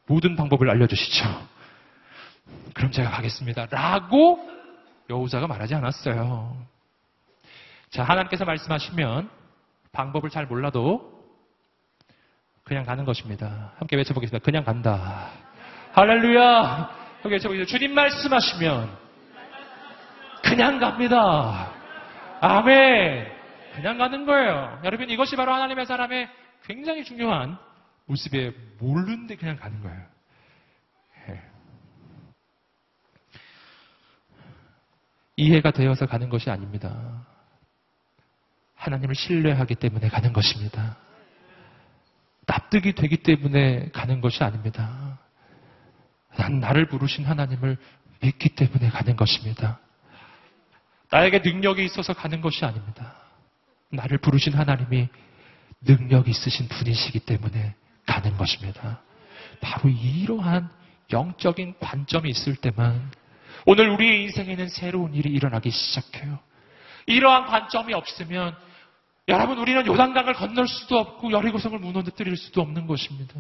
모든 0.06 0.36
방법을 0.36 0.70
알려주시죠. 0.70 1.26
그럼 2.74 2.92
제가 2.92 3.12
가겠습니다. 3.12 3.68
라고 3.68 4.50
여호사가 5.10 5.48
말하지 5.48 5.76
않았어요. 5.76 6.58
자, 7.90 8.04
하나님께서 8.04 8.44
말씀하시면 8.46 9.30
방법을 9.92 10.30
잘 10.30 10.48
몰라도 10.48 11.13
그냥 12.64 12.86
가는 12.86 13.04
것입니다. 13.06 13.74
함께 13.78 13.96
외쳐보겠습니다. 13.98 14.44
그냥 14.44 14.64
간다. 14.64 15.30
할렐루야! 15.92 16.90
함께 17.22 17.36
외쳐보겠습니다. 17.36 17.66
주님 17.70 17.94
말씀하시면 17.94 18.98
그냥 20.44 20.80
갑니다. 20.80 21.72
아멘! 22.42 23.32
그냥 23.76 23.98
가는 23.98 24.26
거예요. 24.26 24.80
여러분, 24.84 25.10
이것이 25.10 25.36
바로 25.36 25.54
하나님의 25.54 25.86
사람의 25.86 26.30
굉장히 26.64 27.04
중요한 27.04 27.58
모습에 28.06 28.54
모르는데 28.80 29.36
그냥 29.36 29.58
가는 29.58 29.82
거예요. 29.82 30.06
예. 31.30 31.42
이해가 35.38 35.72
되어서 35.72 36.06
가는 36.06 36.30
것이 36.30 36.50
아닙니다. 36.50 37.26
하나님을 38.76 39.16
신뢰하기 39.16 39.76
때문에 39.76 40.10
가는 40.10 40.34
것입니다. 40.34 40.98
납득이 42.46 42.94
되기 42.94 43.18
때문에 43.18 43.90
가는 43.92 44.22
것이 44.22 44.44
아닙니다. 44.44 45.20
난 46.38 46.60
나를 46.60 46.88
부르신 46.88 47.26
하나님을 47.26 47.78
믿기 48.22 48.50
때문에 48.50 48.90
가는 48.90 49.16
것입니다. 49.16 49.80
나에게 51.12 51.40
능력이 51.40 51.86
있어서 51.86 52.14
가는 52.14 52.42
것이 52.42 52.66
아닙니다. 52.66 53.14
나를 53.90 54.18
부르신 54.18 54.54
하나님이 54.54 55.10
능력이 55.82 56.32
있으신 56.32 56.68
분이시기 56.68 57.20
때문에 57.20 57.76
가는 58.06 58.36
것입니다. 58.38 59.02
바로 59.62 59.90
이러한 59.90 60.70
영적인 61.12 61.76
관점이 61.80 62.30
있을 62.30 62.56
때만 62.56 63.12
오늘 63.66 63.90
우리의 63.90 64.24
인생에는 64.24 64.68
새로운 64.70 65.14
일이 65.14 65.30
일어나기 65.30 65.70
시작해요. 65.70 66.40
이러한 67.06 67.46
관점이 67.46 67.94
없으면 67.94 68.56
여러분, 69.30 69.58
우리는 69.58 69.86
요단강을 69.88 70.34
건널 70.34 70.68
수도 70.68 70.98
없고 71.00 71.32
여리고성을 71.32 71.80
무너뜨릴 71.80 72.36
수도 72.36 72.62
없는 72.62 72.88
것입니다. 72.88 73.36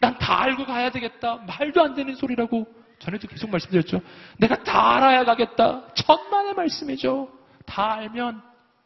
난 0.00 0.16
다 0.18 0.40
알고 0.42 0.64
가야 0.64 0.90
되겠다. 0.90 1.36
말도 1.46 1.82
안 1.82 1.94
되는 1.94 2.14
소리라고 2.14 2.66
전에도 2.98 3.28
계속 3.28 3.50
말씀드렸죠. 3.50 4.00
내가 4.38 4.62
다 4.64 4.96
알아야 4.96 5.24
가겠다. 5.24 5.88
천만의 5.94 6.54
말씀이죠. 6.54 7.28
다 7.66 7.92
알면 7.94 8.40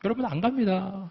여러분 0.05 0.27
안 0.27 0.41
갑니다. 0.41 1.09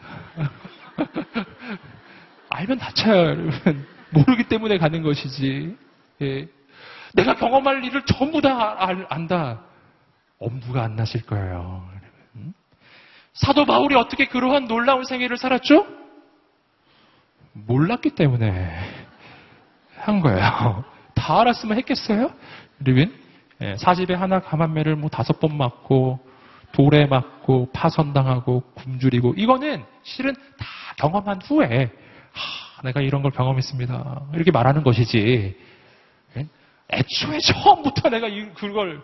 알면 2.50 2.78
다쳐요, 2.78 3.14
여러분. 3.24 3.86
모르기 4.10 4.44
때문에 4.44 4.78
가는 4.78 5.02
것이지. 5.02 5.76
예. 6.22 6.48
내가 7.14 7.34
경험할 7.34 7.82
일을 7.84 8.04
전부 8.06 8.40
다 8.40 8.76
알- 8.78 9.06
안다. 9.10 9.62
엄두가 10.38 10.84
안 10.84 10.94
나실 10.94 11.26
거예요. 11.26 11.88
음? 13.34 13.40
사도 13.46 13.64
바울이 13.64 13.94
어떻게 13.96 14.26
그러한 14.26 14.66
놀라운 14.66 15.04
생애를 15.04 15.36
살았죠? 15.36 15.86
몰랐기 17.52 18.10
때문에 18.10 18.70
한 19.98 20.20
거예요. 20.20 20.84
다 21.14 21.40
알았으면 21.40 21.78
했겠어요? 21.78 22.30
여러분, 22.86 23.14
예, 23.60 23.76
사집에 23.76 24.14
하나 24.14 24.40
가만매를 24.40 24.96
뭐 24.96 25.08
다섯 25.08 25.38
번 25.40 25.56
맞고 25.56 26.18
돌에 26.72 27.06
맞고 27.06 27.70
파선당하고 27.72 28.60
굶주리고 28.74 29.34
이거는 29.36 29.84
실은 30.02 30.34
다 30.58 30.66
경험한 30.96 31.40
후에 31.42 31.90
하, 32.32 32.82
내가 32.82 33.00
이런 33.00 33.22
걸 33.22 33.30
경험했습니다. 33.30 34.22
이렇게 34.34 34.50
말하는 34.50 34.82
것이지. 34.82 35.56
예? 36.36 36.46
애초에 36.90 37.38
처음부터 37.38 38.08
내가 38.10 38.26
이- 38.28 38.52
그걸 38.54 39.02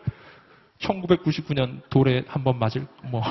1999년 0.80 1.82
돌에 1.90 2.24
한 2.26 2.42
번 2.42 2.58
맞을 2.58 2.86
뭐 3.04 3.22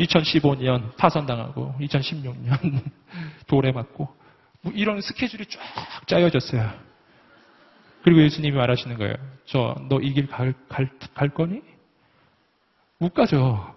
2015년 0.00 0.96
파선당하고 0.96 1.74
2016년 1.80 2.82
돌에 3.46 3.72
맞고 3.72 4.08
뭐 4.62 4.72
이런 4.74 5.00
스케줄이 5.00 5.44
쫙 5.46 5.60
짜여졌어요. 6.06 6.70
그리고 8.02 8.22
예수님이 8.22 8.56
말하시는 8.56 8.96
거예요. 8.98 9.14
저 9.46 9.74
너 9.88 10.00
이 10.00 10.12
길 10.14 10.26
갈갈 10.26 11.28
거니? 11.34 11.62
못 12.98 13.12
가죠. 13.14 13.74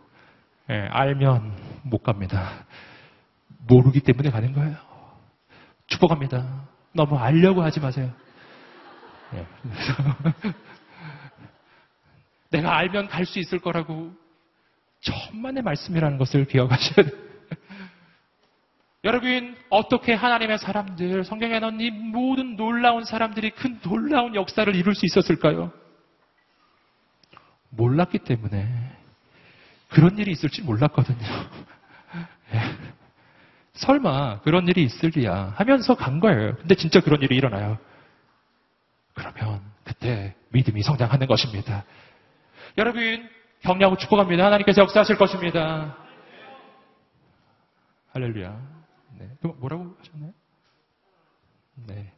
예, 0.69 0.87
알면 0.91 1.81
못 1.83 2.03
갑니다. 2.03 2.65
모르기 3.67 3.99
때문에 4.01 4.29
가는 4.29 4.53
거예요. 4.53 4.75
축복합니다. 5.87 6.67
너무 6.93 7.17
알려고 7.17 7.63
하지 7.63 7.79
마세요. 7.79 8.11
예, 9.33 9.45
내가 12.51 12.77
알면 12.77 13.07
갈 13.07 13.25
수 13.25 13.39
있을 13.39 13.59
거라고 13.59 14.13
천만의 15.03 15.63
말씀이라는 15.63 16.17
것을 16.17 16.45
기억하셔야 16.45 17.05
돼요. 17.05 17.21
여러분, 19.03 19.55
어떻게 19.69 20.13
하나님의 20.13 20.57
사람들, 20.57 21.25
성경에 21.25 21.59
넣은 21.59 21.81
이 21.81 21.91
모든 21.91 22.55
놀라운 22.55 23.03
사람들이 23.03 23.51
큰 23.51 23.79
놀라운 23.81 24.33
역사를 24.33 24.73
이룰 24.73 24.95
수 24.95 25.05
있었을까요? 25.05 25.73
몰랐기 27.69 28.19
때문에 28.19 28.67
그런 29.89 30.17
일이 30.17 30.31
있을 30.31 30.49
줄 30.49 30.63
몰랐거든요. 30.63 31.17
예. 32.53 32.59
설마 33.73 34.41
그런 34.41 34.67
일이 34.67 34.83
있을리야 34.83 35.53
하면서 35.57 35.95
간 35.95 36.19
거예요. 36.19 36.55
근데 36.57 36.75
진짜 36.75 37.01
그런 37.01 37.21
일이 37.21 37.35
일어나요. 37.35 37.77
그러면 39.13 39.61
그때 39.83 40.35
믿음이 40.49 40.81
성장하는 40.81 41.27
것입니다. 41.27 41.83
여러분, 42.77 43.29
격려하고 43.63 43.97
축복합니다. 43.97 44.45
하나님께서 44.45 44.81
역사하실 44.81 45.17
것입니다. 45.17 45.95
할렐루야. 48.11 48.61
네. 49.17 49.29
뭐라고 49.41 49.95
하셨나요? 49.99 50.31
네. 51.87 52.13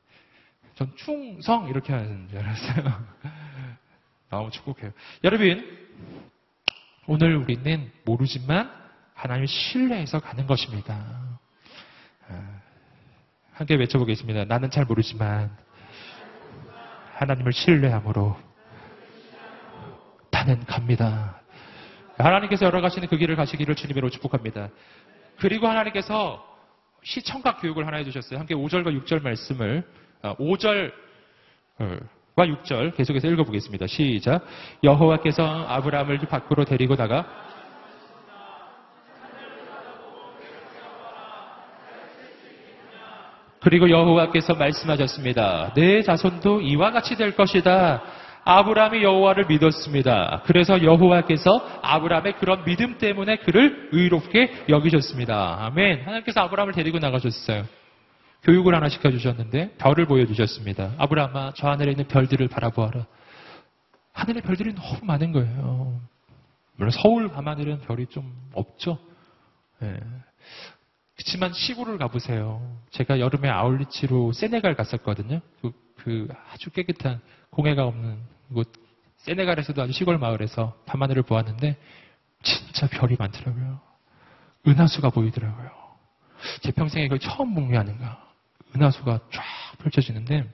전 0.73 0.91
충성 0.97 1.69
이렇게 1.69 1.93
하는 1.93 2.27
줄 2.27 2.39
알았어요. 2.39 3.07
너무 4.29 4.49
축복해요. 4.49 4.91
여러분, 5.23 5.87
오늘 7.07 7.37
우리는 7.37 7.91
모르지만 8.03 8.71
하나님을 9.13 9.47
신뢰해서 9.47 10.19
가는 10.19 10.47
것입니다. 10.47 11.39
아, 12.27 12.61
함께 13.53 13.75
외쳐보겠습니다. 13.75 14.45
나는 14.45 14.71
잘 14.71 14.85
모르지만 14.85 15.55
하나님을 17.13 17.53
신뢰함으로 17.53 18.44
나는 20.45 20.63
갑니다. 20.65 21.41
하나님께서 22.19 22.67
열어가시는 22.67 23.07
그 23.07 23.17
길을 23.17 23.35
가시기를 23.35 23.73
주님으로 23.73 24.11
축복합니다. 24.11 24.69
그리고 25.39 25.67
하나님께서 25.67 26.45
시청각 27.03 27.61
교육을 27.61 27.87
하나 27.87 27.97
해주셨어요. 27.97 28.39
함께 28.39 28.53
5절과 28.53 29.05
6절 29.05 29.23
말씀을 29.23 29.83
5절과 30.21 30.91
6절 32.37 32.95
계속해서 32.95 33.27
읽어보겠습니다. 33.27 33.87
시작. 33.87 34.45
여호와께서 34.83 35.65
아브라함을 35.67 36.19
밖으로 36.19 36.63
데리고 36.63 36.95
나가 36.95 37.25
그리고 43.61 43.89
여호와께서 43.89 44.53
말씀하셨습니다. 44.53 45.73
내 45.73 46.03
자손도 46.03 46.61
이와 46.61 46.91
같이 46.91 47.15
될 47.15 47.35
것이다. 47.35 48.03
아브라함이 48.45 49.01
여호와를 49.01 49.47
믿었습니다. 49.47 50.43
그래서 50.45 50.81
여호와께서 50.83 51.79
아브라함의 51.81 52.37
그런 52.37 52.63
믿음 52.63 52.99
때문에 52.99 53.37
그를 53.37 53.89
의롭게 53.91 54.65
여기셨습니다. 54.69 55.65
아멘. 55.65 56.03
하나님께서 56.03 56.41
아브라함을 56.41 56.73
데리고 56.73 56.99
나가셨어요. 56.99 57.65
교육을 58.43 58.75
하나 58.75 58.87
시켜주셨는데 58.87 59.77
별을 59.79 60.05
보여주셨습니다. 60.05 60.93
아브라함아 60.99 61.53
저 61.55 61.67
하늘에 61.69 61.91
있는 61.91 62.07
별들을 62.07 62.47
바라보아라. 62.47 63.07
하늘의 64.13 64.43
별들이 64.43 64.75
너무 64.75 64.99
많은 65.01 65.31
거예요. 65.31 65.99
물론 66.75 66.91
서울 66.91 67.29
밤하늘은 67.29 67.81
별이 67.81 68.05
좀 68.07 68.31
없죠. 68.53 68.99
예. 69.81 69.99
그렇지만 71.15 71.51
시골을 71.51 71.97
가보세요. 71.97 72.77
제가 72.91 73.19
여름에 73.19 73.49
아울리치로 73.49 74.33
세네갈 74.33 74.75
갔었거든요. 74.75 75.41
그, 75.61 75.71
그 75.97 76.27
아주 76.51 76.69
깨끗한 76.69 77.21
공해가 77.49 77.85
없는 77.87 78.34
곳 78.53 78.71
세네갈에서도 79.17 79.81
아주 79.81 79.91
시골 79.91 80.17
마을에서 80.17 80.75
밤하늘을 80.85 81.23
보았는데 81.23 81.77
진짜 82.43 82.87
별이 82.87 83.15
많더라고요. 83.17 83.79
은하수가 84.67 85.09
보이더라고요. 85.09 85.69
제 86.61 86.71
평생에 86.71 87.07
그 87.07 87.17
처음 87.19 87.49
목미하는가 87.49 88.23
은하수가 88.75 89.19
쫙 89.31 89.43
펼쳐지는데 89.79 90.45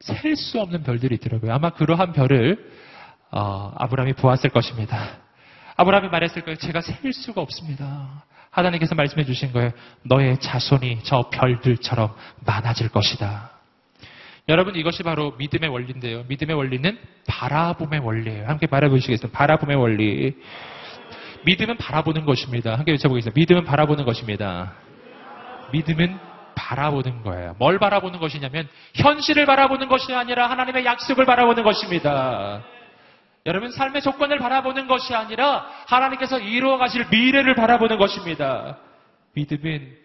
셀 0.00 0.36
수 0.36 0.60
없는 0.60 0.82
별들이 0.82 1.14
있더라고요. 1.16 1.52
아마 1.52 1.70
그러한 1.70 2.12
별을 2.12 2.72
어, 3.30 3.72
아브라함이 3.76 4.14
보았을 4.14 4.50
것입니다. 4.50 5.18
아브라함이 5.76 6.08
말했을 6.08 6.42
거예요. 6.42 6.56
제가 6.56 6.80
셀 6.80 7.12
수가 7.12 7.40
없습니다. 7.40 8.24
하나님께서 8.50 8.94
말씀해 8.94 9.24
주신 9.24 9.52
거예요. 9.52 9.70
너의 10.02 10.38
자손이 10.40 11.04
저 11.04 11.30
별들처럼 11.30 12.14
많아질 12.44 12.90
것이다. 12.90 13.51
여러분 14.48 14.74
이것이 14.74 15.02
바로 15.02 15.34
믿음의 15.38 15.70
원리인데요. 15.70 16.24
믿음의 16.28 16.56
원리는 16.56 16.98
바라봄의 17.28 18.00
원리예요. 18.00 18.48
함께 18.48 18.66
바라보시겠습니다. 18.66 19.36
바라봄의 19.36 19.76
원리. 19.76 20.34
믿음은 21.44 21.76
바라보는 21.76 22.24
것입니다. 22.24 22.74
함께 22.74 22.92
외쳐보겠습니다. 22.92 23.38
믿음은 23.38 23.64
바라보는 23.64 24.04
것입니다. 24.04 24.74
믿음은 25.72 26.18
바라보는 26.54 27.22
거예요. 27.22 27.54
뭘 27.58 27.78
바라보는 27.78 28.18
것이냐면 28.18 28.68
현실을 28.94 29.46
바라보는 29.46 29.88
것이 29.88 30.12
아니라 30.12 30.50
하나님의 30.50 30.84
약속을 30.84 31.24
바라보는 31.24 31.62
것입니다. 31.62 32.62
여러분 33.46 33.72
삶의 33.72 34.02
조건을 34.02 34.38
바라보는 34.38 34.86
것이 34.86 35.14
아니라 35.14 35.66
하나님께서 35.86 36.38
이루어 36.38 36.78
가실 36.78 37.06
미래를 37.10 37.54
바라보는 37.54 37.98
것입니다. 37.98 38.78
믿음은 39.34 40.01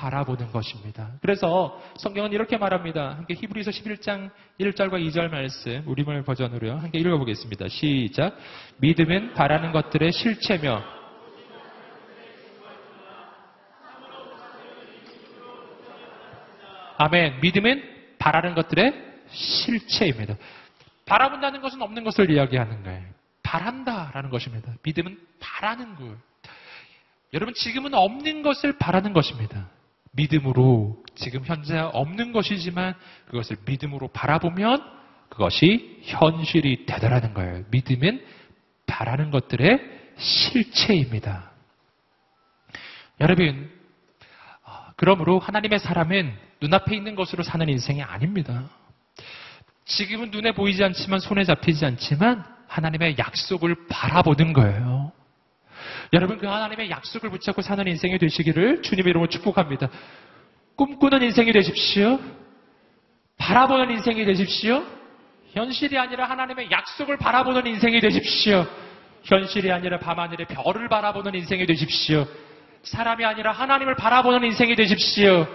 바라보는 0.00 0.50
것입니다. 0.50 1.10
그래서 1.20 1.78
성경은 1.98 2.32
이렇게 2.32 2.56
말합니다. 2.56 3.16
함께 3.16 3.34
히브리서 3.34 3.70
11장 3.70 4.30
1절과 4.58 4.94
2절 5.08 5.28
말씀 5.28 5.82
우리말 5.86 6.22
버전으로요. 6.22 6.78
함께 6.78 6.98
읽어보겠습니다. 6.98 7.68
시작. 7.68 8.34
믿음은 8.78 9.34
바라는 9.34 9.72
것들의 9.72 10.10
실체며 10.12 10.82
아멘. 16.96 17.40
믿음은 17.40 17.82
바라는 18.18 18.54
것들의 18.54 18.94
실체입니다. 19.28 20.36
바라본다는 21.04 21.60
것은 21.60 21.82
없는 21.82 22.04
것을 22.04 22.30
이야기하는 22.30 22.84
거예요. 22.84 23.04
바란다라는 23.42 24.30
것입니다. 24.30 24.72
믿음은 24.82 25.18
바라는 25.40 25.96
것. 25.96 26.16
여러분 27.34 27.54
지금은 27.54 27.92
없는 27.94 28.42
것을 28.42 28.78
바라는 28.78 29.12
것입니다. 29.12 29.68
믿음으로 30.12 31.02
지금 31.14 31.44
현재 31.44 31.78
없는 31.78 32.32
것이지만 32.32 32.94
그것을 33.26 33.56
믿음으로 33.64 34.08
바라보면 34.08 34.82
그것이 35.28 36.00
현실이 36.02 36.86
되더라는 36.86 37.34
거예요. 37.34 37.64
믿음은 37.70 38.24
바라는 38.86 39.30
것들의 39.30 39.78
실체입니다. 40.16 41.50
여러분, 43.20 43.70
아, 44.64 44.92
그러므로 44.96 45.38
하나님의 45.38 45.78
사람은 45.78 46.36
눈앞에 46.60 46.96
있는 46.96 47.14
것으로 47.14 47.42
사는 47.42 47.68
인생이 47.68 48.02
아닙니다. 48.02 48.68
지금은 49.84 50.30
눈에 50.30 50.52
보이지 50.52 50.82
않지만 50.84 51.20
손에 51.20 51.44
잡히지 51.44 51.84
않지만 51.84 52.44
하나님의 52.68 53.16
약속을 53.18 53.88
바라보는 53.88 54.52
거예요. 54.52 55.12
여러분 56.12 56.38
그 56.38 56.46
하나님의 56.46 56.90
약속을 56.90 57.30
붙잡고 57.30 57.62
사는 57.62 57.86
인생이 57.86 58.18
되시기를 58.18 58.82
주님의 58.82 59.10
이름으로 59.10 59.28
축복합니다. 59.28 59.88
꿈꾸는 60.76 61.22
인생이 61.22 61.52
되십시오. 61.52 62.18
바라보는 63.36 63.90
인생이 63.90 64.24
되십시오. 64.24 64.84
현실이 65.52 65.98
아니라 65.98 66.28
하나님의 66.28 66.70
약속을 66.70 67.16
바라보는 67.16 67.66
인생이 67.66 68.00
되십시오. 68.00 68.66
현실이 69.24 69.70
아니라 69.70 69.98
밤하늘의 69.98 70.46
별을 70.46 70.88
바라보는 70.88 71.34
인생이 71.34 71.66
되십시오. 71.66 72.26
사람이 72.82 73.24
아니라 73.24 73.52
하나님을 73.52 73.94
바라보는 73.94 74.44
인생이 74.44 74.74
되십시오. 74.74 75.46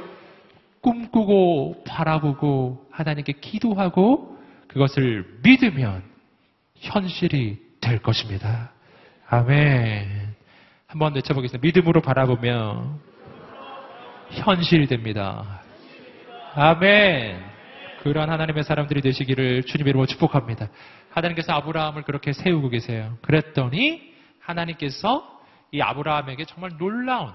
꿈꾸고 0.82 1.84
바라보고 1.88 2.88
하나님께 2.92 3.34
기도하고 3.42 4.38
그것을 4.68 5.26
믿으면 5.44 6.04
현실이 6.76 7.58
될 7.82 8.00
것입니다. 8.00 8.72
아멘. 9.28 10.25
한번 10.96 11.14
외쳐보겠습니다. 11.16 11.60
믿음으로 11.62 12.00
바라보며 12.02 12.98
현실이 14.30 14.88
됩니다. 14.88 15.62
아멘. 16.54 17.44
그러한 18.02 18.30
하나님의 18.30 18.64
사람들이 18.64 19.02
되시기를 19.02 19.64
주님의 19.64 19.90
이름으로 19.90 20.08
축복합니다. 20.08 20.70
하나님께서 21.10 21.52
아브라함을 21.52 22.04
그렇게 22.04 22.32
세우고 22.32 22.70
계세요. 22.70 23.18
그랬더니 23.24 24.14
하나님께서 24.40 25.42
이 25.74 25.82
아브라함에게 25.82 26.46
정말 26.46 26.72
놀라운 26.78 27.34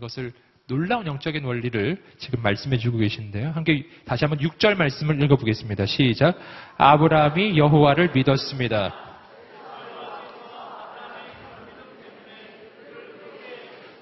것을 0.00 0.34
놀라운 0.66 1.06
영적인 1.06 1.42
원리를 1.44 2.04
지금 2.18 2.42
말씀해 2.42 2.76
주고 2.76 2.98
계신데요. 2.98 3.52
함께 3.52 3.86
다시 4.04 4.26
한번 4.26 4.38
6절 4.46 4.76
말씀을 4.76 5.22
읽어보겠습니다. 5.22 5.86
시작. 5.86 6.38
아브라함이 6.76 7.56
여호와를 7.56 8.10
믿었습니다. 8.14 9.07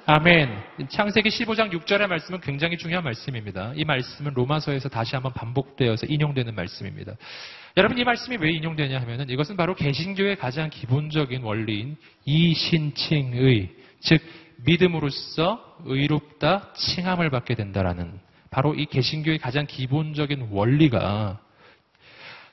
아멘. 0.09 0.57
창세기 0.89 1.31
15장 1.31 1.73
6절의 1.73 2.07
말씀은 2.07 2.41
굉장히 2.41 2.79
중요한 2.79 3.03
말씀입니다. 3.03 3.73
이 3.75 3.85
말씀은 3.85 4.35
로마서에서 4.35 4.89
다시 4.89 5.17
한번 5.17 5.33
반복되어서 5.33 6.07
인용되는 6.07 6.55
말씀입니다. 6.55 7.15
여러분 7.77 7.99
이 7.99 8.05
말씀이 8.05 8.37
왜 8.41 8.53
인용되냐 8.53 9.01
하면은 9.01 9.29
이것은 9.29 9.57
바로 9.57 9.75
개신교의 9.75 10.37
가장 10.37 10.71
기본적인 10.71 11.43
원리인 11.43 11.97
이신칭의 12.25 13.71
즉 13.99 14.23
믿음으로써 14.65 15.77
의롭다 15.85 16.73
칭함을 16.75 17.29
받게 17.31 17.57
된다라는 17.57 18.21
바로 18.49 18.77
이 18.77 18.87
개신교의 18.87 19.39
가장 19.39 19.67
기본적인 19.67 20.51
원리가 20.53 21.41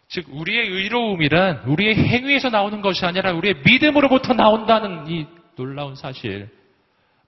즉 0.07 0.25
우리의 0.31 0.69
의로움이란 0.69 1.65
우리의 1.67 1.97
행위에서 1.97 2.49
나오는 2.49 2.81
것이 2.81 3.05
아니라 3.05 3.31
우리의 3.33 3.57
믿음으로부터 3.63 4.33
나온다는 4.33 5.07
이 5.07 5.27
놀라운 5.55 5.93
사실. 5.93 6.49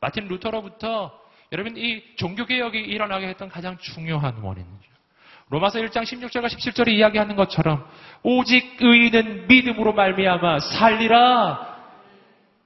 마틴 0.06 0.28
루터로부터 0.28 1.20
여러분 1.51 1.76
이 1.78 2.03
종교개혁이 2.16 2.78
일어나게 2.78 3.28
했던 3.28 3.49
가장 3.49 3.76
중요한 3.80 4.36
원인이죠. 4.38 4.91
로마서 5.49 5.80
1장 5.80 6.03
16절과 6.03 6.45
17절에 6.45 6.89
이야기하는 6.89 7.36
것처럼 7.36 7.89
오직 8.22 8.78
의인은 8.80 9.47
믿음으로 9.47 9.93
말미암아 9.93 10.60
살리라. 10.60 11.76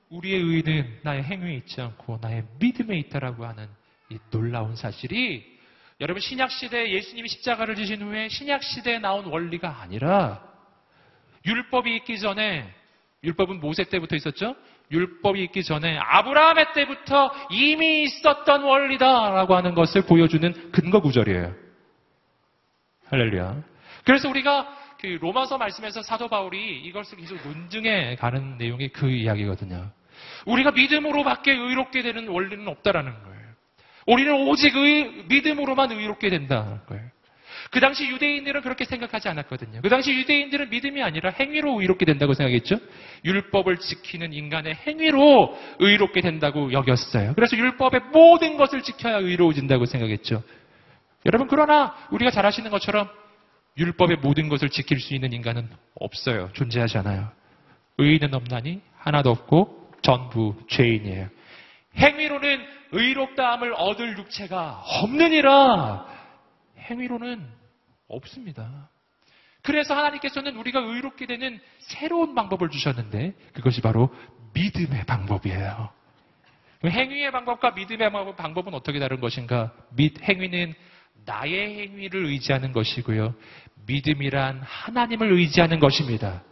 우리의 0.09 0.41
의인은 0.41 0.99
나의 1.03 1.23
행위에 1.23 1.55
있지 1.55 1.79
않고 1.79 2.19
나의 2.21 2.43
믿음에 2.59 2.97
있다라고 2.97 3.45
하는 3.45 3.69
이 4.09 4.17
놀라운 4.31 4.75
사실이 4.75 5.59
여러분 6.01 6.19
신약 6.19 6.51
시대에 6.51 6.91
예수님이 6.91 7.29
십자가를 7.29 7.75
지신 7.75 8.01
후에 8.01 8.27
신약 8.27 8.63
시대에 8.63 8.99
나온 8.99 9.25
원리가 9.25 9.79
아니라 9.81 10.43
율법이 11.45 11.95
있기 11.97 12.19
전에 12.19 12.69
율법은 13.23 13.61
모세 13.61 13.85
때부터 13.85 14.17
있었죠? 14.17 14.55
율법이 14.91 15.43
있기 15.45 15.63
전에 15.63 15.97
아브라함의 15.97 16.73
때부터 16.73 17.31
이미 17.51 18.03
있었던 18.03 18.63
원리다라고 18.63 19.55
하는 19.55 19.75
것을 19.75 20.03
보여주는 20.03 20.71
근거 20.71 20.99
구절이에요. 21.01 21.53
할렐루야. 23.09 23.63
그래서 24.03 24.29
우리가 24.29 24.67
그 24.99 25.17
로마서 25.21 25.57
말씀에서 25.57 26.01
사도 26.01 26.27
바울이 26.27 26.81
이것을 26.81 27.17
계속 27.17 27.35
논증해 27.47 28.15
가는 28.15 28.57
내용이 28.57 28.89
그 28.89 29.09
이야기거든요. 29.09 29.91
우리가 30.45 30.71
믿음으로밖에 30.71 31.51
의롭게 31.53 32.01
되는 32.01 32.27
원리는 32.27 32.67
없다라는 32.67 33.23
거예요. 33.23 33.39
우리는 34.07 34.33
오직 34.47 34.75
의, 34.75 35.23
믿음으로만 35.27 35.91
의롭게 35.91 36.29
된다는 36.29 36.79
거예요. 36.87 37.09
그 37.71 37.79
당시 37.79 38.07
유대인들은 38.07 38.61
그렇게 38.61 38.83
생각하지 38.85 39.29
않았거든요. 39.29 39.81
그 39.81 39.89
당시 39.89 40.11
유대인들은 40.11 40.69
믿음이 40.69 41.03
아니라 41.03 41.29
행위로 41.29 41.81
의롭게 41.81 42.05
된다고 42.05 42.33
생각했죠. 42.33 42.77
율법을 43.25 43.77
지키는 43.77 44.33
인간의 44.33 44.75
행위로 44.87 45.55
의롭게 45.79 46.21
된다고 46.21 46.71
여겼어요. 46.71 47.33
그래서 47.35 47.55
율법의 47.55 48.01
모든 48.11 48.57
것을 48.57 48.81
지켜야 48.81 49.17
의로워진다고 49.17 49.85
생각했죠. 49.85 50.41
여러분 51.25 51.47
그러나 51.47 51.95
우리가 52.11 52.31
잘 52.31 52.45
아시는 52.45 52.71
것처럼 52.71 53.09
율법의 53.77 54.17
모든 54.17 54.49
것을 54.49 54.69
지킬 54.69 54.99
수 54.99 55.13
있는 55.13 55.31
인간은 55.31 55.69
없어요. 55.99 56.49
존재하지 56.53 56.97
않아요. 56.99 57.31
의인은 57.97 58.33
없나니 58.33 58.81
하나도 58.97 59.29
없고 59.29 59.91
전부 60.01 60.55
죄인이에요. 60.69 61.27
행위로는 61.97 62.65
의롭다함을 62.91 63.73
얻을 63.73 64.17
육체가 64.17 64.81
없느니라. 65.03 66.07
행위로는 66.79 67.58
없습니다. 68.09 68.89
그래서 69.61 69.95
하나님께서는 69.95 70.55
우리가 70.57 70.79
의롭게 70.79 71.25
되는 71.25 71.59
새로운 71.79 72.35
방법을 72.35 72.69
주셨는데 72.69 73.33
그것이 73.53 73.81
바로 73.81 74.13
믿음의 74.53 75.05
방법이에요. 75.05 75.89
행위의 76.85 77.31
방법과 77.31 77.71
믿음의 77.71 78.11
방법은 78.37 78.73
어떻게 78.73 78.99
다른 78.99 79.19
것인가? 79.19 79.73
행위는 79.99 80.73
나의 81.25 81.79
행위를 81.81 82.25
의지하는 82.25 82.71
것이고요. 82.71 83.35
믿음이란 83.85 84.61
하나님을 84.61 85.33
의지하는 85.33 85.79
것입니다. 85.79 86.43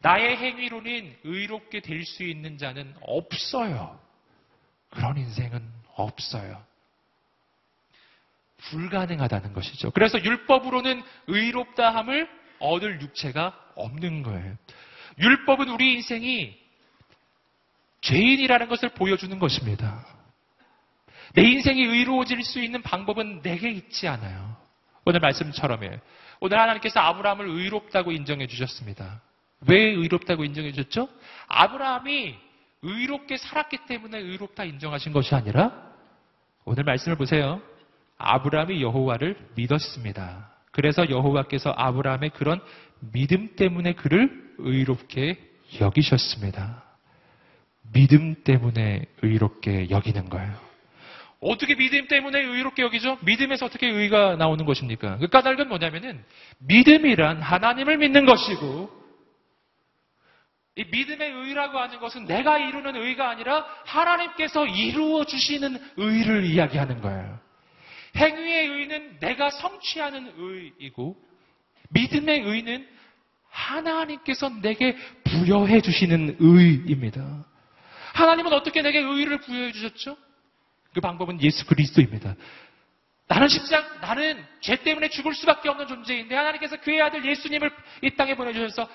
나의 0.00 0.36
행위로는 0.36 1.16
의롭게 1.24 1.80
될 1.80 2.04
수 2.04 2.22
있는 2.22 2.58
자는 2.58 2.94
없어요. 3.00 3.98
그런 4.90 5.16
인생은 5.16 5.62
없어요. 5.94 6.62
불가능하다는 8.70 9.52
것이죠. 9.52 9.90
그래서 9.90 10.22
율법으로는 10.22 11.02
의롭다함을 11.26 12.28
얻을 12.60 13.00
육체가 13.00 13.58
없는 13.76 14.22
거예요. 14.22 14.56
율법은 15.18 15.68
우리 15.68 15.94
인생이 15.94 16.56
죄인이라는 18.00 18.68
것을 18.68 18.90
보여주는 18.90 19.38
것입니다. 19.38 20.06
내 21.34 21.42
인생이 21.42 21.82
의로워질 21.82 22.42
수 22.44 22.60
있는 22.62 22.82
방법은 22.82 23.42
내게 23.42 23.70
있지 23.70 24.06
않아요. 24.08 24.56
오늘 25.04 25.20
말씀처럼이에요. 25.20 25.98
오늘 26.40 26.58
하나님께서 26.60 27.00
아브라함을 27.00 27.48
의롭다고 27.48 28.12
인정해 28.12 28.46
주셨습니다. 28.46 29.20
왜 29.66 29.80
의롭다고 29.80 30.44
인정해 30.44 30.72
주셨죠? 30.72 31.08
아브라함이 31.48 32.36
의롭게 32.82 33.36
살았기 33.36 33.78
때문에 33.86 34.18
의롭다 34.18 34.64
인정하신 34.64 35.12
것이 35.12 35.34
아니라 35.34 35.72
오늘 36.64 36.84
말씀을 36.84 37.16
보세요. 37.16 37.62
아브라함이 38.24 38.82
여호와를 38.82 39.36
믿었습니다. 39.54 40.50
그래서 40.72 41.08
여호와께서 41.08 41.72
아브라함의 41.76 42.30
그런 42.30 42.60
믿음 43.12 43.54
때문에 43.56 43.94
그를 43.94 44.54
의롭게 44.58 45.38
여기셨습니다. 45.80 46.82
믿음 47.92 48.34
때문에 48.42 49.04
의롭게 49.22 49.90
여기는 49.90 50.28
거예요. 50.28 50.52
어떻게 51.40 51.74
믿음 51.74 52.08
때문에 52.08 52.40
의롭게 52.40 52.82
여기죠? 52.82 53.18
믿음에서 53.20 53.66
어떻게 53.66 53.86
의가 53.86 54.36
나오는 54.36 54.64
것입니까? 54.64 55.18
그 55.18 55.28
까닭은 55.28 55.68
뭐냐면은 55.68 56.24
믿음이란 56.58 57.42
하나님을 57.42 57.98
믿는 57.98 58.24
것이고 58.24 59.04
이 60.76 60.84
믿음의 60.90 61.30
의라고 61.30 61.78
하는 61.78 62.00
것은 62.00 62.24
내가 62.24 62.58
이루는 62.58 62.96
의가 62.96 63.30
아니라 63.30 63.64
하나님께서 63.84 64.66
이루어 64.66 65.24
주시는 65.24 65.78
의를 65.96 66.46
이야기하는 66.46 67.00
거예요. 67.00 67.43
행위의 68.16 68.66
의는 68.68 69.18
내가 69.20 69.50
성취하는 69.50 70.34
의이고 70.36 71.16
믿음의 71.90 72.40
의는 72.40 72.88
하나님께서 73.48 74.48
내게 74.60 74.96
부여해 75.24 75.80
주시는 75.80 76.36
의입니다. 76.40 77.44
하나님은 78.14 78.52
어떻게 78.52 78.82
내게 78.82 79.00
의를 79.00 79.38
부여해 79.40 79.72
주셨죠? 79.72 80.16
그 80.92 81.00
방법은 81.00 81.42
예수 81.42 81.66
그리스도입니다. 81.66 82.34
나는 83.26 83.48
십장, 83.48 83.82
나는 84.00 84.44
죄 84.60 84.76
때문에 84.76 85.08
죽을 85.08 85.34
수밖에 85.34 85.68
없는 85.68 85.86
존재인데 85.88 86.34
하나님께서 86.34 86.76
그의 86.80 87.00
아들 87.00 87.24
예수님을 87.24 87.70
이 88.02 88.10
땅에 88.10 88.36
보내주셔서 88.36 88.88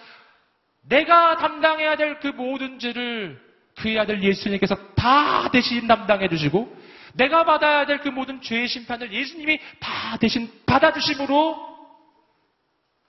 내가 0.83 1.37
담당해야 1.37 1.95
될 1.95 2.19
그 2.19 2.27
모든 2.27 2.79
죄를 2.79 3.41
그의 3.77 3.99
아들 3.99 4.23
예수님께서 4.23 4.75
다 4.95 5.49
대신 5.51 5.87
담당해 5.87 6.27
주시고 6.27 6.77
내가 7.15 7.43
받아야 7.43 7.85
될 7.85 7.99
그 7.99 8.09
모든 8.09 8.41
죄의 8.41 8.67
심판을 8.67 9.11
예수님이 9.11 9.59
다 9.79 10.17
대신 10.17 10.49
받아주심으로 10.65 11.69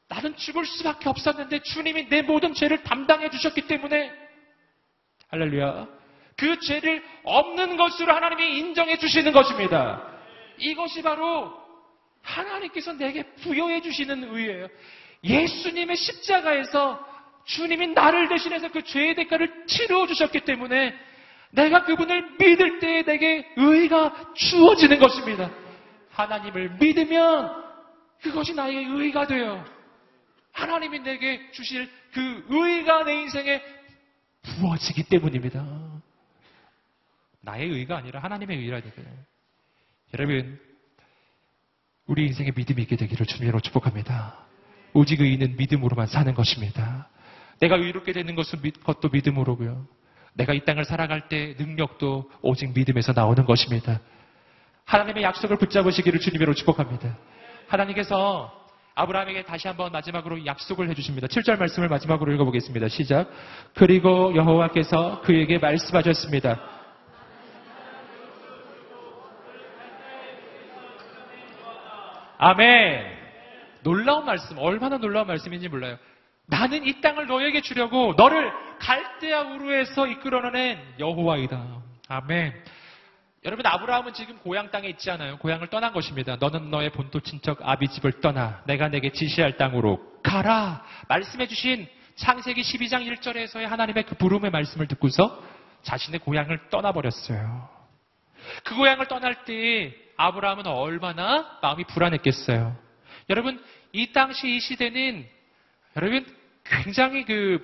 나는 0.09 0.37
죽을 0.37 0.67
수밖에 0.67 1.09
없었는데 1.09 1.63
주님이 1.63 2.09
내 2.09 2.23
모든 2.23 2.53
죄를 2.53 2.83
담당해 2.83 3.31
주셨기 3.31 3.69
때문에 3.69 4.13
할렐루야. 5.29 5.87
그 6.37 6.59
죄를 6.59 7.05
없는 7.23 7.77
것으로 7.77 8.13
하나님이 8.13 8.59
인정해 8.59 8.99
주시는 8.99 9.33
것입니다. 9.33 10.03
이것이 10.59 11.03
바로 11.03 11.55
하나님께서 12.23 12.95
내게 12.95 13.23
부여해 13.43 13.81
주시는 13.83 14.35
의예요. 14.35 14.69
예수님의 15.23 15.97
십자가에서 15.97 17.07
주님이 17.45 17.89
나를 17.89 18.29
대신해서 18.29 18.71
그 18.71 18.83
죄의 18.83 19.15
대가를 19.15 19.67
치루어 19.67 20.07
주셨기 20.07 20.41
때문에 20.41 20.95
내가 21.51 21.85
그분을 21.85 22.37
믿을 22.39 22.79
때에 22.79 23.03
내게 23.03 23.47
의가 23.57 24.33
주어지는 24.35 24.99
것입니다. 24.99 25.51
하나님을 26.11 26.77
믿으면 26.81 27.65
그것이 28.23 28.55
나의 28.55 28.85
의가 28.85 29.27
돼요. 29.27 29.65
하나님이 30.53 31.01
내게 31.01 31.51
주실 31.53 31.91
그 32.13 32.45
의가 32.49 33.05
내 33.05 33.23
인생에 33.23 33.63
부어지기 34.43 35.05
때문입니다. 35.05 35.65
나의 37.41 37.69
의가 37.69 37.97
아니라 37.97 38.21
하나님의 38.21 38.59
의라니까요. 38.59 39.07
여러분, 40.15 40.61
우리 42.07 42.27
인생에 42.27 42.51
믿음이 42.55 42.83
있게 42.83 42.97
되기를 42.97 43.27
주님으로 43.27 43.61
축복합니다. 43.61 44.47
오직 44.93 45.21
의인은 45.21 45.57
믿음으로만 45.57 46.09
사는 46.09 46.35
것입니다. 46.35 47.09
내가 47.61 47.77
의롭게 47.77 48.13
되는 48.13 48.35
것은 48.35 48.61
것도 48.83 49.09
믿음으로고요. 49.11 49.87
내가 50.35 50.53
이 50.55 50.65
땅을 50.65 50.85
살아갈 50.85 51.29
때 51.29 51.55
능력도 51.59 52.31
오직 52.43 52.73
믿음에서 52.75 53.13
나오는 53.13 53.45
것입니다. 53.45 54.01
하나님의 54.85 55.23
약속을 55.23 55.57
붙잡으시기를 55.59 56.21
주님으로 56.21 56.55
축복합니다. 56.55 57.17
하나님께서 57.69 58.61
아브라함에게 58.95 59.45
다시 59.45 59.69
한번 59.69 59.93
마지막으로 59.93 60.45
약속을 60.45 60.89
해주십니다. 60.91 61.29
7절 61.29 61.59
말씀을 61.59 61.89
마지막으로 61.89 62.33
읽어보겠습니다. 62.33 62.89
시작. 62.89 63.31
그리고 63.75 64.35
여호와께서 64.35 65.21
그에게 65.23 65.59
말씀하셨습니다. 65.59 66.61
아멘. 72.39 73.05
놀라운 73.83 74.25
말씀, 74.25 74.59
얼마나 74.59 74.99
놀라운 74.99 75.27
말씀인지 75.27 75.69
몰라요. 75.69 75.97
나는 76.51 76.85
이 76.85 77.01
땅을 77.01 77.27
너에게 77.27 77.63
주려고 77.63 78.15
너를 78.17 78.53
갈대아 78.81 79.43
우르에서 79.43 80.09
이끌어낸 80.09 80.79
여호와이다. 80.99 81.83
아멘. 82.09 82.65
여러분 83.45 83.65
아브라함은 83.65 84.13
지금 84.13 84.37
고향 84.39 84.71
땅에 84.71 84.89
있지 84.89 85.11
않아요. 85.13 85.39
고향을 85.39 85.69
떠난 85.69 85.93
것입니다. 85.93 86.37
너는 86.37 86.71
너의 86.71 86.91
본토 86.91 87.21
친척 87.21 87.59
아비 87.63 87.89
집을 87.89 88.21
떠나 88.21 88.63
내가 88.67 88.89
내게 88.89 89.13
지시할 89.13 89.57
땅으로 89.57 90.01
가라. 90.23 90.85
말씀해 91.09 91.47
주신 91.47 91.89
창세기 92.17 92.61
12장 92.61 93.07
1절에서의 93.07 93.65
하나님의 93.65 94.05
그 94.05 94.17
부름의 94.17 94.51
말씀을 94.51 94.89
듣고서 94.89 95.43
자신의 95.83 96.21
고향을 96.21 96.69
떠나버렸어요. 96.69 97.69
그 98.65 98.75
고향을 98.75 99.07
떠날 99.07 99.45
때 99.45 99.95
아브라함은 100.17 100.67
얼마나 100.67 101.59
마음이 101.63 101.85
불안했겠어요. 101.85 102.77
여러분 103.31 103.63
이 103.93 104.13
당시 104.13 104.57
이 104.57 104.61
시대는 104.61 105.27
여러분 105.97 106.40
굉장히 106.71 107.25
그, 107.25 107.61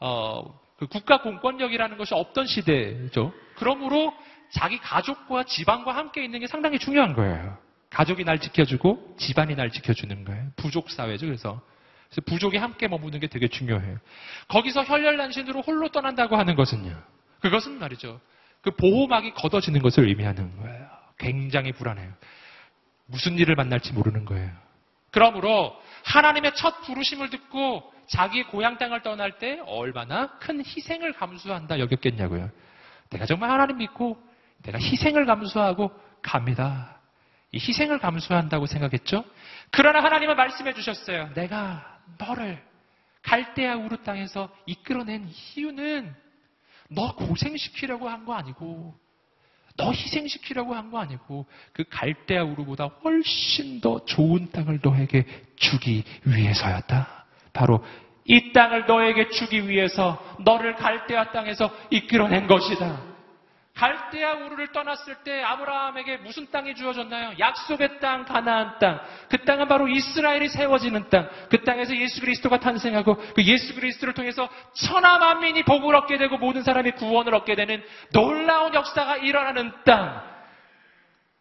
어, 0.00 0.58
그 0.78 0.86
국가 0.86 1.20
공권력이라는 1.22 1.96
것이 1.96 2.14
없던 2.14 2.46
시대죠. 2.46 3.32
그러므로 3.56 4.14
자기 4.50 4.78
가족과 4.78 5.44
지방과 5.44 5.94
함께 5.94 6.24
있는 6.24 6.40
게 6.40 6.46
상당히 6.46 6.78
중요한 6.78 7.14
거예요. 7.14 7.58
가족이 7.90 8.24
날 8.24 8.40
지켜주고 8.40 9.16
집안이 9.18 9.54
날 9.54 9.70
지켜주는 9.70 10.24
거예요. 10.24 10.48
부족 10.56 10.90
사회죠. 10.90 11.26
그래서 11.26 11.60
부족이 12.26 12.56
함께 12.56 12.88
머무는 12.88 13.20
게 13.20 13.26
되게 13.26 13.48
중요해요. 13.48 13.98
거기서 14.48 14.84
혈혈난신으로 14.84 15.62
홀로 15.62 15.88
떠난다고 15.88 16.36
하는 16.36 16.54
것은요. 16.56 16.96
그것은 17.40 17.78
말이죠. 17.78 18.20
그 18.62 18.70
보호막이 18.72 19.32
걷어지는 19.34 19.80
것을 19.82 20.08
의미하는 20.08 20.56
거예요. 20.56 20.86
굉장히 21.18 21.72
불안해요. 21.72 22.12
무슨 23.06 23.38
일을 23.38 23.54
만날지 23.54 23.92
모르는 23.92 24.24
거예요. 24.24 24.50
그러므로 25.10 25.74
하나님의 26.04 26.54
첫 26.54 26.82
부르심을 26.82 27.30
듣고 27.30 27.92
자기의 28.08 28.44
고향 28.48 28.78
땅을 28.78 29.02
떠날 29.02 29.38
때 29.38 29.60
얼마나 29.66 30.38
큰 30.38 30.60
희생을 30.64 31.12
감수한다 31.14 31.78
여겼겠냐고요. 31.80 32.50
내가 33.10 33.26
정말 33.26 33.50
하나님 33.50 33.78
믿고 33.78 34.16
내가 34.62 34.78
희생을 34.78 35.26
감수하고 35.26 35.90
갑니다. 36.22 37.00
이 37.52 37.58
희생을 37.58 37.98
감수한다고 37.98 38.66
생각했죠? 38.66 39.24
그러나 39.70 40.02
하나님은 40.02 40.36
말씀해 40.36 40.74
주셨어요. 40.74 41.30
내가 41.34 42.00
너를 42.18 42.62
갈대아 43.22 43.76
우르 43.76 43.96
땅에서 43.98 44.48
이끌어낸 44.66 45.28
이유는 45.56 46.14
너 46.90 47.14
고생시키려고 47.16 48.08
한 48.08 48.24
거 48.24 48.34
아니고 48.34 48.94
너 49.76 49.92
희생시키려고 49.92 50.74
한 50.74 50.90
거 50.90 50.98
아니고 50.98 51.46
그 51.72 51.84
갈대아 51.88 52.44
우르보다 52.44 52.86
훨씬 53.04 53.80
더 53.80 54.04
좋은 54.04 54.50
땅을 54.52 54.80
너에게 54.82 55.24
주기 55.56 56.04
위해서였다. 56.24 57.24
바로 57.52 57.84
이 58.24 58.52
땅을 58.52 58.86
너에게 58.86 59.28
주기 59.30 59.68
위해서 59.68 60.18
너를 60.44 60.74
갈대아 60.76 61.32
땅에서 61.32 61.70
이끌어낸 61.90 62.46
것이다. 62.46 63.15
갈대아 63.76 64.32
우르를 64.36 64.72
떠났을 64.72 65.16
때 65.16 65.42
아브라함에게 65.42 66.16
무슨 66.18 66.50
땅이 66.50 66.74
주어졌나요? 66.74 67.34
약속의 67.38 68.00
땅, 68.00 68.24
가나안 68.24 68.78
땅. 68.78 69.00
그 69.28 69.44
땅은 69.44 69.68
바로 69.68 69.86
이스라엘이 69.86 70.48
세워지는 70.48 71.10
땅. 71.10 71.28
그 71.50 71.62
땅에서 71.62 71.94
예수 71.94 72.22
그리스도가 72.22 72.58
탄생하고 72.58 73.16
그 73.34 73.44
예수 73.44 73.74
그리스도를 73.74 74.14
통해서 74.14 74.48
천하 74.72 75.18
만민이 75.18 75.64
복을 75.64 75.94
얻게 75.94 76.16
되고 76.16 76.38
모든 76.38 76.62
사람이 76.62 76.92
구원을 76.92 77.34
얻게 77.34 77.54
되는 77.54 77.84
놀라운 78.12 78.72
역사가 78.72 79.18
일어나는 79.18 79.70
땅. 79.84 80.22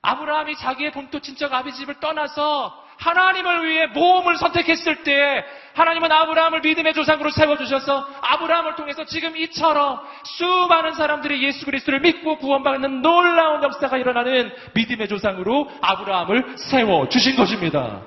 아브라함이 0.01 0.57
자기의 0.57 0.91
본토 0.91 1.19
친척 1.21 1.53
아비 1.53 1.71
집을 1.71 2.01
떠나서 2.01 2.84
하나님을 2.97 3.67
위해 3.67 3.87
모험을 3.87 4.37
선택했을 4.37 5.03
때 5.03 5.45
하나님은 5.73 6.11
아브라함을 6.11 6.61
믿음의 6.61 6.93
조상으로 6.93 7.29
세워주셔서 7.29 8.09
아브라함을 8.21 8.75
통해서 8.75 9.03
지금 9.05 9.35
이처럼 9.35 9.99
수많은 10.23 10.93
사람들이 10.93 11.43
예수 11.43 11.65
그리스도를 11.65 11.99
믿고 11.99 12.37
구원받는 12.37 13.01
놀라운 13.01 13.63
역사가 13.63 13.97
일어나는 13.97 14.53
믿음의 14.73 15.07
조상으로 15.07 15.69
아브라함을 15.81 16.57
세워주신 16.57 17.35
것입니다. 17.35 18.01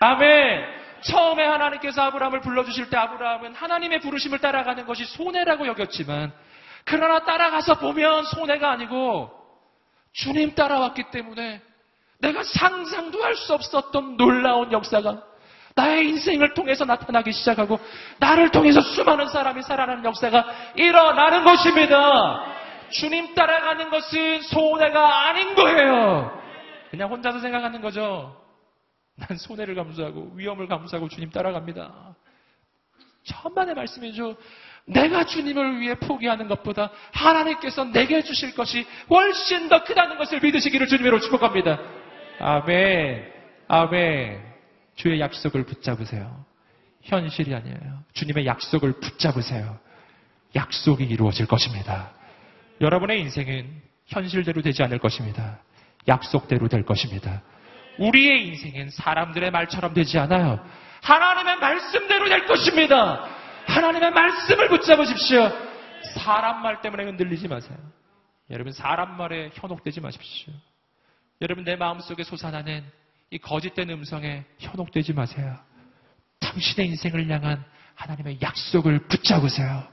아멘. 0.00 0.84
처음에 1.02 1.44
하나님께서 1.44 2.02
아브라함을 2.02 2.40
불러주실 2.40 2.90
때 2.90 2.96
아브라함은 2.96 3.54
하나님의 3.54 4.00
부르심을 4.00 4.38
따라가는 4.40 4.86
것이 4.86 5.04
손해라고 5.04 5.66
여겼지만 5.66 6.32
그러나 6.84 7.24
따라가서 7.24 7.78
보면 7.78 8.24
손해가 8.24 8.70
아니고 8.72 9.30
주님 10.12 10.54
따라왔기 10.54 11.10
때문에 11.10 11.60
내가 12.18 12.42
상상도 12.42 13.22
할 13.22 13.34
수 13.36 13.52
없었던 13.54 14.16
놀라운 14.16 14.72
역사가 14.72 15.22
나의 15.74 16.08
인생을 16.08 16.54
통해서 16.54 16.84
나타나기 16.84 17.32
시작하고 17.32 17.80
나를 18.20 18.50
통해서 18.50 18.80
수많은 18.80 19.28
사람이 19.28 19.62
살아나는 19.62 20.04
역사가 20.04 20.46
일어나는 20.76 21.44
것입니다. 21.44 22.44
주님 22.90 23.34
따라가는 23.34 23.90
것은 23.90 24.42
손해가 24.42 25.28
아닌 25.28 25.54
거예요. 25.54 26.40
그냥 26.90 27.10
혼자서 27.10 27.40
생각하는 27.40 27.80
거죠. 27.80 28.40
난 29.16 29.36
손해를 29.36 29.74
감수하고 29.74 30.32
위험을 30.36 30.68
감수하고 30.68 31.08
주님 31.08 31.30
따라갑니다. 31.30 32.14
천만의 33.24 33.74
말씀이죠. 33.74 34.36
내가 34.86 35.24
주님을 35.24 35.80
위해 35.80 35.94
포기하는 35.98 36.46
것보다 36.46 36.90
하나님께서 37.12 37.84
내게 37.84 38.22
주실 38.22 38.54
것이 38.54 38.86
훨씬 39.10 39.68
더 39.68 39.82
크다는 39.82 40.18
것을 40.18 40.40
믿으시기를 40.40 40.86
주님으로 40.86 41.20
축복합니다. 41.20 41.80
아멘. 42.40 43.32
아멘. 43.68 44.54
주의 44.96 45.20
약속을 45.20 45.64
붙잡으세요. 45.64 46.44
현실이 47.02 47.54
아니에요. 47.54 48.04
주님의 48.12 48.46
약속을 48.46 49.00
붙잡으세요. 49.00 49.78
약속이 50.54 51.04
이루어질 51.04 51.46
것입니다. 51.46 52.12
여러분의 52.80 53.20
인생은 53.20 53.82
현실대로 54.06 54.62
되지 54.62 54.82
않을 54.82 54.98
것입니다. 54.98 55.58
약속대로 56.06 56.68
될 56.68 56.84
것입니다. 56.84 57.42
우리의 57.98 58.48
인생은 58.48 58.90
사람들의 58.90 59.50
말처럼 59.50 59.94
되지 59.94 60.18
않아요. 60.18 60.64
하나님의 61.02 61.56
말씀대로 61.56 62.28
될 62.28 62.46
것입니다. 62.46 63.26
하나님의 63.66 64.10
말씀을 64.10 64.68
붙잡으십시오. 64.68 65.50
사람 66.16 66.62
말 66.62 66.80
때문에 66.80 67.04
흔들리지 67.04 67.48
마세요. 67.48 67.78
여러분, 68.50 68.72
사람 68.72 69.16
말에 69.16 69.50
현혹되지 69.54 70.00
마십시오. 70.00 70.52
여러분 71.40 71.64
내 71.64 71.76
마음속에 71.76 72.22
솟아나는 72.22 72.84
이 73.30 73.38
거짓된 73.38 73.90
음성에 73.90 74.44
현혹되지 74.58 75.12
마세요. 75.12 75.56
당신의 76.40 76.90
인생을 76.90 77.28
향한 77.28 77.64
하나님의 77.94 78.38
약속을 78.40 79.08
붙잡으세요. 79.08 79.84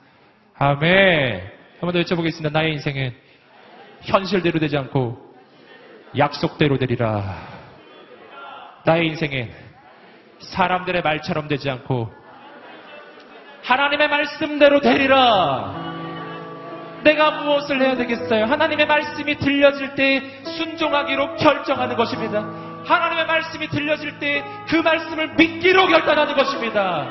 아멘. 0.55 1.51
한번더 1.79 1.99
외쳐보겠습니다. 1.99 2.49
나의 2.51 2.73
인생은 2.73 3.15
현실대로 4.01 4.59
되지 4.59 4.77
않고 4.77 5.35
약속대로 6.17 6.77
되리라. 6.77 7.47
나의 8.85 9.07
인생엔 9.07 9.51
사람들의 10.39 11.01
말처럼 11.01 11.47
되지 11.47 11.69
않고 11.69 12.11
하나님의 13.63 14.07
말씀대로 14.07 14.81
되리라. 14.81 15.90
내가 17.03 17.31
무엇을 17.41 17.81
해야 17.81 17.95
되겠어요? 17.95 18.45
하나님의 18.45 18.85
말씀이 18.87 19.37
들려질 19.37 19.95
때 19.95 20.21
순종하기로 20.43 21.35
결정하는 21.35 21.95
것입니다. 21.95 22.45
하나님의 22.85 23.25
말씀이 23.27 23.67
들려질 23.69 24.19
때 24.19 24.43
그 24.71 24.77
말씀을 24.77 25.35
믿기로 25.35 25.87
결단하는 25.87 26.33
것입니다. 26.33 27.09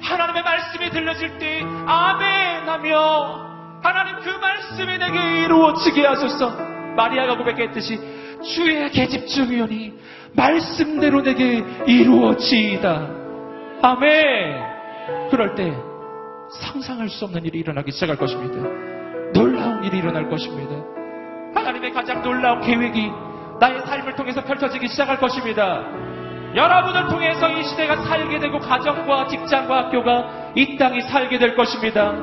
하나님의 0.00 0.42
말씀이 0.42 0.88
들려질 0.90 1.38
때 1.38 1.62
아멘 1.86 2.66
하며 2.66 3.80
하나님 3.82 4.20
그 4.20 4.30
말씀이 4.30 4.98
내게 4.98 5.44
이루어지게 5.44 6.06
하소서 6.06 6.50
마리아가 6.96 7.36
고백했듯이 7.36 7.98
주의 8.42 8.90
계집중이오니 8.90 9.92
말씀대로 10.32 11.22
내게 11.22 11.62
이루어지이다. 11.86 13.08
아멘. 13.82 15.30
그럴 15.30 15.54
때 15.54 15.74
상상할 16.60 17.10
수 17.10 17.26
없는 17.26 17.44
일이 17.44 17.58
일어나기 17.58 17.92
시작할 17.92 18.16
것입니다. 18.16 18.93
일이 19.84 19.98
일어날 19.98 20.28
것입니다. 20.28 20.74
하나님의 21.54 21.92
가장 21.92 22.22
놀라운 22.22 22.60
계획이 22.60 23.10
나의 23.60 23.80
삶을 23.82 24.16
통해서 24.16 24.42
펼쳐지기 24.42 24.88
시작할 24.88 25.18
것입니다. 25.18 25.82
여러분을 26.54 27.08
통해서 27.08 27.50
이 27.50 27.64
시대가 27.64 27.96
살게 27.96 28.38
되고 28.38 28.58
가정과 28.58 29.28
직장과 29.28 29.76
학교가 29.76 30.52
이 30.54 30.76
땅이 30.76 31.02
살게 31.02 31.38
될 31.38 31.54
것입니다. 31.54 32.14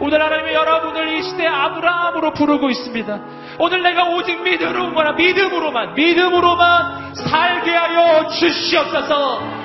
오늘 0.00 0.22
하나님의 0.22 0.54
여러분을 0.54 1.18
이 1.18 1.22
시대에 1.22 1.46
아브라함으로 1.46 2.32
부르고 2.32 2.70
있습니다. 2.70 3.20
오늘 3.58 3.82
내가 3.82 4.04
오직 4.04 4.40
믿음으로만, 4.42 5.16
믿음으로만, 5.16 5.94
믿음으로만 5.94 7.14
살게 7.14 7.70
하여 7.70 8.28
주시옵소서. 8.28 9.59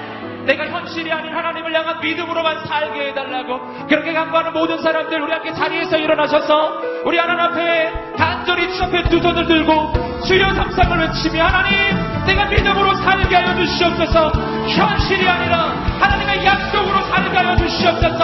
내가 0.46 0.68
현실이 0.68 1.12
아닌 1.12 1.34
하나님을 1.36 1.74
향한 1.74 2.00
믿음으로만 2.00 2.66
살게 2.66 3.10
해달라고 3.10 3.88
그렇게 3.88 4.14
간구하는 4.14 4.54
모든 4.54 4.82
사람들 4.82 5.22
우리 5.22 5.32
함께 5.32 5.54
자리에서 5.54 5.98
일어나셔서 5.98 6.82
우리 7.06 7.18
하나님 7.18 7.42
앞에 7.46 8.14
간절히 8.18 8.72
주 8.74 8.84
앞에 8.84 9.04
두 9.10 9.20
손을 9.20 9.46
들고 9.48 10.22
주여 10.26 10.54
삼상을 10.54 11.00
외치며 11.00 11.46
하나님 11.46 12.26
내가 12.26 12.46
믿음으로 12.46 12.96
살게 12.96 13.36
하여 13.36 13.56
주시옵소서. 13.56 14.32
현실이 14.68 15.28
아니라 15.28 15.74
하나님의 16.00 16.46
약속으로 16.46 17.02
살게 17.02 17.38
하여 17.38 17.56
주시옵소서. 17.58 18.18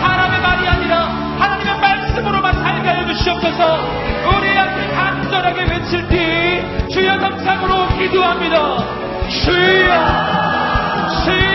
사람의 0.00 0.40
말이 0.40 0.68
아니라 0.68 0.96
하나님의 1.38 1.80
말씀으로만 1.80 2.54
살게 2.54 2.88
하여 2.88 3.06
주시옵소서. 3.06 3.78
우리 4.38 4.58
앞에 4.58 4.94
간절하게 4.94 5.62
외칠 5.64 6.08
때 6.08 6.88
주여 6.88 7.18
삼상으로 7.18 7.88
기도합니다. 7.98 8.78
주여 9.28 10.61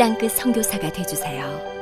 땅끝 0.00 0.32
선교사가 0.32 0.90
되주세요. 0.90 1.79